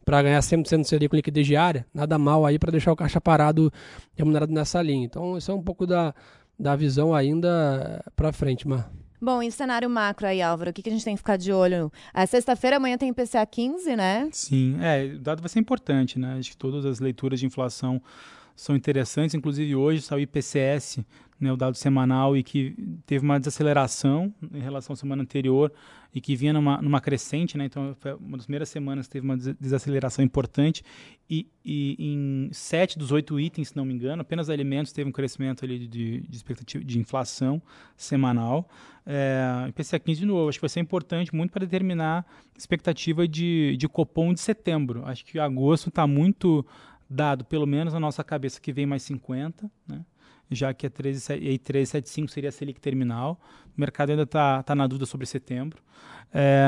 para 0.03 0.23
ganhar 0.23 0.39
100% 0.39 0.81
do 0.81 0.89
CDI 0.89 1.07
com 1.07 1.15
liquidez 1.15 1.45
diária, 1.45 1.85
nada 1.93 2.17
mal 2.17 2.43
aí 2.43 2.57
para 2.57 2.71
deixar 2.71 2.91
o 2.91 2.95
caixa 2.95 3.21
parado 3.21 3.71
remunerado 4.15 4.51
nessa 4.51 4.81
linha. 4.81 5.05
Então, 5.05 5.37
isso 5.37 5.51
é 5.51 5.53
um 5.53 5.61
pouco 5.61 5.85
da, 5.85 6.15
da 6.57 6.75
visão 6.75 7.13
ainda 7.13 8.03
para 8.15 8.33
frente, 8.33 8.67
Mar. 8.67 8.89
Bom, 9.21 9.43
e 9.43 9.51
cenário 9.51 9.89
macro 9.89 10.27
aí, 10.27 10.41
Álvaro, 10.41 10.71
o 10.71 10.73
que, 10.73 10.81
que 10.81 10.89
a 10.89 10.91
gente 10.91 11.03
tem 11.03 11.13
que 11.13 11.19
ficar 11.19 11.37
de 11.37 11.51
olho? 11.51 11.91
A 12.13 12.25
sexta-feira, 12.25 12.77
amanhã 12.77 12.97
tem 12.97 13.09
IPCA 13.09 13.45
15, 13.45 13.95
né? 13.95 14.29
Sim, 14.31 14.77
é, 14.81 15.13
o 15.15 15.19
dado 15.19 15.41
vai 15.41 15.49
ser 15.49 15.59
importante, 15.59 16.17
né? 16.17 16.37
Acho 16.39 16.51
que 16.51 16.57
todas 16.57 16.85
as 16.85 16.99
leituras 16.99 17.39
de 17.39 17.45
inflação 17.45 18.01
são 18.55 18.75
interessantes, 18.75 19.33
inclusive 19.33 19.75
hoje 19.75 20.01
saiu 20.01 20.19
o 20.19 20.21
IPCS 20.21 20.99
né, 21.39 21.51
o 21.51 21.57
dado 21.57 21.75
semanal 21.75 22.35
e 22.35 22.43
que 22.43 22.75
teve 23.05 23.23
uma 23.23 23.39
desaceleração 23.39 24.33
em 24.53 24.59
relação 24.59 24.93
à 24.93 24.97
semana 24.97 25.21
anterior 25.21 25.71
e 26.13 26.19
que 26.19 26.35
vinha 26.35 26.51
numa, 26.51 26.81
numa 26.81 26.99
crescente, 26.99 27.57
né, 27.57 27.65
então 27.65 27.95
foi 27.99 28.13
uma 28.15 28.35
das 28.35 28.45
primeiras 28.45 28.69
semanas 28.69 29.07
que 29.07 29.13
teve 29.13 29.25
uma 29.25 29.37
desaceleração 29.37 30.25
importante 30.25 30.83
e, 31.29 31.47
e 31.63 31.95
em 31.99 32.49
sete 32.51 32.97
dos 32.97 33.11
oito 33.11 33.39
itens, 33.39 33.69
se 33.69 33.77
não 33.77 33.85
me 33.85 33.93
engano, 33.93 34.21
apenas 34.21 34.49
alimentos 34.49 34.91
teve 34.91 35.07
um 35.07 35.13
crescimento 35.13 35.63
ali 35.63 35.87
de, 35.87 36.21
de 36.21 36.35
expectativa 36.35 36.83
de 36.83 36.99
inflação 36.99 37.61
semanal. 37.95 38.67
É, 39.05 39.65
IPCA 39.69 39.99
15 39.99 40.19
de 40.19 40.25
novo, 40.25 40.49
acho 40.49 40.57
que 40.57 40.61
vai 40.63 40.69
ser 40.69 40.79
importante 40.79 41.33
muito 41.33 41.51
para 41.51 41.65
determinar 41.65 42.25
expectativa 42.57 43.27
de, 43.27 43.77
de 43.77 43.87
Copom 43.87 44.33
de 44.33 44.39
setembro. 44.39 45.05
Acho 45.05 45.23
que 45.23 45.39
agosto 45.39 45.89
está 45.89 46.05
muito 46.05 46.65
dado, 47.09 47.43
pelo 47.45 47.65
menos 47.65 47.93
na 47.93 47.99
nossa 47.99 48.23
cabeça, 48.23 48.59
que 48.61 48.71
vem 48.71 48.85
mais 48.85 49.03
50, 49.03 49.69
né? 49.87 50.05
Já 50.51 50.73
que 50.73 50.87
a 50.87 50.89
1375 50.89 52.31
seria 52.31 52.49
a 52.49 52.51
Selic 52.51 52.79
terminal. 52.79 53.39
O 53.77 53.79
mercado 53.79 54.09
ainda 54.09 54.23
está 54.23 54.63
tá 54.63 54.75
na 54.75 54.87
dúvida 54.87 55.05
sobre 55.05 55.25
setembro. 55.25 55.81
É, 56.31 56.67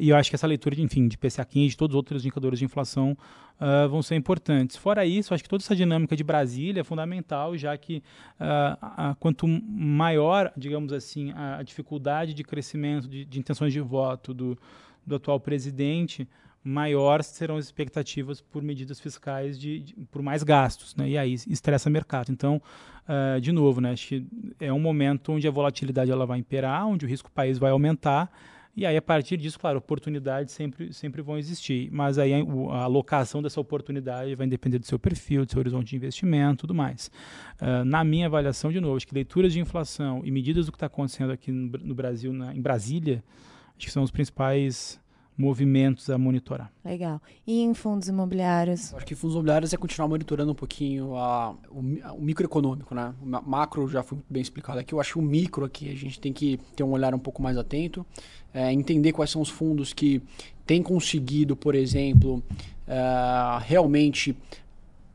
e 0.00 0.08
eu 0.08 0.16
acho 0.16 0.30
que 0.30 0.36
essa 0.36 0.46
leitura, 0.46 0.74
de, 0.74 0.82
enfim, 0.82 1.06
de 1.06 1.16
PCA 1.16 1.44
15, 1.44 1.68
de 1.68 1.76
todos 1.76 1.94
os 1.94 1.96
outros 1.96 2.22
indicadores 2.22 2.58
de 2.58 2.64
inflação 2.64 3.16
uh, 3.60 3.88
vão 3.88 4.02
ser 4.02 4.16
importantes. 4.16 4.76
Fora 4.76 5.04
isso, 5.06 5.32
acho 5.32 5.42
que 5.42 5.48
toda 5.48 5.62
essa 5.62 5.76
dinâmica 5.76 6.16
de 6.16 6.24
Brasília 6.24 6.80
é 6.80 6.84
fundamental, 6.84 7.56
já 7.56 7.76
que 7.76 7.98
uh, 8.40 8.76
a, 8.80 9.16
quanto 9.20 9.46
maior, 9.46 10.52
digamos 10.56 10.92
assim, 10.92 11.32
a, 11.32 11.58
a 11.58 11.62
dificuldade 11.62 12.34
de 12.34 12.42
crescimento 12.42 13.06
de, 13.08 13.24
de 13.24 13.38
intenções 13.38 13.72
de 13.72 13.80
voto 13.80 14.34
do, 14.34 14.58
do 15.06 15.16
atual 15.16 15.38
presidente, 15.38 16.28
maior 16.62 17.22
serão 17.22 17.56
as 17.56 17.64
expectativas 17.64 18.40
por 18.40 18.62
medidas 18.62 19.00
fiscais 19.00 19.58
de, 19.58 19.80
de 19.80 19.94
por 20.10 20.22
mais 20.22 20.42
gastos, 20.42 20.94
né? 20.94 21.08
E 21.08 21.18
aí 21.18 21.34
estressa 21.48 21.88
o 21.88 21.92
mercado. 21.92 22.30
Então, 22.30 22.60
uh, 23.08 23.40
de 23.40 23.50
novo, 23.50 23.80
né? 23.80 23.92
Acho 23.92 24.08
que 24.08 24.26
é 24.60 24.72
um 24.72 24.80
momento 24.80 25.32
onde 25.32 25.48
a 25.48 25.50
volatilidade 25.50 26.10
ela 26.10 26.26
vai 26.26 26.38
imperar, 26.38 26.86
onde 26.86 27.06
o 27.06 27.08
risco 27.08 27.30
país 27.30 27.58
vai 27.58 27.70
aumentar. 27.70 28.30
E 28.76 28.86
aí, 28.86 28.96
a 28.96 29.02
partir 29.02 29.36
disso, 29.36 29.58
claro, 29.58 29.78
oportunidades 29.78 30.54
sempre, 30.54 30.92
sempre 30.92 31.22
vão 31.22 31.36
existir. 31.36 31.90
Mas 31.90 32.18
aí 32.18 32.32
a, 32.34 32.82
alocação 32.82 33.42
dessa 33.42 33.60
oportunidade 33.60 34.34
vai 34.34 34.46
depender 34.46 34.78
do 34.78 34.86
seu 34.86 34.98
perfil, 34.98 35.44
do 35.44 35.50
seu 35.50 35.58
horizonte 35.58 35.88
de 35.90 35.96
investimento 35.96 36.60
tudo 36.60 36.74
mais. 36.74 37.10
Uh, 37.60 37.84
na 37.84 38.04
minha 38.04 38.26
avaliação, 38.26 38.70
de 38.70 38.80
novo, 38.80 38.96
acho 38.96 39.06
que 39.06 39.14
leituras 39.14 39.52
de 39.52 39.60
inflação 39.60 40.20
e 40.24 40.30
medidas 40.30 40.66
do 40.66 40.72
que 40.72 40.76
está 40.76 40.86
acontecendo 40.86 41.32
aqui 41.32 41.50
no, 41.50 41.78
no 41.78 41.94
Brasil, 41.94 42.32
na, 42.32 42.54
em 42.54 42.60
Brasília, 42.60 43.24
acho 43.76 43.86
que 43.86 43.90
são 43.90 44.02
os 44.02 44.10
principais 44.10 44.99
movimentos 45.40 46.10
a 46.10 46.18
monitorar. 46.18 46.70
Legal. 46.84 47.20
E 47.46 47.62
em 47.62 47.72
fundos 47.72 48.08
imobiliários? 48.08 48.92
Acho 48.94 49.06
que 49.06 49.14
fundos 49.14 49.34
imobiliários 49.34 49.72
é 49.72 49.76
continuar 49.76 50.06
monitorando 50.06 50.52
um 50.52 50.54
pouquinho 50.54 51.16
a, 51.16 51.54
o, 51.70 51.80
o, 52.16 52.20
microeconômico, 52.20 52.94
né? 52.94 53.14
O 53.22 53.50
macro 53.50 53.88
já 53.88 54.02
foi 54.02 54.18
bem 54.28 54.42
explicado 54.42 54.78
aqui. 54.78 54.92
Eu 54.92 55.00
acho 55.00 55.14
que 55.14 55.18
o 55.18 55.22
micro 55.22 55.64
aqui 55.64 55.90
a 55.90 55.96
gente 55.96 56.20
tem 56.20 56.32
que 56.32 56.60
ter 56.76 56.82
um 56.82 56.90
olhar 56.90 57.14
um 57.14 57.18
pouco 57.18 57.42
mais 57.42 57.56
atento, 57.56 58.04
é, 58.52 58.70
entender 58.70 59.12
quais 59.12 59.30
são 59.30 59.40
os 59.40 59.48
fundos 59.48 59.94
que 59.94 60.22
têm 60.66 60.82
conseguido, 60.82 61.56
por 61.56 61.74
exemplo, 61.74 62.42
é, 62.86 62.98
realmente 63.62 64.36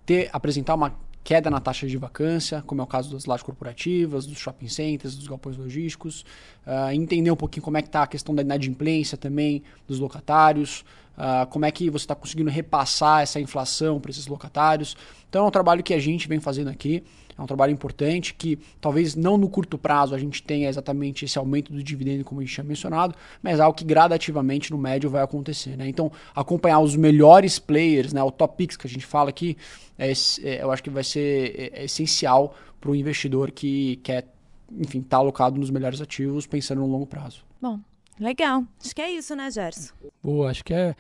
ter 0.05 0.29
apresentar 0.33 0.73
uma 0.75 0.91
queda 1.25 1.49
na 1.49 1.59
taxa 1.59 1.87
de 1.87 1.97
vacância, 1.97 2.63
como 2.67 2.81
é 2.81 2.83
o 2.83 2.87
caso 2.87 3.11
das 3.11 3.25
lajes 3.25 3.43
corporativas, 3.43 4.27
dos 4.27 4.37
shopping 4.37 4.67
centers, 4.67 5.15
dos 5.15 5.27
galpões 5.27 5.57
logísticos, 5.57 6.23
uh, 6.67 6.91
entender 6.93 7.31
um 7.31 7.35
pouquinho 7.35 7.63
como 7.63 7.77
é 7.77 7.81
que 7.81 7.87
está 7.87 8.03
a 8.03 8.07
questão 8.07 8.35
da 8.35 8.43
inadimplência 8.43 9.17
também 9.17 9.63
dos 9.87 9.97
locatários, 9.97 10.85
uh, 11.17 11.47
como 11.49 11.65
é 11.65 11.71
que 11.71 11.89
você 11.89 12.03
está 12.03 12.13
conseguindo 12.13 12.51
repassar 12.51 13.23
essa 13.23 13.39
inflação 13.39 13.99
para 13.99 14.11
esses 14.11 14.27
locatários. 14.27 14.95
Então 15.27 15.45
é 15.45 15.47
um 15.47 15.51
trabalho 15.51 15.81
que 15.81 15.95
a 15.95 15.99
gente 15.99 16.27
vem 16.27 16.39
fazendo 16.39 16.69
aqui. 16.69 17.03
É 17.37 17.41
um 17.41 17.45
trabalho 17.45 17.71
importante 17.71 18.33
que 18.33 18.57
talvez 18.79 19.15
não 19.15 19.37
no 19.37 19.49
curto 19.49 19.77
prazo 19.77 20.15
a 20.15 20.17
gente 20.17 20.41
tenha 20.41 20.69
exatamente 20.69 21.25
esse 21.25 21.37
aumento 21.37 21.71
do 21.71 21.83
dividendo 21.83 22.23
como 22.23 22.39
a 22.39 22.43
gente 22.43 22.53
tinha 22.53 22.63
mencionado, 22.63 23.13
mas 23.43 23.59
é 23.59 23.61
algo 23.61 23.77
que 23.77 23.83
gradativamente 23.83 24.71
no 24.71 24.77
médio 24.77 25.09
vai 25.09 25.21
acontecer. 25.21 25.75
Né? 25.75 25.89
Então, 25.89 26.11
acompanhar 26.33 26.79
os 26.79 26.95
melhores 26.95 27.59
players, 27.59 28.13
né, 28.13 28.23
o 28.23 28.31
top 28.31 28.55
picks 28.55 28.77
que 28.77 28.87
a 28.87 28.89
gente 28.89 29.05
fala 29.05 29.29
aqui, 29.29 29.57
é, 29.97 30.11
é, 30.11 30.63
eu 30.63 30.71
acho 30.71 30.81
que 30.81 30.89
vai 30.89 31.03
ser 31.03 31.53
é, 31.73 31.81
é 31.81 31.85
essencial 31.85 32.55
para 32.79 32.91
o 32.91 32.95
investidor 32.95 33.51
que 33.51 33.97
quer, 33.97 34.27
enfim, 34.71 34.99
estar 34.99 35.17
tá 35.17 35.17
alocado 35.17 35.59
nos 35.59 35.69
melhores 35.69 35.99
ativos 35.99 36.47
pensando 36.47 36.79
no 36.79 36.87
longo 36.87 37.05
prazo. 37.05 37.43
Bom, 37.61 37.79
Legal. 38.19 38.63
Acho 38.83 38.95
que 38.95 39.01
é 39.01 39.11
isso, 39.11 39.35
né, 39.35 39.51
Gerson? 39.51 39.93
Boa, 40.23 40.49
acho 40.49 40.63
que 40.63 40.73
é, 40.73 40.95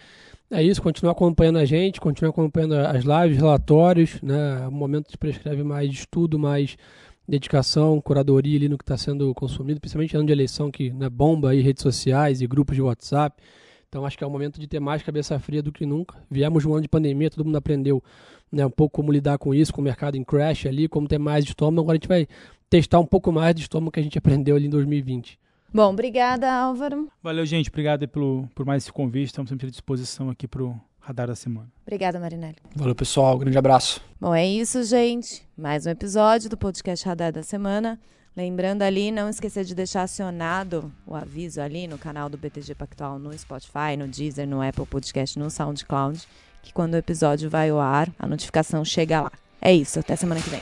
é 0.51 0.61
isso. 0.61 0.81
Continuar 0.81 1.13
acompanhando 1.13 1.57
a 1.57 1.65
gente, 1.65 2.01
continuar 2.01 2.31
acompanhando 2.31 2.73
as 2.73 3.03
lives, 3.03 3.37
relatórios, 3.37 4.21
né? 4.21 4.67
O 4.67 4.71
momento 4.71 5.09
de 5.09 5.17
prescreve 5.17 5.63
mais 5.63 5.91
estudo, 5.91 6.37
mais 6.37 6.77
dedicação, 7.27 7.99
curadoria 8.01 8.57
ali 8.57 8.69
no 8.69 8.77
que 8.77 8.83
está 8.83 8.97
sendo 8.97 9.33
consumido, 9.33 9.79
principalmente 9.79 10.15
ano 10.15 10.25
de 10.25 10.31
eleição 10.31 10.69
que 10.69 10.91
né, 10.91 11.09
bomba 11.09 11.51
aí 11.51 11.61
redes 11.61 11.81
sociais 11.81 12.41
e 12.41 12.47
grupos 12.47 12.75
de 12.75 12.81
WhatsApp. 12.81 13.41
Então 13.87 14.05
acho 14.05 14.17
que 14.17 14.23
é 14.23 14.27
o 14.27 14.29
momento 14.29 14.59
de 14.59 14.67
ter 14.67 14.79
mais 14.79 15.01
cabeça 15.01 15.39
fria 15.39 15.63
do 15.63 15.71
que 15.71 15.85
nunca. 15.85 16.17
Viemos 16.29 16.65
um 16.65 16.73
ano 16.73 16.81
de 16.81 16.89
pandemia, 16.89 17.29
todo 17.29 17.45
mundo 17.45 17.57
aprendeu 17.57 18.03
né, 18.51 18.65
um 18.65 18.69
pouco 18.69 18.97
como 18.97 19.11
lidar 19.11 19.37
com 19.37 19.53
isso, 19.53 19.73
com 19.73 19.81
o 19.81 19.83
mercado 19.83 20.17
em 20.17 20.23
crash 20.23 20.65
ali, 20.65 20.87
como 20.87 21.07
ter 21.07 21.17
mais 21.17 21.45
estômago. 21.45 21.81
Agora 21.81 21.95
a 21.95 21.99
gente 21.99 22.07
vai 22.07 22.27
testar 22.69 22.99
um 22.99 23.05
pouco 23.05 23.31
mais 23.31 23.55
de 23.55 23.61
estômago 23.61 23.91
que 23.91 23.99
a 23.99 24.03
gente 24.03 24.17
aprendeu 24.17 24.55
ali 24.55 24.67
em 24.67 24.69
2020. 24.69 25.39
Bom, 25.75 25.89
obrigada, 25.89 26.49
Álvaro. 26.49 27.09
Valeu, 27.21 27.45
gente. 27.45 27.69
Obrigado 27.69 28.07
pelo, 28.07 28.47
por 28.55 28.65
mais 28.65 28.83
esse 28.83 28.93
convite. 28.93 29.25
Estamos 29.25 29.49
sempre 29.49 29.67
à 29.67 29.69
disposição 29.69 30.29
aqui 30.29 30.47
para 30.47 30.63
o 30.63 30.79
Radar 31.01 31.27
da 31.27 31.35
Semana. 31.35 31.67
Obrigada, 31.81 32.17
Marinelli. 32.17 32.55
Valeu, 32.73 32.95
pessoal. 32.95 33.37
Grande 33.37 33.57
abraço. 33.57 33.99
Bom, 34.17 34.33
é 34.33 34.47
isso, 34.47 34.81
gente. 34.85 35.45
Mais 35.57 35.85
um 35.85 35.89
episódio 35.89 36.49
do 36.49 36.55
podcast 36.55 37.05
Radar 37.05 37.33
da 37.33 37.43
Semana. 37.43 37.99
Lembrando 38.37 38.83
ali, 38.83 39.11
não 39.11 39.27
esquecer 39.27 39.65
de 39.65 39.75
deixar 39.75 40.03
acionado 40.03 40.89
o 41.05 41.13
aviso 41.13 41.59
ali 41.59 41.87
no 41.87 41.97
canal 41.97 42.29
do 42.29 42.37
BTG 42.37 42.73
Pactual 42.73 43.19
no 43.19 43.37
Spotify, 43.37 43.97
no 43.97 44.07
Deezer, 44.07 44.47
no 44.47 44.61
Apple 44.61 44.85
Podcast, 44.85 45.37
no 45.37 45.49
SoundCloud, 45.49 46.25
que 46.63 46.71
quando 46.71 46.93
o 46.93 46.97
episódio 46.97 47.49
vai 47.49 47.69
ao 47.69 47.81
ar, 47.81 48.09
a 48.17 48.25
notificação 48.25 48.85
chega 48.85 49.23
lá. 49.23 49.31
É 49.61 49.73
isso, 49.73 49.99
até 49.99 50.15
semana 50.15 50.39
que 50.39 50.49
vem. 50.49 50.61